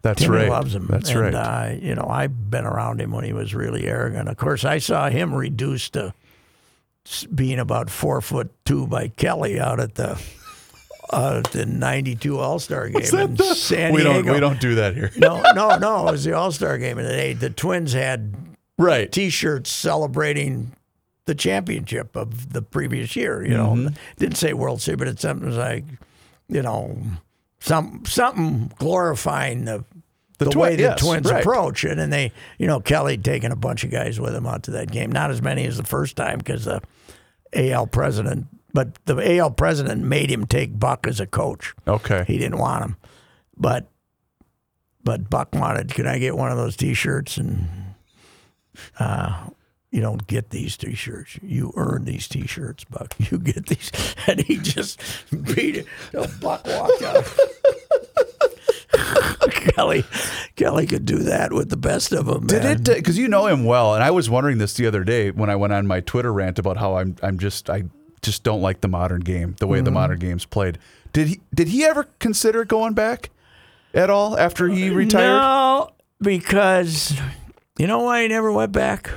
that's 0.00 0.22
Timmy 0.22 0.36
right. 0.36 0.48
loves 0.48 0.74
him. 0.74 0.86
That's 0.88 1.10
and, 1.10 1.20
right. 1.20 1.34
Uh, 1.34 1.74
you 1.78 1.94
know, 1.94 2.06
I've 2.08 2.50
been 2.50 2.64
around 2.64 3.02
him 3.02 3.10
when 3.10 3.24
he 3.24 3.34
was 3.34 3.54
really 3.54 3.86
arrogant. 3.86 4.30
Of 4.30 4.38
course, 4.38 4.64
I 4.64 4.78
saw 4.78 5.10
him 5.10 5.34
reduced 5.34 5.92
to 5.92 6.14
being 7.34 7.58
about 7.58 7.90
four 7.90 8.20
foot 8.20 8.50
two 8.64 8.86
by 8.86 9.08
Kelly 9.08 9.58
out 9.60 9.80
at 9.80 9.94
the 9.96 10.20
uh, 11.10 11.40
the 11.52 11.66
'92 11.66 12.38
All 12.38 12.58
Star 12.58 12.88
game 12.88 13.00
in 13.02 13.36
San 13.36 13.92
we 13.92 14.02
Diego. 14.02 14.22
don't. 14.22 14.32
We 14.34 14.40
don't 14.40 14.60
do 14.60 14.76
that 14.76 14.94
here. 14.94 15.10
No, 15.16 15.42
no, 15.54 15.76
no. 15.78 16.08
It 16.08 16.12
was 16.12 16.24
the 16.24 16.34
All 16.34 16.52
Star 16.52 16.78
game, 16.78 16.98
and 16.98 17.08
they, 17.08 17.32
the 17.32 17.50
Twins 17.50 17.92
had 17.92 18.34
Right. 18.78 19.10
T-shirts 19.12 19.70
celebrating 19.70 20.72
the 21.26 21.34
championship 21.34 22.16
of 22.16 22.52
the 22.54 22.62
previous 22.62 23.14
year. 23.16 23.42
You 23.44 23.54
know, 23.56 23.72
Mm-hmm. 23.72 23.94
didn't 24.18 24.36
say 24.38 24.52
World 24.54 24.80
Series, 24.80 24.98
but 24.98 25.08
it's 25.08 25.20
something 25.22 25.50
like, 25.54 25.84
you 26.48 26.62
know, 26.62 26.96
some 27.58 28.04
something 28.06 28.72
glorifying 28.78 29.64
the 29.66 29.84
the, 30.38 30.46
Twi- 30.46 30.62
way 30.62 30.76
the 30.76 30.82
yes, 30.84 31.00
Twins 31.00 31.30
right. 31.30 31.40
approach 31.42 31.84
it. 31.84 31.98
And 31.98 32.10
they, 32.10 32.32
you 32.58 32.66
know, 32.66 32.80
Kelly 32.80 33.18
taking 33.18 33.52
a 33.52 33.56
bunch 33.56 33.84
of 33.84 33.90
guys 33.90 34.18
with 34.18 34.34
him 34.34 34.46
out 34.46 34.62
to 34.62 34.70
that 34.70 34.90
game. 34.90 35.12
Not 35.12 35.30
as 35.30 35.42
many 35.42 35.66
as 35.66 35.76
the 35.76 35.82
first 35.82 36.16
time 36.16 36.38
because 36.38 36.64
the 36.64 36.80
AL 37.52 37.88
president, 37.88 38.46
but 38.72 38.94
the 39.06 39.38
AL 39.38 39.52
president 39.52 40.04
made 40.04 40.30
him 40.30 40.46
take 40.46 40.78
Buck 40.78 41.06
as 41.06 41.20
a 41.20 41.26
coach. 41.26 41.74
Okay. 41.86 42.24
He 42.26 42.38
didn't 42.38 42.58
want 42.58 42.84
him, 42.84 42.96
but 43.56 43.88
but 45.02 45.30
Buck 45.30 45.54
wanted. 45.54 45.94
Can 45.94 46.06
I 46.06 46.18
get 46.18 46.36
one 46.36 46.50
of 46.50 46.58
those 46.58 46.76
T-shirts? 46.76 47.38
And 47.38 47.94
uh, 48.98 49.48
you 49.90 50.00
don't 50.00 50.26
get 50.26 50.50
these 50.50 50.76
T-shirts. 50.76 51.38
You 51.42 51.72
earn 51.74 52.04
these 52.04 52.28
T-shirts, 52.28 52.84
Buck. 52.84 53.14
You 53.30 53.38
get 53.38 53.66
these, 53.66 53.90
and 54.26 54.40
he 54.40 54.56
just 54.56 55.00
beat 55.54 55.76
it. 55.76 55.86
So 56.12 56.26
Buck 56.40 56.66
walked 56.66 57.02
out. 57.02 57.24
Kelly, 59.74 60.04
Kelly 60.56 60.86
could 60.86 61.04
do 61.04 61.18
that 61.20 61.52
with 61.52 61.68
the 61.70 61.76
best 61.76 62.12
of 62.12 62.26
them. 62.26 62.46
Did 62.46 62.62
man. 62.62 62.72
it? 62.80 62.84
Because 62.84 63.18
you 63.18 63.28
know 63.28 63.46
him 63.46 63.64
well, 63.64 63.94
and 63.94 64.02
I 64.02 64.10
was 64.10 64.28
wondering 64.30 64.58
this 64.58 64.74
the 64.74 64.86
other 64.86 65.04
day 65.04 65.30
when 65.30 65.50
I 65.50 65.56
went 65.56 65.72
on 65.72 65.86
my 65.86 66.00
Twitter 66.00 66.32
rant 66.32 66.58
about 66.58 66.76
how 66.76 66.96
I'm 66.96 67.16
I'm 67.22 67.38
just 67.38 67.68
I 67.70 67.84
just 68.22 68.42
don't 68.42 68.60
like 68.60 68.80
the 68.80 68.88
modern 68.88 69.20
game, 69.20 69.56
the 69.60 69.66
way 69.66 69.78
Mm-hmm. 69.78 69.84
the 69.86 69.90
modern 69.92 70.18
game's 70.18 70.44
played. 70.44 70.78
Did 71.12 71.28
he 71.28 71.40
did 71.54 71.68
he 71.68 71.84
ever 71.84 72.04
consider 72.18 72.64
going 72.64 72.94
back 72.94 73.30
at 73.94 74.10
all 74.10 74.38
after 74.38 74.68
he 74.68 74.90
retired? 74.90 75.26
No, 75.40 75.90
because 76.20 77.18
you 77.78 77.86
know 77.86 78.00
why 78.00 78.22
he 78.22 78.28
never 78.28 78.52
went 78.52 78.72
back? 78.72 79.10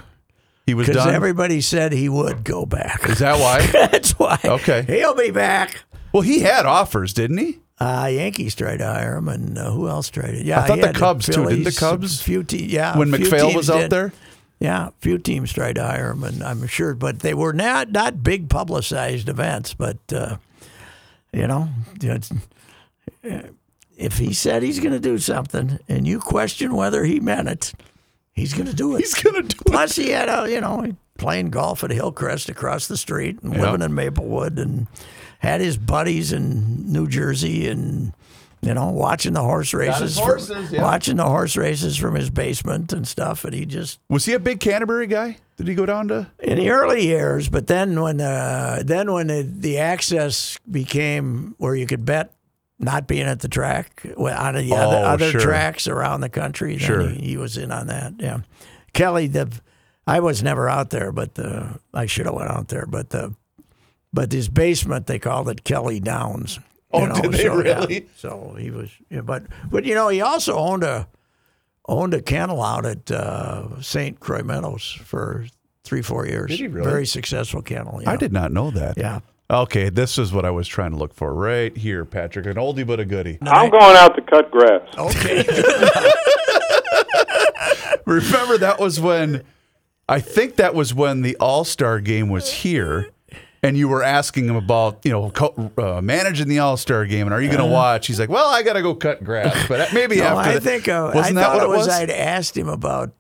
he 0.66 0.74
was 0.74 0.88
Because 0.88 1.04
done. 1.06 1.14
everybody 1.14 1.60
said 1.62 1.92
he 1.92 2.08
would 2.08 2.44
go 2.46 2.66
back. 2.66 3.08
Is 3.10 3.20
that 3.20 3.38
why? 3.40 3.66
That's 3.90 4.12
why. 4.18 4.40
Okay. 4.46 4.84
He'll 4.88 5.14
be 5.16 5.30
back. 5.30 5.84
well, 6.14 6.22
he 6.24 6.40
had 6.40 6.66
offers, 6.66 7.14
didn't 7.14 7.38
he? 7.38 7.60
Uh, 7.84 8.08
Yankees 8.08 8.56
tried 8.56 8.78
to 8.78 8.86
hire 8.86 9.18
him, 9.18 9.28
and 9.28 9.58
uh, 9.58 9.72
who 9.72 9.88
else 9.90 10.10
tried 10.10 10.36
it? 10.36 10.46
Yeah, 10.46 10.62
I 10.62 10.68
thought 10.68 10.82
the 10.82 10.94
Cubs, 10.94 11.26
too. 11.26 11.46
Didn't 11.46 11.64
the 11.66 11.72
Cubs? 11.72 12.22
Few 12.22 12.44
te- 12.44 12.66
yeah, 12.66 12.98
when 12.98 13.10
MacPhail 13.10 13.54
was 13.54 13.70
out 13.70 13.82
did. 13.82 13.90
there. 13.90 14.14
Yeah, 14.60 14.88
a 14.88 14.92
few 15.00 15.18
teams 15.18 15.52
tried 15.52 15.76
to 15.76 15.84
hire 15.84 16.12
him, 16.12 16.24
and 16.24 16.42
I'm 16.44 16.66
sure, 16.68 16.94
but 16.96 17.20
they 17.20 17.34
were 17.34 17.52
not 17.54 17.92
not 17.92 18.24
big 18.24 18.50
publicized 18.50 19.28
events. 19.28 19.74
But 19.74 19.98
uh, 20.14 20.38
you 21.34 21.48
know, 21.48 21.70
it's- 22.02 22.32
if 23.98 24.18
he 24.18 24.34
said 24.34 24.64
he's 24.64 24.80
going 24.80 24.94
to 24.94 25.00
do 25.00 25.18
something, 25.18 25.80
and 25.88 26.08
you 26.08 26.20
question 26.20 26.76
whether 26.76 27.04
he 27.04 27.20
meant 27.20 27.48
it, 27.48 27.74
he's 28.34 28.54
going 28.54 28.68
to 28.68 28.74
do 28.76 28.96
it. 28.96 29.00
He's 29.00 29.14
gonna 29.14 29.42
do 29.44 29.58
it. 29.60 29.66
Plus, 29.66 29.96
he 29.96 30.10
had 30.10 30.30
a 30.30 30.50
you 30.50 30.62
know 30.62 30.92
playing 31.18 31.50
golf 31.50 31.84
at 31.84 31.92
Hillcrest 31.92 32.50
across 32.50 32.88
the 32.88 32.98
street 32.98 33.42
and 33.44 33.54
Yeah. 33.54 33.62
living 33.62 33.82
in 33.82 33.94
Maplewood 33.94 34.58
and 34.58 34.88
had 35.44 35.62
his 35.62 35.78
buddies 35.78 36.32
in 36.34 36.92
New 36.92 37.08
Jersey 37.08 37.68
and 37.68 38.14
you 38.62 38.74
know 38.74 38.90
watching 38.90 39.34
the 39.34 39.42
horse 39.44 39.74
races, 39.74 40.18
his 40.18 40.48
from- 40.50 40.68
yeah. 40.72 40.82
watching 40.82 41.18
the 41.18 41.26
horse 41.26 41.56
races 41.58 41.98
from 41.98 42.16
his 42.16 42.30
basement 42.30 42.94
and 42.94 43.08
stuff. 43.08 43.44
And 43.46 43.54
he 43.54 43.66
just 43.66 44.00
Was 44.10 44.26
he 44.26 44.34
a 44.34 44.40
big 44.40 44.60
Canterbury 44.60 45.06
guy? 45.08 45.38
Did 45.58 45.68
he 45.68 45.76
go 45.76 45.86
down 45.86 46.08
to? 46.08 46.28
in 46.40 46.58
the 46.58 46.70
early 46.72 47.06
years, 47.06 47.48
but 47.50 47.68
then 47.68 48.02
when 48.02 48.20
uh, 48.22 48.82
then 48.84 49.12
when 49.12 49.28
the, 49.28 49.44
the 49.44 49.78
access 49.78 50.58
became 50.72 51.54
where 51.60 51.76
you 51.76 51.86
could 51.86 52.06
bet 52.06 52.34
not 52.80 53.06
being 53.08 53.28
at 53.28 53.40
the 53.42 53.48
track 53.48 54.02
on 54.18 54.56
the 54.56 54.74
other, 54.76 54.98
Oh, 54.98 55.04
other 55.04 55.32
sure. 55.32 55.42
tracks 55.42 55.88
around 55.88 56.22
the 56.22 56.30
country, 56.30 56.72
then 56.78 56.80
Sure. 56.88 57.08
he, 57.08 57.20
he 57.22 57.38
was 57.38 57.56
in 57.58 57.72
on 57.72 57.88
that. 57.88 58.14
Yeah, 58.18 58.40
Kelly, 58.94 59.28
the 59.28 59.52
I 60.08 60.20
was 60.22 60.42
never 60.42 60.68
out 60.68 60.90
there, 60.90 61.12
but 61.12 61.36
the 61.36 61.80
I 61.94 62.08
should 62.08 62.26
have 62.26 62.36
went 62.36 62.50
out 62.50 62.70
there, 62.70 62.86
but 62.88 63.10
the 63.12 63.36
but 64.14 64.32
his 64.32 64.48
basement 64.48 65.08
they 65.08 65.20
called 65.20 65.50
it 65.50 65.64
Kelly 65.64 66.00
Downs. 66.00 66.60
Oh, 66.92 67.22
did 67.22 67.32
they 67.32 67.44
so, 67.44 67.62
yeah. 67.62 67.80
really? 67.80 68.08
So 68.16 68.56
he 68.58 68.70
was, 68.70 68.90
yeah, 69.10 69.22
but 69.22 69.44
but 69.70 69.84
you 69.84 69.96
know 69.96 70.10
he 70.10 70.22
also 70.22 70.56
owned 70.56 70.84
a 70.84 71.08
owned 71.88 72.14
a 72.14 72.22
kennel 72.22 72.62
out 72.62 72.86
at 72.86 73.12
uh, 73.12 73.82
St. 73.82 74.20
Croix 74.20 74.44
Meadows 74.44 75.00
for 75.04 75.48
three 75.84 76.04
four 76.04 76.28
years. 76.28 76.52
Did 76.52 76.60
he 76.60 76.68
really? 76.68 76.90
Very 76.90 77.06
successful 77.06 77.62
kennel. 77.62 78.02
I 78.06 78.16
did 78.16 78.32
not 78.32 78.52
know 78.52 78.72
that. 78.72 78.98
Yeah. 78.98 79.20
Okay, 79.50 79.90
this 79.90 80.18
is 80.18 80.32
what 80.32 80.46
I 80.46 80.52
was 80.52 80.68
trying 80.68 80.92
to 80.92 80.98
look 80.98 81.14
for 81.14 81.34
right 81.34 81.76
here, 81.76 82.06
Patrick. 82.06 82.46
An 82.46 82.56
oldie 82.56 82.88
but 82.88 83.00
a 83.00 83.06
goodie. 83.06 83.38
I'm 83.42 83.70
going 83.70 83.98
out 83.98 84.16
to 84.16 84.22
cut 84.22 84.50
grass. 84.50 84.82
Okay. 84.98 85.44
Remember 88.06 88.58
that 88.58 88.80
was 88.80 89.00
when 89.00 89.44
I 90.08 90.20
think 90.20 90.58
that 90.58 90.76
was 90.76 90.94
when 90.94 91.22
the 91.22 91.36
All 91.38 91.66
Star 91.66 92.00
game 92.00 92.30
was 92.30 92.52
here, 92.52 93.10
and 93.64 93.78
you 93.78 93.88
were 93.88 94.04
asking 94.04 94.46
him 94.48 94.56
about 94.56 95.00
you 95.04 95.12
know 95.12 95.32
co- 95.32 95.72
uh, 95.78 96.02
managing 96.02 96.48
the 96.50 96.60
All 96.60 96.78
Star 96.78 97.06
game, 97.06 97.26
and 97.26 97.34
are 97.34 97.42
you 97.42 97.48
going 97.48 97.60
to 97.60 97.66
watch? 97.66 98.06
He's 98.08 98.20
like, 98.20 98.30
well, 98.30 98.48
I 98.50 98.62
got 98.62 98.74
to 98.74 98.82
go 98.84 98.94
cut 98.94 99.24
grass, 99.24 99.68
but 99.68 99.92
maybe 99.94 100.22
Uh-huh. 100.22 100.30
no, 100.34 100.40
after. 100.40 100.52
I 100.52 100.54
the- 100.56 100.62
think 100.62 100.88
uh, 100.88 101.12
wasn't 101.16 101.38
I 101.38 101.42
that 101.42 101.54
what 101.56 101.64
it 101.64 101.70
was? 101.70 101.88
I'd 101.88 102.10
asked 102.12 102.56
him 102.56 102.68
about. 102.68 103.14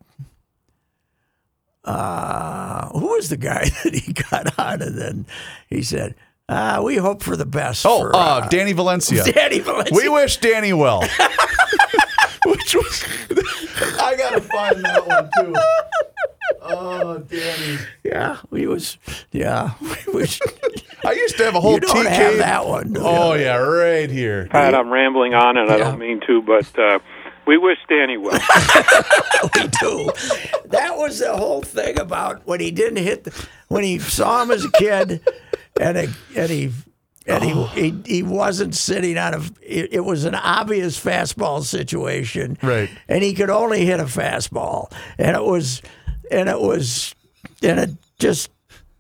Uh, 1.86 2.88
who 2.98 3.08
was 3.08 3.28
the 3.30 3.36
guy 3.38 3.66
that 3.84 3.94
he 3.94 4.14
got 4.14 4.58
on, 4.58 4.82
and 4.82 4.98
then 4.98 5.26
he 5.70 5.84
said, 5.84 6.16
uh, 6.48 6.82
"We 6.84 6.96
hope 6.96 7.22
for 7.22 7.36
the 7.36 7.46
best." 7.46 7.86
oh, 7.86 8.00
for, 8.00 8.16
uh, 8.16 8.48
Danny 8.48 8.72
Valencia. 8.72 9.24
Danny 9.34 9.60
Valencia. 9.60 9.94
We 9.96 10.08
wish 10.08 10.38
Danny 10.38 10.72
well. 10.72 11.02
Which 12.46 12.76
was, 12.76 13.04
I 14.00 14.16
gotta 14.18 14.42
find 14.42 14.84
that 14.84 15.06
one 15.08 15.30
too. 15.40 15.54
Oh, 16.62 17.18
Danny! 17.20 17.78
yeah, 18.04 18.38
we 18.50 18.68
was. 18.68 18.98
Yeah, 19.32 19.72
we 19.82 20.14
was. 20.14 20.40
I 21.06 21.12
used 21.14 21.38
to 21.38 21.44
have 21.46 21.56
a 21.56 21.62
whole 21.62 21.74
you 21.74 21.80
don't 21.82 22.06
TK. 22.06 22.10
have 22.10 22.38
that 22.38 22.66
one. 22.68 22.94
do 22.94 23.00
you? 23.00 23.06
Oh 23.06 23.34
yeah, 23.34 23.56
right 23.56 24.10
here. 24.10 24.48
Pat, 24.50 24.74
I'm 24.76 24.90
rambling 24.90 25.34
on, 25.34 25.58
and 25.58 25.70
I 25.70 25.78
don't 25.78 26.00
mean 26.00 26.22
to, 26.28 26.42
but 26.42 26.80
uh, 26.80 27.00
we 27.46 27.58
wish 27.58 27.78
Danny 27.90 28.18
well. 28.18 28.32
we 29.56 29.68
do. 29.68 30.12
That 30.66 30.94
was 30.98 31.20
the 31.20 31.36
whole 31.36 31.62
thing 31.62 32.00
about 32.00 32.46
when 32.48 32.60
he 32.62 32.72
didn't 32.72 33.04
hit, 33.04 33.26
the, 33.26 33.48
when 33.68 33.84
he 33.84 34.00
saw 34.00 34.42
him 34.44 34.52
as 34.52 34.64
a 34.64 34.72
kid, 34.72 35.22
and 35.80 35.98
it, 35.98 36.10
and 36.36 36.50
he. 36.50 36.72
And 37.26 37.42
he, 37.42 37.66
he 37.68 38.02
he 38.18 38.22
wasn't 38.24 38.76
sitting 38.76 39.18
on 39.18 39.34
a. 39.34 39.38
It, 39.62 39.94
it 39.94 40.00
was 40.02 40.26
an 40.26 40.36
obvious 40.36 41.02
fastball 41.02 41.64
situation, 41.64 42.58
Right. 42.62 42.90
And 43.08 43.24
he 43.24 43.34
could 43.34 43.50
only 43.50 43.86
hit 43.86 44.02
a 44.02 44.04
fastball, 44.04 44.92
and 45.18 45.34
it 45.34 45.42
was, 45.42 45.82
and 46.34 46.50
it 46.50 46.60
was, 46.60 47.14
and 47.62 47.80
it 47.80 47.90
just 48.20 48.50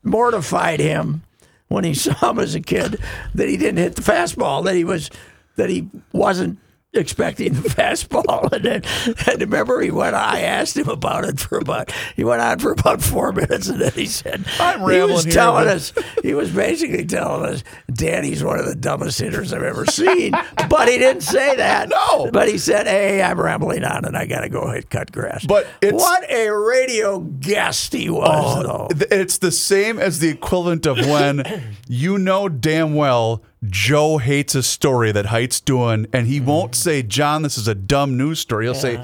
mortified 0.04 0.80
him 0.80 1.24
when 1.68 1.84
he 1.84 1.94
saw 1.94 2.30
him 2.30 2.40
as 2.40 2.56
a 2.56 2.62
kid 2.62 3.00
that 3.34 3.50
he 3.50 3.58
didn't 3.58 3.78
hit 3.78 3.96
the 3.96 4.02
fastball, 4.02 4.64
that 4.66 4.76
he 4.76 4.84
was, 4.84 5.10
that 5.56 5.70
he 5.70 5.90
wasn't 6.12 6.60
expecting 6.94 7.54
the 7.54 7.70
fastball. 7.70 8.52
And 8.52 8.64
then 8.66 8.84
and 9.28 9.42
remember 9.42 9.82
he 9.82 9.92
went 9.92 10.16
I 10.16 10.42
asked 10.42 10.78
him 10.78 10.90
about 10.90 11.26
it 11.26 11.40
for 11.40 11.58
about 11.58 11.92
he 12.16 12.24
went 12.24 12.42
on 12.42 12.60
for 12.60 12.72
about 12.72 13.02
four 13.02 13.32
minutes 13.34 13.68
and 13.68 13.82
then 13.82 13.92
he 13.94 14.06
said 14.06 14.46
I'm 14.60 14.84
rambling." 14.84 15.10
he 15.10 15.14
was 15.14 15.24
here, 15.26 15.34
telling 15.34 15.66
but- 15.66 15.76
us 15.76 15.94
he 16.22 16.34
was 16.34 16.52
basically 16.52 17.06
telling 17.06 17.54
us 17.54 17.64
Danny's 17.92 18.44
one 18.44 18.60
of 18.60 18.66
the 18.66 18.76
dumbest 18.76 19.20
hitters 19.20 19.54
I've 19.54 19.64
ever 19.64 19.86
seen. 19.86 20.32
but 20.70 20.88
he 20.88 20.98
didn't 20.98 21.24
say 21.24 21.56
that. 21.56 21.90
No. 21.90 22.30
But 22.32 22.48
he 22.50 22.58
said, 22.58 22.88
Hey, 22.88 23.22
I'm 23.22 23.40
rambling 23.40 23.84
on 23.84 24.06
and 24.06 24.18
I 24.18 24.26
gotta 24.26 24.50
go 24.50 24.62
ahead 24.62 24.90
cut 24.90 25.12
grass. 25.12 25.46
But 25.46 25.68
it's- 25.82 26.02
what 26.02 26.30
a 26.30 26.50
radio 26.50 27.20
guest 27.20 27.94
he 27.94 28.10
was 28.10 28.66
oh, 28.66 28.88
though. 28.90 29.06
It's 29.12 29.38
the 29.40 29.52
same 29.52 30.00
as 30.00 30.20
the 30.20 30.30
equivalent 30.30 30.86
of 30.86 30.98
when 30.98 31.44
you 31.88 32.18
know 32.18 32.50
damn 32.50 32.96
well 32.96 33.44
Joe 33.66 34.18
hates 34.18 34.56
a 34.56 34.64
story 34.64 35.12
that 35.12 35.28
Height's 35.28 35.62
doing, 35.62 36.08
and 36.12 36.28
he 36.28 36.40
won't 36.40 36.76
say, 36.76 37.02
John, 37.02 37.44
this 37.44 37.58
is 37.58 37.68
a 37.68 37.76
dumb 37.76 38.18
news 38.18 38.40
story. 38.40 38.66
He'll 38.66 38.76
say, 38.76 39.04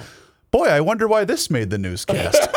boy, 0.51 0.65
I 0.67 0.81
wonder 0.81 1.07
why 1.07 1.23
this 1.25 1.49
made 1.49 1.69
the 1.69 1.77
newscast. 1.77 2.35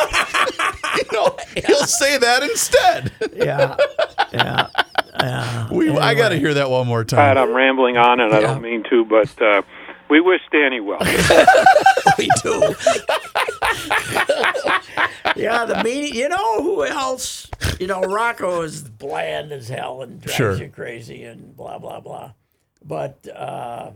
you 0.97 1.05
know, 1.13 1.37
he'll 1.55 1.87
say 1.87 2.19
that 2.19 2.43
instead. 2.43 3.13
Yeah, 3.35 3.77
yeah. 4.33 5.69
We, 5.71 5.91
I 5.97 6.15
got 6.15 6.31
to 6.31 6.39
hear 6.39 6.55
that 6.55 6.71
one 6.71 6.87
more 6.87 7.05
Pat, 7.05 7.35
time. 7.35 7.39
I'm 7.39 7.55
rambling 7.55 7.97
on, 7.97 8.21
and 8.21 8.35
I 8.35 8.41
don't 8.41 8.63
mean 8.63 8.83
to, 8.91 9.05
but 9.05 9.41
uh, 9.41 9.63
we 10.13 10.21
wish 10.21 10.41
Danny 10.53 10.79
well. 10.81 10.99
we 12.19 12.29
do. 12.43 12.75
yeah, 15.37 15.65
the 15.65 15.81
meeting. 15.85 16.15
You 16.15 16.29
know 16.29 16.63
who 16.63 16.85
else? 16.85 17.49
You 17.81 17.87
know, 17.87 18.01
Rocco 18.03 18.61
is 18.63 18.83
bland 18.83 19.53
as 19.53 19.69
hell 19.69 20.03
and 20.03 20.21
drives 20.21 20.37
Sure. 20.37 20.55
you 20.57 20.69
crazy 20.69 21.25
and 21.25 21.57
blah 21.57 21.79
blah 21.79 22.01
blah. 22.01 22.33
But 22.85 23.27
uh, 23.35 23.93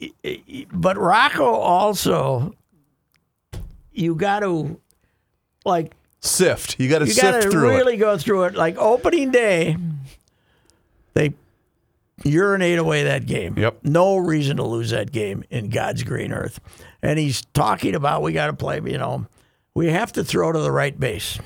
y- 0.00 0.10
y- 0.24 0.66
but 0.72 0.96
Rocco 0.96 1.44
also, 1.44 2.54
you 3.92 4.14
got 4.14 4.40
to 4.40 4.80
like 5.64 5.92
Sift. 6.20 6.78
You 6.78 6.88
got 6.88 7.00
to 7.00 7.06
you 7.08 7.14
got 7.14 7.32
sift 7.34 7.42
to 7.42 7.50
through 7.50 7.68
really 7.68 7.94
it. 7.94 7.98
go 7.98 8.16
through 8.16 8.44
it. 8.44 8.54
Like 8.54 8.76
opening 8.78 9.30
day, 9.32 9.76
they 11.14 11.34
urinate 12.24 12.78
away 12.78 13.04
that 13.04 13.26
game. 13.26 13.58
Yep. 13.58 13.80
No 13.84 14.16
reason 14.16 14.56
to 14.58 14.64
lose 14.64 14.90
that 14.90 15.12
game 15.12 15.44
in 15.50 15.70
God's 15.70 16.02
green 16.02 16.32
earth. 16.32 16.60
And 17.02 17.18
he's 17.18 17.42
talking 17.54 17.94
about 17.94 18.22
we 18.22 18.32
got 18.32 18.46
to 18.46 18.52
play. 18.52 18.80
You 18.84 18.98
know, 18.98 19.26
we 19.74 19.88
have 19.88 20.12
to 20.12 20.24
throw 20.24 20.52
to 20.52 20.58
the 20.58 20.72
right 20.72 20.98
base. 20.98 21.38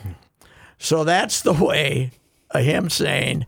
So 0.78 1.04
that's 1.04 1.42
the 1.42 1.54
way 1.54 2.12
of 2.50 2.64
him 2.64 2.90
saying, 2.90 3.46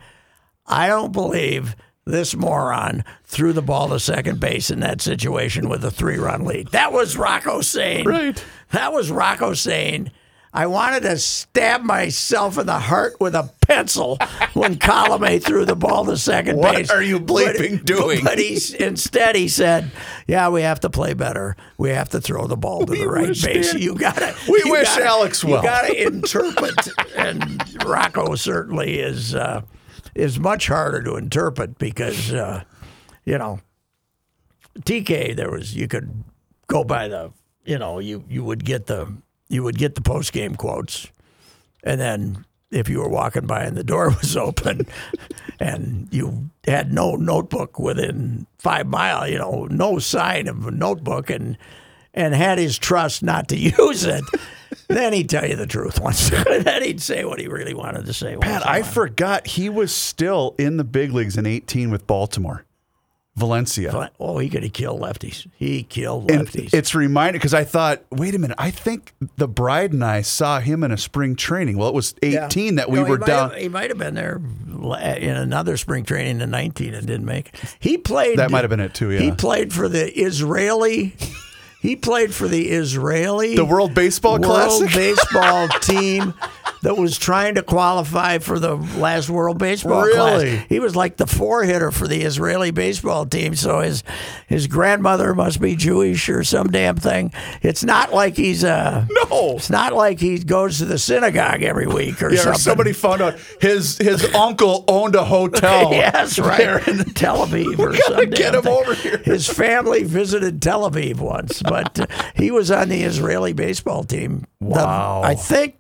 I 0.67 0.87
don't 0.87 1.13
believe 1.13 1.77
this 2.05 2.35
moron 2.35 3.05
threw 3.25 3.53
the 3.53 3.63
ball 3.63 3.91
to 3.91 4.01
second 4.01 4.41
base 4.41 4.71
in 4.71 4.81
that 4.81 5.03
situation 5.03 5.69
with 5.69 5.85
a 5.85 5.91
three 5.91 6.17
run 6.17 6.45
lead. 6.45 6.69
That 6.69 6.93
was 6.93 7.17
Rocco 7.17 7.61
saying. 7.61 8.07
Right. 8.07 8.43
That 8.73 8.93
was 8.93 9.11
Rocco 9.11 9.53
saying, 9.53 10.11
I 10.53 10.67
wanted 10.67 11.03
to 11.03 11.19
stab 11.19 11.83
myself 11.83 12.57
in 12.59 12.67
the 12.67 12.79
heart 12.79 13.15
with 13.21 13.35
a 13.35 13.51
pencil 13.67 14.17
when 14.55 14.77
Colome 14.77 15.43
threw 15.43 15.65
the 15.67 15.77
ball 15.77 16.07
to 16.07 16.17
second 16.17 16.57
What 16.57 16.75
base. 16.75 16.89
What 16.89 16.97
are 16.99 17.03
you 17.03 17.21
bleeping 17.21 17.77
But- 17.79 17.85
doing? 17.85 18.25
But 18.25 18.39
he's 18.39 18.73
instead 18.73 19.37
he 19.37 19.49
said, 19.49 19.91
"Yeah, 20.27 20.49
we 20.49 20.63
have 20.63 20.81
to 20.81 20.91
play 20.91 21.13
better. 21.15 21.55
We 21.77 21.91
have 21.91 22.09
to 22.11 22.21
throw 22.21 22.47
the 22.47 22.57
ball 22.57 22.87
to 22.87 22.93
We 22.93 23.01
the 23.01 23.09
right 23.09 23.27
base. 23.29 23.73
Dan- 23.73 23.83
You 23.83 23.95
gotta. 23.95 24.35
We 24.49 24.63
you 24.65 24.73
wish 24.73 24.89
gotta- 24.89 25.05
Alex 25.05 25.45
well." 25.45 25.57
You 25.63 25.69
gotta 25.69 26.07
interpret, 26.07 26.89
and 27.17 27.85
Rocco 27.85 28.35
certainly 28.35 28.99
is 29.01 29.35
uh, 29.35 29.61
is 30.15 30.39
much 30.41 30.67
harder 30.69 31.03
to 31.03 31.17
interpret 31.17 31.79
because 31.79 32.33
uh, 32.33 32.63
you 33.25 33.37
know 33.37 33.61
TK. 34.81 35.37
There 35.37 35.51
was 35.51 35.75
you 35.77 35.89
could 35.89 36.25
go 36.69 36.85
by 36.85 37.09
the 37.09 37.33
you 37.65 37.79
know 37.79 37.99
you 37.99 38.25
you 38.29 38.43
would 38.45 38.65
get 38.65 38.87
the 38.87 39.13
you 39.49 39.63
would 39.63 39.79
get 39.79 39.95
the 39.95 40.03
post 40.03 40.33
game 40.33 40.55
quotes, 40.55 41.09
and 41.83 42.01
then 42.01 42.45
if 42.71 42.89
you 42.89 42.99
were 42.99 43.09
walking 43.09 43.47
by 43.47 43.65
and 43.65 43.77
the 43.77 43.85
door 43.85 44.11
was 44.23 44.37
open, 44.37 44.83
and 45.61 46.09
you 46.11 46.51
had 46.67 46.93
no 46.93 47.17
notebook 47.17 47.79
within 47.79 48.47
five 48.59 48.87
mile, 48.87 49.29
you 49.29 49.39
know, 49.39 49.67
no 49.71 49.99
sign 49.99 50.49
of 50.49 50.67
a 50.67 50.71
notebook, 50.71 51.31
and 51.31 51.57
and 52.15 52.35
had 52.35 52.59
his 52.59 52.79
trust 52.79 53.23
not 53.23 53.49
to 53.49 53.57
use 53.79 54.05
it. 54.05 54.25
Then 54.89 55.13
he'd 55.13 55.29
tell 55.29 55.47
you 55.47 55.57
the 55.57 55.67
truth 55.67 56.01
once. 56.03 56.31
then 56.31 56.83
he'd 56.83 57.01
say 57.01 57.25
what 57.25 57.41
he 57.41 57.47
really 57.47 57.75
wanted 57.75 58.07
to 58.07 58.13
say. 58.13 58.37
Pat, 58.37 58.67
I 58.67 58.83
forgot 58.83 59.47
he 59.47 59.69
was 59.69 59.95
still 59.95 60.55
in 60.59 60.77
the 60.77 60.85
big 60.85 61.13
leagues 61.13 61.37
in 61.37 61.47
18 61.47 61.91
with 61.91 62.07
Baltimore, 62.07 62.65
Valencia. 63.39 64.11
Oh, 64.21 64.39
he 64.39 64.49
could 64.49 64.63
have 64.63 64.73
killed 64.73 65.01
lefties. 65.01 65.47
He 65.57 65.83
killed 65.83 66.31
And 66.31 66.47
lefties. 66.47 66.75
it's 66.75 66.95
reminded 66.95 67.39
because 67.41 67.55
I 67.55 67.65
thought, 67.65 68.03
wait 68.11 68.35
a 68.35 68.39
minute, 68.39 68.57
I 68.59 68.71
think 68.71 69.13
the 69.37 69.49
bride 69.49 69.93
and 69.93 70.05
I 70.05 70.23
saw 70.23 70.61
him 70.61 70.83
in 70.85 70.91
a 70.93 70.99
spring 70.99 71.37
training. 71.37 71.77
Well, 71.79 71.89
it 71.89 71.95
was 71.95 72.15
18 72.23 72.75
that 72.77 72.91
we 72.91 72.99
No, 72.99 73.05
were 73.05 73.19
down. 73.19 73.51
Have, 73.51 73.59
he 73.61 73.69
might 73.69 73.91
have 73.91 73.99
been 73.99 74.15
there 74.15 74.37
in 74.37 75.37
another 75.37 75.77
spring 75.77 76.05
training 76.05 76.41
in 76.41 76.51
19 76.51 76.95
and 76.95 77.07
didn't 77.07 77.27
make 77.27 77.49
it. 77.55 77.77
He 77.79 77.97
played. 77.99 78.39
That 78.39 78.51
might 78.51 78.63
have 78.65 78.71
been 78.71 78.81
it 78.81 78.95
too, 78.95 79.11
yeah. 79.11 79.21
He 79.21 79.33
played 79.33 79.73
for 79.73 79.89
the 79.89 80.11
Israeli. 80.19 81.15
He 81.81 81.95
played 81.97 82.35
for 82.35 82.49
the 82.49 82.69
Israeli. 82.71 83.55
The 83.55 83.65
World 83.65 83.95
Baseball 83.95 84.33
World 84.39 84.45
Classic? 84.45 84.89
baseball 84.95 85.69
team 85.81 86.35
that 86.83 86.97
was 86.97 87.19
trying 87.19 87.55
to 87.57 87.63
qualify 87.63 88.39
for 88.39 88.59
the 88.59 88.75
last 88.77 89.29
World 89.31 89.59
Baseball 89.59 90.03
Really? 90.03 90.15
Classic. 90.17 90.67
He 90.69 90.81
was 90.81 90.95
like 90.97 91.17
the 91.17 91.27
four 91.27 91.65
hitter 91.65 91.91
for 91.91 92.07
the 92.09 92.23
Israeli 92.23 92.71
baseball 92.73 93.27
team. 93.27 93.55
So 93.55 93.81
his 93.81 94.03
his 94.49 94.67
grandmother 94.67 95.35
must 95.35 95.61
be 95.61 95.77
Jewish 95.77 96.29
or 96.29 96.43
some 96.45 96.69
damn 96.69 96.97
thing. 96.97 97.33
It's 97.63 97.83
not 97.85 98.13
like 98.13 98.37
he's 98.37 98.65
uh 98.65 99.07
No. 99.11 99.55
It's 99.57 99.71
not 99.71 99.93
like 99.93 100.19
he 100.21 100.39
goes 100.39 100.79
to 100.79 100.85
the 100.85 100.99
synagogue 100.99 101.63
every 101.63 101.87
week 101.87 102.21
or 102.23 102.29
Yeah, 102.31 102.41
or 102.41 102.43
something. 102.43 102.61
somebody 102.61 102.93
found 102.93 103.23
out 103.23 103.39
his 103.61 103.99
his 103.99 104.25
uncle 104.35 104.85
owned 104.89 105.15
a 105.15 105.25
hotel. 105.25 105.93
yes, 105.93 106.39
right. 106.41 106.59
there 106.59 106.79
in 106.89 107.05
Tel 107.15 107.47
Aviv 107.47 107.79
or 107.79 107.91
gotta 107.93 108.03
something. 108.03 108.31
get 108.31 108.55
him 108.55 108.67
over 108.67 108.95
here. 108.95 109.19
His 109.19 109.47
family 109.49 110.03
visited 110.05 110.61
Tel 110.63 110.89
Aviv 110.89 111.19
once, 111.19 111.61
but 111.69 112.01
uh, 112.01 112.07
he 112.35 112.51
was 112.51 112.71
on 112.71 112.89
the 112.89 113.03
Israeli 113.03 113.53
baseball 113.53 114.05
team. 114.05 114.47
The- 114.61 114.67
Wow. 114.67 115.23
I 115.25 115.35
think 115.35 115.77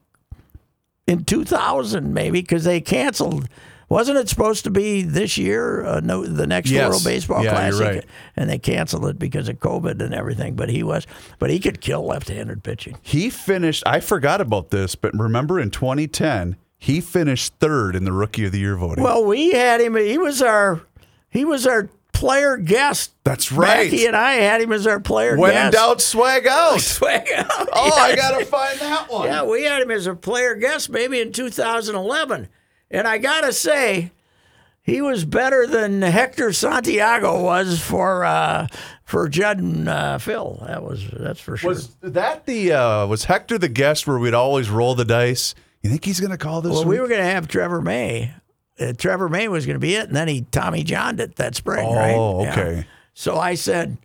in 1.06 1.24
2000 1.24 2.12
maybe 2.12 2.40
because 2.40 2.64
they 2.64 2.80
canceled. 2.80 3.48
Wasn't 3.90 4.18
it 4.18 4.28
supposed 4.28 4.64
to 4.64 4.70
be 4.70 5.00
this 5.00 5.38
year? 5.38 5.82
Uh, 5.82 6.00
no, 6.00 6.26
the 6.26 6.46
next 6.46 6.68
Yes. 6.70 6.90
World 6.90 7.04
Baseball 7.04 7.42
Yeah, 7.42 7.52
Classic, 7.52 7.80
right. 7.86 8.04
and 8.36 8.50
they 8.50 8.58
canceled 8.58 9.06
it 9.06 9.18
because 9.18 9.48
of 9.48 9.56
COVID 9.60 10.02
and 10.02 10.12
everything. 10.12 10.56
But 10.56 10.68
he 10.68 10.82
was, 10.82 11.06
but 11.38 11.48
he 11.48 11.58
could 11.58 11.80
kill 11.80 12.04
left-handed 12.04 12.62
pitching. 12.62 12.98
He 13.00 13.30
finished, 13.30 13.82
I 13.86 14.00
forgot 14.00 14.42
about 14.42 14.68
this, 14.70 14.94
but 14.94 15.18
remember 15.18 15.58
in 15.58 15.70
2010, 15.70 16.56
he 16.76 17.00
finished 17.00 17.54
third 17.60 17.96
in 17.96 18.04
the 18.04 18.12
Rookie 18.12 18.44
of 18.44 18.52
the 18.52 18.58
Year 18.58 18.76
voting. 18.76 19.02
Well, 19.04 19.24
we 19.24 19.52
had 19.52 19.80
him. 19.80 19.96
He 19.96 20.18
was 20.18 20.42
our, 20.42 20.82
he 21.30 21.46
was 21.46 21.66
our 21.66 21.88
player 22.18 22.56
guest. 22.56 23.12
That's 23.22 23.52
right. 23.52 23.90
Mackey 23.90 24.06
and 24.06 24.16
I 24.16 24.34
had 24.34 24.60
him 24.60 24.72
as 24.72 24.86
our 24.86 24.98
player 24.98 25.38
when 25.38 25.52
guest. 25.52 25.74
in 25.74 25.80
doubt, 25.80 26.00
swag 26.00 26.46
out. 26.48 26.80
Swag 26.80 27.28
out. 27.36 27.68
Oh, 27.72 27.92
I 27.92 28.16
got 28.16 28.38
to 28.38 28.44
find 28.44 28.78
that 28.80 29.08
one. 29.08 29.26
Yeah, 29.26 29.44
we 29.44 29.62
had 29.64 29.82
him 29.82 29.90
as 29.92 30.06
a 30.06 30.14
player 30.14 30.56
guest 30.56 30.90
maybe 30.90 31.20
in 31.20 31.32
2011. 31.32 32.48
And 32.90 33.06
I 33.06 33.18
got 33.18 33.42
to 33.42 33.52
say, 33.52 34.10
he 34.82 35.00
was 35.00 35.24
better 35.24 35.66
than 35.66 36.02
Hector 36.02 36.52
Santiago 36.52 37.42
was 37.42 37.80
for 37.80 38.24
uh, 38.24 38.66
for 39.04 39.28
Judd 39.28 39.58
and 39.58 39.88
uh, 39.88 40.18
Phil. 40.18 40.64
That 40.66 40.82
was 40.82 41.06
that's 41.12 41.40
for 41.40 41.56
sure. 41.56 41.70
Was 41.70 41.94
that 42.00 42.46
the, 42.46 42.72
uh, 42.72 43.06
was 43.06 43.26
Hector 43.26 43.58
the 43.58 43.68
guest 43.68 44.06
where 44.06 44.18
we'd 44.18 44.34
always 44.34 44.70
roll 44.70 44.94
the 44.94 45.04
dice? 45.04 45.54
You 45.82 45.90
think 45.90 46.04
he's 46.04 46.18
going 46.18 46.32
to 46.32 46.38
call 46.38 46.62
this 46.62 46.72
well, 46.72 46.84
we 46.84 46.98
were 46.98 47.06
going 47.06 47.20
to 47.20 47.26
have 47.26 47.46
Trevor 47.46 47.80
May. 47.80 48.32
Uh, 48.80 48.92
Trevor 48.92 49.28
May 49.28 49.48
was 49.48 49.66
going 49.66 49.74
to 49.74 49.80
be 49.80 49.94
it, 49.94 50.06
and 50.08 50.16
then 50.16 50.28
he 50.28 50.42
Tommy 50.42 50.84
Johned 50.84 51.20
it 51.20 51.36
that 51.36 51.54
spring, 51.54 51.92
right? 51.92 52.14
Oh, 52.14 52.42
Yeah. 52.44 52.52
okay. 52.52 52.86
So 53.14 53.36
I 53.38 53.54
said, 53.54 53.98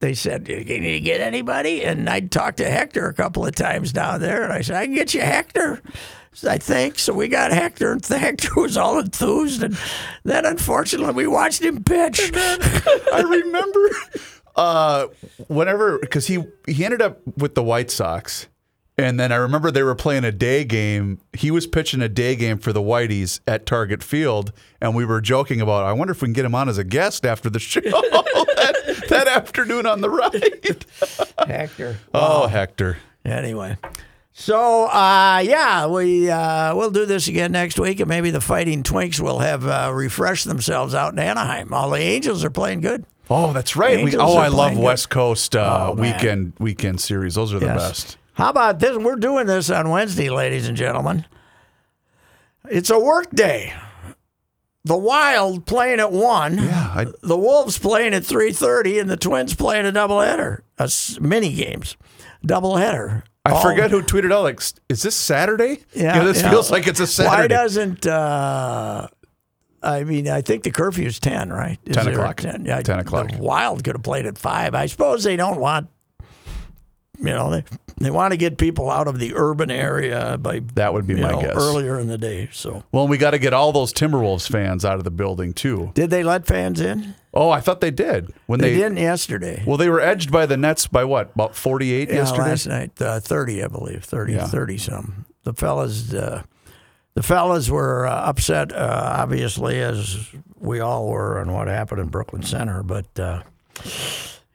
they 0.00 0.14
said, 0.14 0.46
can 0.46 0.82
you 0.82 1.00
get 1.00 1.20
anybody? 1.20 1.84
And 1.84 2.08
I 2.08 2.20
talked 2.20 2.56
to 2.58 2.68
Hector 2.70 3.06
a 3.06 3.14
couple 3.14 3.44
of 3.46 3.54
times 3.54 3.92
down 3.92 4.20
there, 4.20 4.42
and 4.44 4.52
I 4.52 4.62
said, 4.62 4.76
I 4.76 4.86
can 4.86 4.94
get 4.94 5.12
you 5.14 5.20
Hector. 5.20 5.82
I 6.48 6.58
think 6.58 6.98
so. 6.98 7.12
We 7.12 7.28
got 7.28 7.52
Hector, 7.52 7.92
and 7.92 8.04
Hector 8.06 8.48
was 8.56 8.76
all 8.76 8.98
enthused, 8.98 9.62
and 9.62 9.78
then 10.24 10.44
unfortunately 10.46 11.12
we 11.14 11.26
watched 11.26 11.62
him 11.62 11.84
pitch. 11.84 12.32
I 12.34 13.22
remember 13.24 13.88
uh, 14.56 15.06
whenever 15.48 15.98
because 15.98 16.26
he 16.26 16.42
he 16.66 16.84
ended 16.84 17.02
up 17.02 17.20
with 17.38 17.54
the 17.54 17.62
White 17.62 17.90
Sox, 17.90 18.48
and 18.96 19.18
then 19.18 19.32
I 19.32 19.36
remember 19.36 19.70
they 19.70 19.82
were 19.82 19.94
playing 19.94 20.24
a 20.24 20.32
day 20.32 20.64
game. 20.64 21.18
He 21.32 21.50
was 21.50 21.66
pitching 21.66 22.00
a 22.00 22.08
day 22.08 22.36
game 22.36 22.58
for 22.58 22.72
the 22.72 22.80
Whiteys 22.80 23.40
at 23.46 23.66
Target 23.66 24.02
Field, 24.02 24.52
and 24.80 24.94
we 24.94 25.04
were 25.04 25.20
joking 25.20 25.60
about. 25.60 25.84
I 25.84 25.92
wonder 25.92 26.12
if 26.12 26.22
we 26.22 26.26
can 26.26 26.32
get 26.32 26.44
him 26.44 26.54
on 26.54 26.68
as 26.68 26.78
a 26.78 26.84
guest 26.84 27.26
after 27.26 27.50
the 27.50 27.58
show 27.60 27.80
that, 27.82 29.04
that 29.08 29.28
afternoon 29.28 29.86
on 29.86 30.00
the 30.00 30.10
ride. 30.10 30.86
Hector. 31.48 31.98
Oh, 32.12 32.46
Hector. 32.46 32.98
Anyway, 33.24 33.78
so 34.32 34.84
uh, 34.86 35.42
yeah, 35.44 35.86
we 35.86 36.30
uh, 36.30 36.74
we'll 36.76 36.90
do 36.90 37.06
this 37.06 37.26
again 37.28 37.52
next 37.52 37.78
week, 37.78 38.00
and 38.00 38.08
maybe 38.08 38.30
the 38.30 38.40
Fighting 38.40 38.82
Twinks 38.82 39.18
will 39.18 39.38
have 39.38 39.66
uh, 39.66 39.90
refreshed 39.94 40.44
themselves 40.44 40.94
out 40.94 41.12
in 41.14 41.18
Anaheim. 41.18 41.72
All 41.72 41.90
the 41.90 41.98
Angels 41.98 42.44
are 42.44 42.50
playing 42.50 42.80
good. 42.82 43.04
Oh, 43.30 43.54
that's 43.54 43.74
right. 43.74 44.04
We, 44.04 44.14
oh, 44.18 44.36
I 44.36 44.48
love 44.48 44.74
good. 44.74 44.82
West 44.82 45.08
Coast 45.08 45.56
uh, 45.56 45.88
Oh, 45.90 45.94
weekend 45.94 46.52
weekend 46.58 47.00
series. 47.00 47.34
Those 47.36 47.54
are 47.54 47.58
the 47.58 47.66
Yes. 47.66 47.76
best. 47.88 48.18
How 48.34 48.50
about 48.50 48.80
this? 48.80 48.96
We're 48.96 49.16
doing 49.16 49.46
this 49.46 49.70
on 49.70 49.90
Wednesday, 49.90 50.28
ladies 50.30 50.68
and 50.68 50.76
gentlemen. 50.76 51.24
It's 52.68 52.90
a 52.90 52.98
work 52.98 53.30
day. 53.30 53.72
The 54.84 54.96
Wild 54.96 55.64
playing 55.66 56.00
at 56.00 56.12
one. 56.12 56.58
Yeah, 56.58 56.92
I, 56.94 57.06
The 57.22 57.38
Wolves 57.38 57.78
playing 57.78 58.12
at 58.12 58.24
three 58.24 58.52
thirty, 58.52 58.98
and 58.98 59.08
the 59.08 59.16
Twins 59.16 59.54
playing 59.54 59.86
a 59.86 59.92
doubleheader, 59.92 60.58
a 60.78 60.90
mini 61.20 61.54
games, 61.54 61.96
doubleheader. 62.46 63.22
I 63.46 63.52
All- 63.52 63.62
forget 63.62 63.90
who 63.90 64.02
tweeted 64.02 64.32
out 64.32 64.42
like, 64.42 64.60
"Is 64.90 65.02
this 65.02 65.14
Saturday?" 65.16 65.80
Yeah, 65.94 66.14
You 66.16 66.20
know, 66.22 66.26
this 66.32 66.42
yeah. 66.42 66.50
feels 66.50 66.70
like 66.70 66.86
it's 66.86 67.00
a 67.00 67.06
Saturday. 67.06 67.54
Why 67.54 67.62
doesn't? 67.62 68.06
Uh, 68.06 69.08
I 69.82 70.04
mean, 70.04 70.28
I 70.28 70.40
think 70.42 70.64
the 70.64 70.70
curfew's 70.70 71.18
ten, 71.18 71.50
right? 71.52 71.78
Is 71.86 71.94
10 71.96 72.08
o'clock. 72.08 72.36
10? 72.36 72.64
Yeah, 72.64 72.80
10 72.80 73.00
o'clock. 73.00 73.30
The 73.32 73.38
Wild 73.38 73.84
could 73.84 73.94
have 73.94 74.02
played 74.02 74.24
at 74.26 74.36
five. 74.38 74.74
I 74.74 74.86
suppose 74.86 75.24
they 75.24 75.36
don't 75.36 75.60
want 75.60 75.88
you 77.18 77.26
know, 77.26 77.50
they 77.50 77.64
they 77.98 78.10
want 78.10 78.32
to 78.32 78.36
get 78.36 78.58
people 78.58 78.90
out 78.90 79.06
of 79.08 79.18
the 79.18 79.32
urban 79.36 79.70
area 79.70 80.36
by 80.38 80.60
That 80.74 80.92
would 80.92 81.06
be 81.06 81.14
my 81.14 81.30
know, 81.32 81.40
guess. 81.40 81.56
earlier 81.56 81.98
in 81.98 82.08
the 82.08 82.18
day. 82.18 82.48
So, 82.52 82.82
Well, 82.92 83.06
we 83.08 83.18
got 83.18 83.30
to 83.32 83.38
get 83.38 83.52
all 83.52 83.72
those 83.72 83.92
Timberwolves 83.92 84.48
fans 84.50 84.84
out 84.84 84.96
of 84.98 85.04
the 85.04 85.10
building 85.10 85.52
too. 85.52 85.92
did 85.94 86.10
they 86.10 86.22
let 86.24 86.46
fans 86.46 86.80
in? 86.80 87.14
Oh, 87.32 87.50
I 87.50 87.60
thought 87.60 87.80
they 87.80 87.90
did 87.90 88.32
when 88.46 88.60
They, 88.60 88.70
they. 88.70 88.76
didn't 88.80 88.98
yesterday. 88.98 89.62
well, 89.66 89.76
they 89.76 89.88
were 89.88 90.00
edged 90.00 90.30
by 90.30 90.46
the 90.46 90.56
Nets 90.56 90.86
by 90.86 91.04
what? 91.04 91.32
About 91.34 91.56
forty-eight 91.56 92.08
yeah, 92.08 92.14
yesterday. 92.16 92.42
last 92.50 92.66
night, 92.68 93.02
uh, 93.02 93.18
thirty, 93.20 93.62
I 93.62 93.66
believe, 93.68 94.04
30, 94.04 94.34
Yeah. 94.34 94.46
30 94.46 94.78
some. 94.78 95.26
The 95.42 95.52
fellas, 95.52 96.14
uh, 96.14 96.42
the 97.14 97.22
fellas 97.22 97.68
were 97.70 98.06
uh, 98.06 98.12
upset, 98.28 98.72
uh, 98.72 99.14
obviously, 99.18 99.80
as 99.80 100.28
we 100.58 100.80
all 100.80 101.08
were 101.08 101.38
on 101.40 101.52
what 101.52 101.66
happened 101.68 102.00
in 102.00 102.06
Brooklyn 102.08 102.42
Center. 102.42 102.82
But 102.84 103.18
uh, 103.18 103.42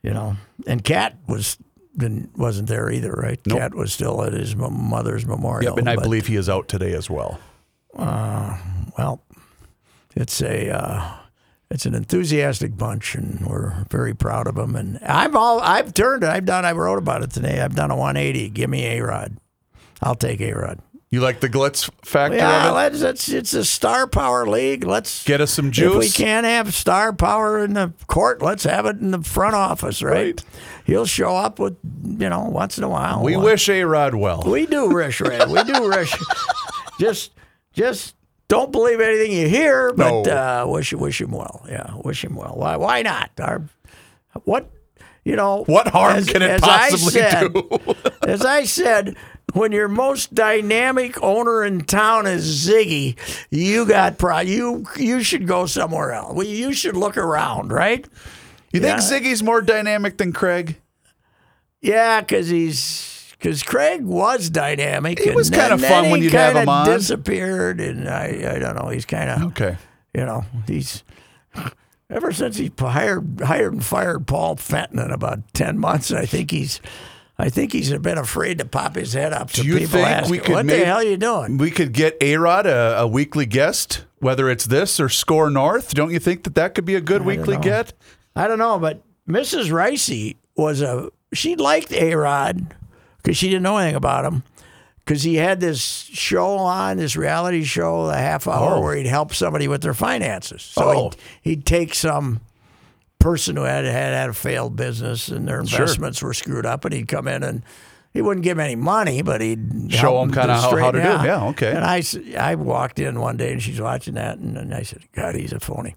you 0.02 0.12
know, 0.14 0.38
and 0.66 0.84
Cat 0.84 1.18
was 1.28 1.58
didn't, 2.00 2.38
wasn't 2.38 2.68
there 2.68 2.90
either, 2.90 3.12
right? 3.12 3.40
Cat 3.44 3.76
was 3.76 3.94
still 3.94 4.24
at 4.24 4.34
his 4.34 4.56
mother's 4.56 5.26
memorial. 5.26 5.72
Yep, 5.72 5.78
and 5.80 5.90
I 5.90 5.96
but- 5.96 6.04
believe 6.04 6.28
he 6.28 6.36
is 6.36 6.50
out 6.50 6.68
today 6.68 6.94
as 6.94 7.10
well. 7.10 7.40
Well, 8.98 9.22
it's 10.16 10.42
a 10.42 10.70
uh, 10.72 11.12
it's 11.72 11.86
an 11.86 11.94
enthusiastic 11.96 12.76
bunch, 12.78 13.16
and 13.16 13.46
we're 13.48 13.86
very 13.90 14.14
proud 14.14 14.48
of 14.48 14.56
them. 14.56 14.76
And 14.76 15.00
I've 15.00 15.36
all 15.36 15.60
I've 15.62 15.94
turned 15.94 16.24
I've 16.24 16.46
done 16.46 16.66
I 16.66 16.72
wrote 16.72 16.98
about 16.98 17.24
it 17.24 17.32
today. 17.32 17.62
I've 17.62 17.76
done 17.76 17.92
a 17.92 17.96
180. 17.96 18.50
Give 18.50 18.70
me 18.70 18.86
a 18.86 19.02
Rod. 19.02 19.38
I'll 20.02 20.16
take 20.16 20.42
a 20.42 20.54
Rod. 20.54 20.80
You 21.12 21.22
like 21.22 21.40
the 21.40 21.50
glitz 21.50 21.90
factor 22.06 22.38
Yeah, 22.38 22.68
of 22.68 22.72
it? 22.72 22.76
let's, 22.76 23.02
it's 23.02 23.30
it's 23.30 23.54
a 23.56 23.66
star 23.66 24.06
power 24.06 24.46
league. 24.46 24.84
Let's 24.84 25.24
Get 25.24 25.42
us 25.42 25.52
some 25.52 25.72
juice. 25.72 25.92
If 25.94 26.00
we 26.00 26.24
can't 26.24 26.46
have 26.46 26.72
star 26.74 27.14
power 27.14 27.64
in 27.64 27.74
the 27.74 27.94
court, 28.06 28.44
let's 28.44 28.64
have 28.66 28.86
it 28.86 28.98
in 28.98 29.10
the 29.10 29.24
front 29.24 29.56
office, 29.56 30.04
right? 30.04 30.14
Right. 30.40 30.44
He'll 30.86 31.08
show 31.08 31.36
up 31.36 31.58
with 31.58 31.78
you 32.06 32.30
know 32.30 32.42
once 32.44 32.78
in 32.78 32.84
a 32.84 32.90
while. 32.90 33.24
We 33.24 33.36
Well, 33.36 33.46
wish 33.46 33.68
A 33.70 33.84
Rod 33.86 34.14
well. 34.14 34.44
we 34.46 34.68
do, 34.68 34.92
Rish 34.96 35.20
Red. 35.22 35.50
We 35.50 35.64
do, 35.64 35.90
Rish. 35.90 36.14
just, 37.00 37.32
just 37.74 38.16
don't 38.48 38.72
believe 38.72 39.00
anything 39.02 39.32
you 39.32 39.48
hear, 39.50 39.92
but 39.94 40.26
No. 40.26 40.32
uh, 40.32 40.66
wish 40.68 40.94
wish 40.94 41.22
him 41.22 41.32
well. 41.32 41.66
Yeah, 41.68 41.92
wish 42.04 42.24
him 42.24 42.36
well. 42.36 42.54
Why? 42.56 42.76
Why 42.78 43.02
not? 43.02 43.32
Our, 43.40 43.64
what? 44.44 44.70
You 45.26 45.36
know, 45.36 45.64
What 45.66 45.88
harm 45.90 46.16
as- 46.18 46.28
can 46.30 46.42
it 46.44 46.62
possibly 46.62 47.12
said- 47.14 47.54
do? 47.54 47.80
as 48.28 48.46
I 48.46 48.64
said, 48.64 49.16
when 49.54 49.72
your 49.72 49.88
most 49.88 50.34
dynamic 50.34 51.22
owner 51.24 51.64
in 51.64 51.82
town 51.82 52.28
is 52.28 52.68
Zygi, 52.68 53.16
you 53.50 53.86
got 53.86 54.18
pro. 54.18 54.40
You 54.40 54.86
you 54.98 55.24
should 55.24 55.48
go 55.48 55.66
somewhere 55.66 56.12
else. 56.14 56.34
Well, 56.36 56.46
you 56.48 56.74
should 56.74 56.96
look 56.98 57.18
around, 57.18 57.72
right? 57.72 58.06
You 58.72 58.80
think 58.82 59.00
Zygi's 59.00 59.42
more 59.42 59.62
dynamic 59.62 60.18
than 60.18 60.32
Craig? 60.34 60.80
Yeah, 61.82 62.22
because 62.22 62.50
he's 62.50 63.34
because 63.40 63.64
Craig 63.64 64.04
was 64.04 64.50
dynamic. 64.50 65.20
And 65.22 65.36
was 65.36 65.50
kinda 65.50 65.78
fun 65.78 66.10
when 66.10 66.22
you'd 66.22 66.34
have 66.34 66.56
him 66.56 66.70
on. 66.70 66.86
Disappeared, 66.86 67.80
and 67.80 68.08
I 68.10 68.56
I 68.56 68.60
don't 68.60 68.76
know. 68.76 68.90
He's 68.90 69.06
kind 69.06 69.30
of 69.30 69.42
Okay. 69.52 69.78
you 70.14 70.26
know 70.26 70.46
he's 70.68 71.04
ever 72.10 72.32
since 72.32 72.58
he 72.58 72.72
hired 72.78 73.42
hired 73.44 73.74
and 73.74 73.84
fired 73.84 74.28
Paul 74.28 74.56
Fenton 74.58 75.00
in 75.00 75.12
about 75.12 75.40
ten 75.54 75.78
months. 75.80 76.12
I 76.12 76.26
think 76.26 76.52
he's. 76.52 76.82
I 77.42 77.50
think 77.50 77.72
he's 77.72 77.92
been 77.98 78.18
afraid 78.18 78.58
to 78.58 78.66
pop 78.66 78.96
his 78.96 79.14
head 79.14 79.32
up. 79.32 79.50
So 79.52 79.62
Do 79.64 79.68
you 79.70 79.76
people 79.78 79.94
think 79.94 80.08
ask, 80.10 80.30
we 80.30 80.40
could 80.40 80.52
"What 80.56 80.66
make- 80.66 80.80
the 80.82 80.86
hell 80.86 80.98
are 80.98 81.04
you 81.04 81.16
doing?" 81.18 81.58
We 81.58 81.72
could 81.72 81.94
get 81.94 82.18
A 82.22 82.36
Rod 82.36 82.66
a, 82.68 83.00
a 83.00 83.08
weekly 83.08 83.46
guest, 83.46 84.04
whether 84.20 84.50
it's 84.50 84.66
this 84.66 85.00
or 85.00 85.08
Skor 85.08 85.52
North. 85.52 85.94
Don't 85.94 86.12
you 86.12 86.20
think 86.20 86.44
that 86.44 86.56
that 86.56 86.76
could 86.76 86.84
be 86.86 86.96
a 86.96 87.02
good 87.02 87.24
weekly 87.26 87.58
get? 87.58 87.94
I 88.36 88.48
don't 88.48 88.60
know, 88.60 88.78
but 88.78 89.02
Mrs. 89.28 89.72
Ricey 89.72 90.36
was 90.58 90.82
a 90.82 91.10
she 91.34 91.56
liked 91.56 91.94
A 91.94 92.14
Rod 92.16 92.76
because 93.24 93.38
she 93.38 93.48
didn't 93.48 93.64
know 93.64 93.78
anything 93.78 93.96
about 93.96 94.26
him 94.26 94.44
because 95.06 95.24
he 95.24 95.36
had 95.36 95.60
this 95.62 95.80
show 95.82 96.58
on 96.58 96.98
this 96.98 97.16
reality 97.16 97.64
show, 97.64 98.10
a 98.10 98.18
half 98.18 98.48
hour 98.48 98.76
Oh. 98.76 98.82
where 98.82 98.96
he'd 98.96 99.06
help 99.08 99.34
somebody 99.34 99.68
with 99.68 99.82
their 99.82 99.94
finances. 99.94 100.62
So 100.62 100.84
Oh. 100.84 101.04
he'd, 101.04 101.16
he'd 101.42 101.66
take 101.66 101.96
some 101.96 102.42
person 103.20 103.56
who 103.58 103.64
had, 103.64 103.86
had 103.86 104.14
had 104.14 104.30
a 104.30 104.34
failed 104.34 104.76
business 104.76 105.28
and 105.30 105.48
their 105.48 105.66
Sure. 105.66 105.82
investments 105.82 106.22
were 106.22 106.34
screwed 106.34 106.66
up, 106.66 106.86
and 106.86 106.94
he'd 106.94 107.08
come 107.08 107.28
in 107.28 107.44
and. 107.44 107.64
He 108.12 108.24
wouldn't 108.24 108.44
give 108.44 108.58
him 108.58 108.66
any 108.66 108.76
money, 108.76 109.22
but 109.22 109.40
he'd 109.40 109.94
Show 109.94 110.20
him 110.24 110.32
kinda 110.34 110.56
how- 110.56 110.62
how 110.62 110.70
straighten- 110.70 110.94
to 110.94 111.02
do 111.04 111.08
it. 111.14 111.26
Yeah, 111.26 111.44
okay. 111.50 111.70
And 111.76 111.86
I, 111.86 112.02
I 112.40 112.56
walked 112.56 112.98
in 112.98 113.20
one 113.20 113.38
day 113.38 113.52
and 113.54 113.62
she's 113.62 113.80
watching 113.80 114.16
that, 114.16 114.40
and, 114.40 114.58
and 114.58 114.74
I 114.74 114.82
said, 114.82 115.02
"God, 115.14 115.36
he's 115.36 115.54
a 115.54 115.60
phony." 115.60 115.96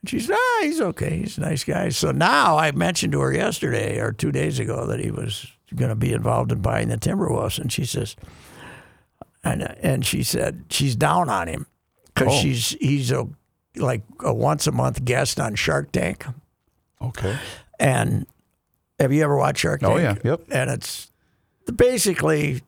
And 0.00 0.08
she 0.08 0.18
said, 0.18 0.34
"Ah, 0.34 0.60
he's 0.62 0.80
okay. 0.80 1.18
He's 1.18 1.36
a 1.36 1.42
nice 1.42 1.62
guy." 1.62 1.90
So 1.90 2.10
now 2.10 2.56
I 2.56 2.70
mentioned 2.70 3.12
to 3.12 3.20
her 3.20 3.34
yesterday 3.34 3.98
or 4.00 4.12
two 4.12 4.32
days 4.32 4.58
ago 4.58 4.86
that 4.86 4.98
he 4.98 5.10
was 5.10 5.46
going 5.76 5.90
to 5.90 5.94
be 5.94 6.14
involved 6.14 6.52
in 6.52 6.62
buying 6.62 6.88
the 6.88 6.96
Timberwolves, 6.96 7.58
and 7.58 7.70
she 7.70 7.84
says, 7.84 8.16
and 9.44 9.62
and 9.82 10.06
she 10.06 10.22
said 10.22 10.64
she's 10.70 10.96
down 10.96 11.28
on 11.28 11.48
him 11.48 11.66
because 12.14 12.32
Oh. 12.32 12.40
she's 12.40 12.76
he's 12.80 13.12
a 13.12 13.26
like 13.76 14.04
a 14.20 14.32
once 14.32 14.66
a 14.66 14.72
month 14.72 15.04
guest 15.04 15.38
on 15.38 15.54
Shark 15.54 15.92
Tank, 15.92 16.24
Okay. 17.08 17.36
and 17.80 18.26
have 18.98 19.12
you 19.12 19.22
ever 19.24 19.36
watched 19.36 19.60
Shark 19.60 19.82
oh, 19.82 19.96
Tank? 19.98 20.20
Oh, 20.24 20.28
yeah. 20.28 20.30
Yep. 20.32 20.40
And 20.52 20.70
it's 20.70 21.10
basically 21.74 22.62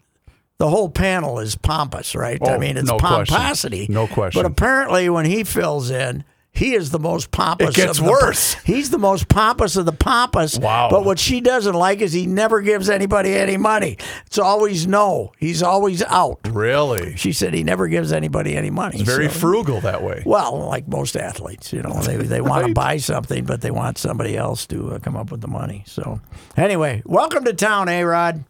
the 0.59 0.68
whole 0.68 0.89
panel 0.89 1.39
is 1.39 1.55
pompous, 1.57 2.14
right? 2.14 2.41
I 2.43 2.55
Oh, 2.55 2.59
mean, 2.59 2.76
it's 2.76 2.89
no 2.89 2.99
question. 2.99 3.37
pomposity. 3.37 3.87
No 3.89 4.07
question. 4.07 4.43
But 4.43 4.51
apparently, 4.51 5.09
when 5.11 5.24
he 5.26 5.45
fills 5.45 5.91
in, 5.91 6.24
he 6.55 6.75
is 6.75 6.91
the 6.91 6.99
most 7.01 7.31
pompous. 7.33 7.71
It 7.71 7.75
gets 7.75 7.99
of 7.99 8.05
the- 8.05 8.11
worse. 8.11 8.55
He's 8.65 8.91
the 8.91 8.99
most 8.99 9.29
pompous 9.29 9.77
of 9.77 9.87
the 9.87 9.93
pompous. 9.93 10.57
Wow. 10.59 10.89
But 10.91 11.05
what 11.05 11.19
she 11.19 11.41
doesn't 11.41 11.75
like 11.75 12.01
is 12.01 12.13
he 12.13 12.27
never 12.27 12.61
gives 12.61 12.89
anybody 12.89 13.35
any 13.35 13.57
money. 13.57 13.99
It's 14.27 14.39
always 14.39 14.87
no. 14.87 15.33
He's 15.39 15.63
always 15.63 16.03
out. 16.05 16.39
Really? 16.49 17.17
She 17.17 17.33
said 17.33 17.55
he 17.55 17.65
never 17.65 17.89
gives 17.89 18.13
anybody 18.13 18.57
any 18.57 18.71
money. 18.71 19.01
It's 19.01 19.03
very 19.09 19.29
So- 19.29 19.39
frugal 19.39 19.81
that 19.81 20.03
way. 20.03 20.23
well, 20.25 20.67
like 20.69 20.87
most 20.87 21.17
athletes, 21.17 21.73
you 21.73 21.83
know, 21.83 21.93
they, 22.03 22.17
they 22.17 22.41
want 22.41 22.67
to 22.69 22.73
buy 22.73 22.99
something, 22.99 23.45
but 23.45 23.61
they 23.61 23.71
want 23.73 23.99
somebody 23.99 24.37
else 24.37 24.65
to 24.67 24.93
uh, 24.93 24.99
come 25.01 25.17
up 25.17 25.31
with 25.33 25.41
the 25.41 25.49
money. 25.49 25.83
So, 25.87 26.21
anyway, 26.57 27.03
welcome 27.05 27.45
to 27.45 27.53
town, 27.53 27.89
A 27.89 28.05
Rod. 28.05 28.45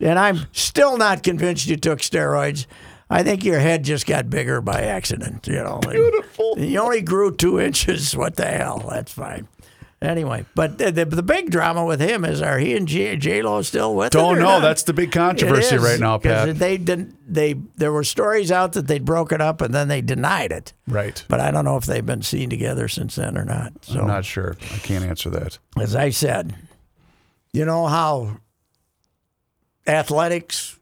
And 0.00 0.16
I'm 0.18 0.46
still 0.52 0.96
not 0.96 1.24
convinced 1.24 1.66
you 1.66 1.76
took 1.76 1.98
steroids. 1.98 2.66
I 3.10 3.22
think 3.22 3.44
your 3.44 3.58
head 3.58 3.84
just 3.84 4.06
got 4.06 4.28
bigger 4.28 4.60
by 4.60 4.82
accident, 4.82 5.46
you 5.46 5.54
know. 5.54 5.78
Beautiful. 5.78 6.54
You 6.58 6.78
only 6.80 7.00
grew 7.02 7.34
two 7.34 7.58
inches. 7.68 8.16
What 8.16 8.36
the 8.36 8.46
hell? 8.46 8.86
That's 8.90 9.12
fine. 9.12 9.48
Anyway, 10.00 10.44
but 10.54 10.78
the, 10.78 10.92
the, 10.92 11.04
the 11.06 11.24
big 11.24 11.50
drama 11.50 11.84
with 11.84 11.98
him 12.00 12.24
is 12.24 12.40
are 12.40 12.56
he 12.60 12.76
and 12.76 12.86
J 12.86 13.42
Lo 13.42 13.62
still 13.62 13.96
with? 13.96 14.08
it 14.08 14.12
Don't 14.12 14.36
know. 14.38 14.44
not? 14.44 14.60
That's 14.60 14.84
the 14.84 14.92
big 14.92 15.10
controversy 15.10 15.74
is, 15.74 15.82
right 15.82 15.98
now, 15.98 16.18
Pat. 16.18 16.56
They 16.56 16.76
didn't. 16.76 17.16
They 17.26 17.54
there 17.76 17.90
were 17.90 18.04
stories 18.04 18.52
out 18.52 18.74
that 18.74 18.86
they'd 18.86 19.04
broken 19.04 19.40
up 19.40 19.60
and 19.60 19.74
then 19.74 19.88
they 19.88 20.00
denied 20.00 20.52
it. 20.52 20.72
Right. 20.86 21.24
But 21.26 21.40
I 21.40 21.50
don't 21.50 21.64
know 21.64 21.76
if 21.78 21.84
they've 21.86 22.06
been 22.06 22.22
seen 22.22 22.48
together 22.48 22.86
since 22.86 23.16
then 23.16 23.36
or 23.36 23.44
not. 23.44 23.72
So, 23.86 23.98
I'm 23.98 24.06
not 24.06 24.24
sure. 24.24 24.56
I 24.72 24.78
can't 24.78 25.04
answer 25.04 25.30
that. 25.30 25.58
as 25.80 25.96
I 25.96 26.10
said, 26.10 26.54
you 27.52 27.64
know 27.64 27.86
how 27.88 28.36
athletics, 29.84 30.77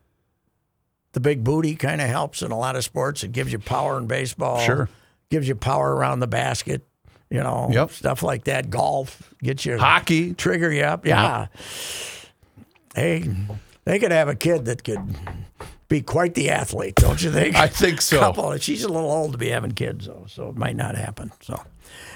the 1.17 1.21
big 1.21 1.43
booty 1.43 1.75
kind 1.77 2.03
of 2.03 2.09
helps 2.11 2.43
in 2.43 2.51
a 2.51 2.59
lot 2.59 2.77
of 2.77 2.85
sports. 2.85 3.25
It 3.25 3.33
gives 3.33 3.51
you 3.51 3.59
power 3.59 3.97
in 3.97 4.07
baseball. 4.07 4.59
Sure. 4.61 4.87
Gives 5.31 5.49
you 5.49 5.55
power 5.55 5.95
around 5.95 6.21
the 6.21 6.27
basket. 6.27 6.87
You 7.31 7.43
know, 7.43 7.71
Yep. 7.73 7.91
stuff 7.93 8.23
like 8.23 8.45
that. 8.45 8.69
Golf 8.69 9.33
gets 9.43 9.65
you 9.65 9.79
Hockey. 9.79 10.35
trigger 10.35 10.71
you 10.71 10.83
up. 10.83 11.07
Yeah. 11.07 11.47
Hey, 12.95 13.25
they 13.87 13.99
could 13.99 14.13
have 14.13 14.29
a 14.29 14.35
kid 14.35 14.67
that 14.67 14.85
could 14.85 15.01
be 15.89 16.03
quite 16.03 16.35
the 16.35 16.51
athlete, 16.51 16.97
don't 16.97 17.23
you 17.23 17.33
think? 17.33 17.57
I 17.57 17.67
think 17.69 18.03
so. 18.03 18.21
Couple. 18.21 18.55
She's 18.59 18.85
a 18.85 18.89
little 18.89 19.11
old 19.11 19.33
to 19.33 19.39
be 19.39 19.49
having 19.49 19.73
kids, 19.73 20.05
though, 20.07 20.27
so 20.29 20.51
it 20.51 20.57
might 20.57 20.77
not 20.77 20.97
happen. 20.97 21.33
So, 21.41 21.59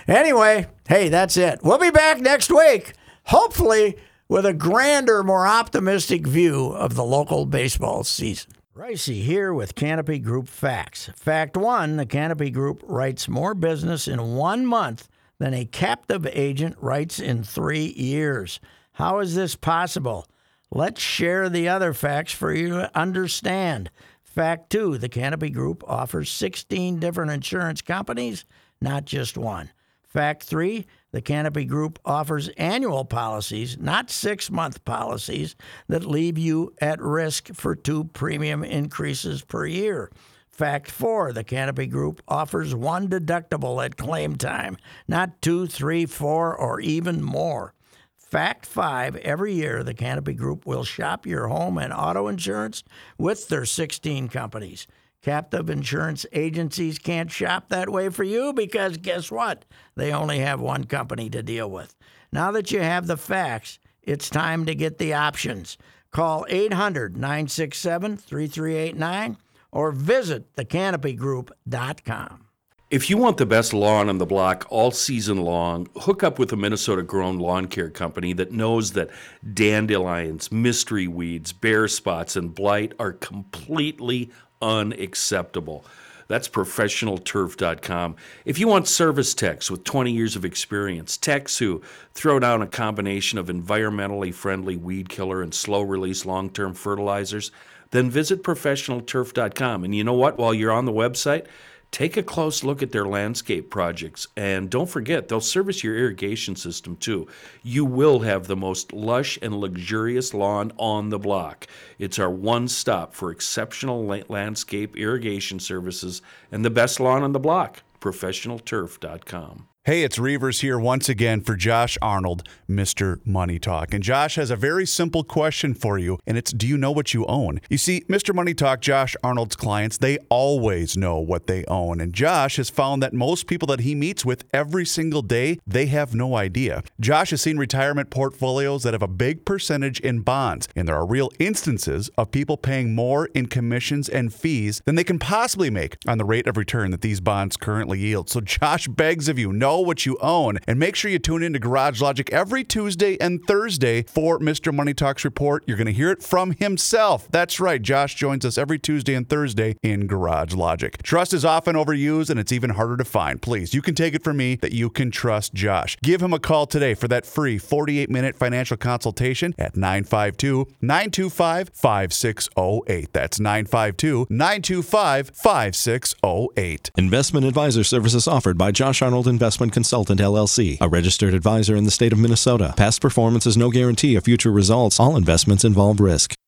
anyway, 0.07 0.67
hey, 0.89 1.09
that's 1.09 1.39
it. 1.39 1.61
We'll 1.63 1.79
be 1.79 1.91
back 1.91 2.21
next 2.21 2.51
week, 2.53 2.93
hopefully 3.25 3.97
with 4.29 4.45
a 4.45 4.53
grander, 4.53 5.23
more 5.23 5.47
optimistic 5.47 6.27
view 6.27 6.67
of 6.67 6.95
the 6.97 7.05
local 7.05 7.47
baseball 7.47 8.05
season. 8.05 8.53
Ricey 8.81 9.23
here 9.23 9.53
with 9.53 9.75
Canopy 9.75 10.19
Group 10.19 10.49
Facts. 10.49 11.11
Fact 11.15 11.55
one 11.55 11.99
the 11.99 12.07
Canopy 12.07 12.49
Group 12.49 12.83
writes 12.87 13.29
more 13.29 13.53
business 13.53 14.09
in 14.09 14.37
one 14.37 14.65
month 14.65 15.07
than 15.39 15.53
a 15.53 15.67
captive 15.67 16.27
agent 16.33 16.77
writes 16.81 17.21
in 17.21 17.43
three 17.43 17.93
years. 17.95 18.59
How 18.93 19.19
is 19.19 19.35
this 19.35 19.55
possible? 19.55 20.27
Let's 20.71 20.99
share 20.99 21.51
the 21.51 21.69
other 21.69 21.93
facts 21.93 22.33
for 22.33 22.55
you 22.55 22.71
to 22.71 22.99
understand. 22.99 23.91
Fact 24.23 24.71
two 24.71 24.97
the 24.97 25.11
Canopy 25.11 25.51
Group 25.51 25.85
offers 25.87 26.31
16 26.31 26.99
different 27.01 27.33
insurance 27.33 27.83
companies, 27.83 28.47
not 28.81 29.05
just 29.05 29.37
one. 29.37 29.73
Fact 30.09 30.43
three 30.43 30.87
the 31.13 31.21
Canopy 31.21 31.65
Group 31.65 31.99
offers 32.05 32.49
annual 32.51 33.05
policies, 33.05 33.77
not 33.79 34.11
six 34.11 34.51
month 34.51 34.85
policies, 34.85 35.57
that 35.89 36.05
leave 36.05 36.39
you 36.39 36.73
at 36.81 37.01
risk 37.01 37.53
for 37.55 37.75
two 37.75 38.05
premium 38.05 38.63
increases 38.63 39.43
per 39.43 39.67
year. 39.67 40.11
Fact 40.49 40.91
four 40.91 41.33
the 41.33 41.43
Canopy 41.43 41.87
Group 41.87 42.23
offers 42.29 42.75
one 42.75 43.09
deductible 43.09 43.85
at 43.85 43.97
claim 43.97 44.37
time, 44.37 44.77
not 45.09 45.41
two, 45.41 45.67
three, 45.67 46.07
four, 46.07 46.55
or 46.55 46.81
even 46.81 47.23
more. 47.23 47.75
Fact 48.17 48.65
five 48.65 49.17
every 49.17 49.55
year, 49.55 49.83
the 49.83 49.95
Canopy 49.95 50.35
Group 50.35 50.65
will 50.65 50.85
shop 50.85 51.27
your 51.27 51.49
home 51.49 51.79
and 51.79 51.93
auto 51.93 52.29
insurance 52.29 52.85
with 53.19 53.49
their 53.49 53.65
16 53.65 54.29
companies. 54.29 54.87
Captive 55.23 55.69
insurance 55.69 56.25
agencies 56.33 56.99
can't 56.99 57.31
shop 57.31 57.69
that 57.69 57.91
way 57.91 58.09
for 58.09 58.25
you 58.25 58.55
because 58.55 58.97
guess 58.97 59.31
what? 59.31 59.67
They 59.95 60.13
only 60.13 60.39
have 60.39 60.61
one 60.61 60.85
company 60.85 61.29
to 61.29 61.43
deal 61.43 61.71
with. 61.71 61.95
Now 62.33 62.51
that 62.53 62.73
you 62.73 62.81
have 62.81 63.07
the 63.07 63.19
facts, 63.19 63.79
it's 64.03 64.31
time 64.31 64.65
to 64.65 64.75
get 64.75 64.97
the 64.97 65.13
options. 65.13 65.77
Call 66.11 66.47
800 66.49 67.19
967 67.19 68.17
3389 68.17 69.37
or 69.71 69.93
visit 69.93 70.55
thecanopygroup.com. 70.57 72.47
If 72.91 73.09
you 73.09 73.19
want 73.19 73.37
the 73.37 73.47
best 73.47 73.73
lawn 73.73 74.09
on 74.09 74.19
the 74.19 74.27
block 74.27 74.67
all 74.69 74.91
season 74.91 75.43
long, 75.43 75.87
hook 75.97 76.25
up 76.25 76.41
with 76.41 76.53
a 76.53 76.57
Minnesota 76.57 77.03
grown 77.03 77.39
lawn 77.39 77.67
care 77.67 77.91
company 77.91 78.33
that 78.33 78.51
knows 78.51 78.93
that 78.95 79.11
dandelions, 79.55 80.51
mystery 80.51 81.07
weeds, 81.07 81.53
bare 81.53 81.87
spots, 81.87 82.35
and 82.35 82.53
blight 82.53 82.95
are 82.99 83.13
completely 83.13 84.31
unacceptable. 84.61 85.85
That's 86.31 86.49
professionalturf.com. 86.49 88.15
If 88.45 88.61
you 88.61 88.69
want 88.69 88.87
service 88.87 89.35
techs 89.35 89.69
with 89.69 89.83
20 89.83 90.13
years 90.13 90.37
of 90.37 90.45
experience, 90.45 91.17
techs 91.17 91.59
who 91.59 91.83
throw 92.15 92.39
down 92.39 92.63
a 92.63 92.69
combination 92.69 93.37
of 93.37 93.49
environmentally 93.49 94.33
friendly 94.33 94.77
weed 94.77 95.09
killer 95.09 95.43
and 95.43 95.53
slow 95.53 95.83
release 95.83 96.25
long 96.25 96.49
term 96.49 96.75
fertilizers, 96.75 97.51
then 97.91 98.11
visit 98.11 98.45
professionalturf.com. 98.45 99.83
And 99.83 99.93
you 99.93 100.05
know 100.05 100.15
what? 100.15 100.39
While 100.39 100.55
you're 100.55 100.71
on 100.71 100.85
the 100.85 100.93
website, 100.93 101.47
take 101.91 102.17
a 102.17 102.23
close 102.23 102.63
look 102.65 102.83
at 102.83 102.93
their 102.93 103.07
landscape 103.07 103.71
projects. 103.71 104.29
And 104.37 104.71
don't 104.71 104.89
forget, 104.89 105.29
they'll 105.29 105.41
service 105.41 105.83
your 105.83 105.97
irrigation 105.97 106.57
system 106.57 106.97
too. 106.97 107.27
You 107.63 107.85
will 107.85 108.21
have 108.21 108.47
the 108.47 108.57
most 108.57 108.93
lush 108.93 109.39
and 109.43 109.57
luxurious 109.57 110.35
lawn 110.35 110.73
on 110.77 111.11
the 111.11 111.19
block. 111.19 111.67
It's 111.99 112.19
our 112.19 112.31
one 112.31 112.69
stop 112.69 113.15
for 113.15 113.31
exceptional 113.31 114.05
landscape 114.29 114.97
irrigation 114.97 115.59
services 115.59 116.23
and 116.53 116.65
the 116.65 116.71
best 116.71 117.01
lawn 117.01 117.23
on 117.23 117.33
the 117.33 117.41
block. 117.41 117.83
ProfessionalTurf.com. 118.01 119.70
Hey, 119.91 120.05
it's 120.05 120.19
Reavers 120.19 120.61
here 120.61 120.79
once 120.79 121.09
again 121.09 121.41
for 121.41 121.57
Josh 121.57 121.99
Arnold, 122.01 122.49
Mr. 122.69 123.19
Money 123.27 123.59
Talk. 123.59 123.93
And 123.93 124.05
Josh 124.05 124.37
has 124.37 124.49
a 124.49 124.55
very 124.55 124.87
simple 124.87 125.25
question 125.25 125.75
for 125.75 125.99
you, 125.99 126.21
and 126.29 126.39
it's 126.39 126.53
do 126.53 126.69
you 126.69 126.79
know 126.79 126.93
what 126.93 127.13
you 127.13 127.27
own? 127.27 127.61
You 127.69 127.77
see, 127.77 128.03
Mr. 128.03 128.33
Money 128.33 128.55
Talk, 128.55 128.83
Josh 128.83 129.17
Arnold's 129.25 129.57
clients, 129.57 129.99
they 129.99 130.19
always 130.29 130.97
know 130.97 131.19
what 131.19 131.49
they 131.49 131.65
own. 131.65 132.01
And 132.01 132.13
Josh 132.13 132.55
has 132.59 132.71
found 132.71 133.03
that 133.03 133.13
most 133.13 133.49
people 133.49 133.67
that 133.67 133.81
he 133.81 133.97
meets 133.97 134.25
with 134.25 134.45
every 134.55 134.87
single 134.87 135.23
day, 135.23 135.59
they 135.67 135.87
have 135.87 136.15
no 136.15 136.37
idea. 136.37 136.85
Josh 137.01 137.31
has 137.31 137.43
seen 137.43 137.59
retirement 137.59 138.11
portfolios 138.11 138.85
that 138.85 138.95
have 138.95 139.03
a 139.03 139.09
big 139.09 139.45
percentage 139.45 139.99
in 139.99 140.21
bonds, 140.21 140.69
and 140.77 140.87
there 140.87 140.95
are 140.95 141.05
real 141.05 141.33
instances 141.41 142.09
of 142.17 142.31
people 142.31 142.57
paying 142.57 142.95
more 142.95 143.27
in 143.35 143.47
commissions 143.47 144.09
and 144.09 144.33
fees 144.33 144.83
than 144.85 144.95
they 144.95 145.03
can 145.03 145.19
possibly 145.19 145.69
make 145.69 145.97
on 146.07 146.19
the 146.19 146.25
rate 146.25 146.47
of 146.47 146.57
return 146.57 146.93
that 146.93 147.01
these 147.01 147.21
bonds 147.21 147.57
currently 147.57 147.99
yield. 147.99 148.31
So 148.31 148.41
Josh 148.41 148.87
begs 148.87 149.29
of 149.29 149.37
you, 149.37 149.53
know 149.81 149.87
what 149.87 150.07
you 150.07 150.17
own, 150.21 150.59
and 150.67 150.79
make 150.79 150.95
sure 150.95 151.11
you 151.11 151.19
tune 151.19 151.43
in 151.43 151.53
to 151.55 151.59
Garage 151.59 152.01
Logic 152.01 152.31
every 152.33 152.65
Tuesday 152.65 153.19
and 153.21 153.43
Thursday 153.45 154.03
for 154.03 154.39
Mr. 154.39 154.75
Money 154.75 154.95
Talks 154.95 155.25
report. 155.25 155.65
You're 155.67 155.77
going 155.77 155.87
to 155.87 155.93
hear 155.93 156.11
it 156.11 156.23
from 156.23 156.53
himself. 156.53 157.29
That's 157.31 157.59
right. 157.61 157.81
Josh 157.81 158.15
joins 158.15 158.45
us 158.45 158.59
every 158.59 158.79
Tuesday 158.79 159.15
and 159.15 159.29
Thursday 159.29 159.77
in 159.83 160.07
Garage 160.07 160.55
Logic. 160.55 161.03
Trust 161.03 161.33
is 161.33 161.45
often 161.45 161.77
overused 161.77 162.31
and 162.31 162.39
it's 162.39 162.53
even 162.53 162.71
harder 162.71 162.97
to 162.97 163.05
find. 163.05 163.41
Please, 163.41 163.73
you 163.73 163.83
can 163.83 163.95
take 163.95 164.15
it 164.15 164.23
from 164.23 164.37
me 164.37 164.57
that 164.57 164.73
you 164.73 164.91
can 164.91 165.11
trust 165.11 165.55
Josh. 165.55 165.97
Give 166.03 166.23
him 166.23 166.33
a 166.33 166.39
call 166.39 166.67
today 166.67 166.95
for 166.95 167.09
that 167.09 167.25
free 167.25 167.59
48 167.59 168.11
minute 168.11 168.37
financial 168.37 168.77
consultation 168.77 169.55
at 169.59 169.77
952 169.77 170.67
925 170.81 171.71
5608. 171.73 173.13
That's 173.13 173.41
952 173.41 174.27
925 174.29 175.31
5608. 175.35 176.91
Investment 176.97 177.47
advisor 177.47 177.85
services 177.85 178.29
offered 178.29 178.59
by 178.59 178.71
Josh 178.71 179.01
Arnold 179.01 179.27
Investment 179.61 179.75
Consultant 179.75 180.21
LLC, 180.21 180.79
a 180.81 180.89
registered 180.89 181.35
advisor 181.35 181.77
in 181.77 181.85
the 181.85 181.91
state 181.91 182.15
of 182.15 182.19
Minnesota. 182.19 182.73
Past 182.79 183.03
performance 183.03 183.45
is 183.45 183.59
no 183.59 183.71
guarantee 183.71 184.17
of 184.17 184.25
future 184.25 184.51
results. 184.51 184.99
All 184.99 185.17
investments 185.17 185.67
involve 185.67 186.01
risk. 186.01 186.40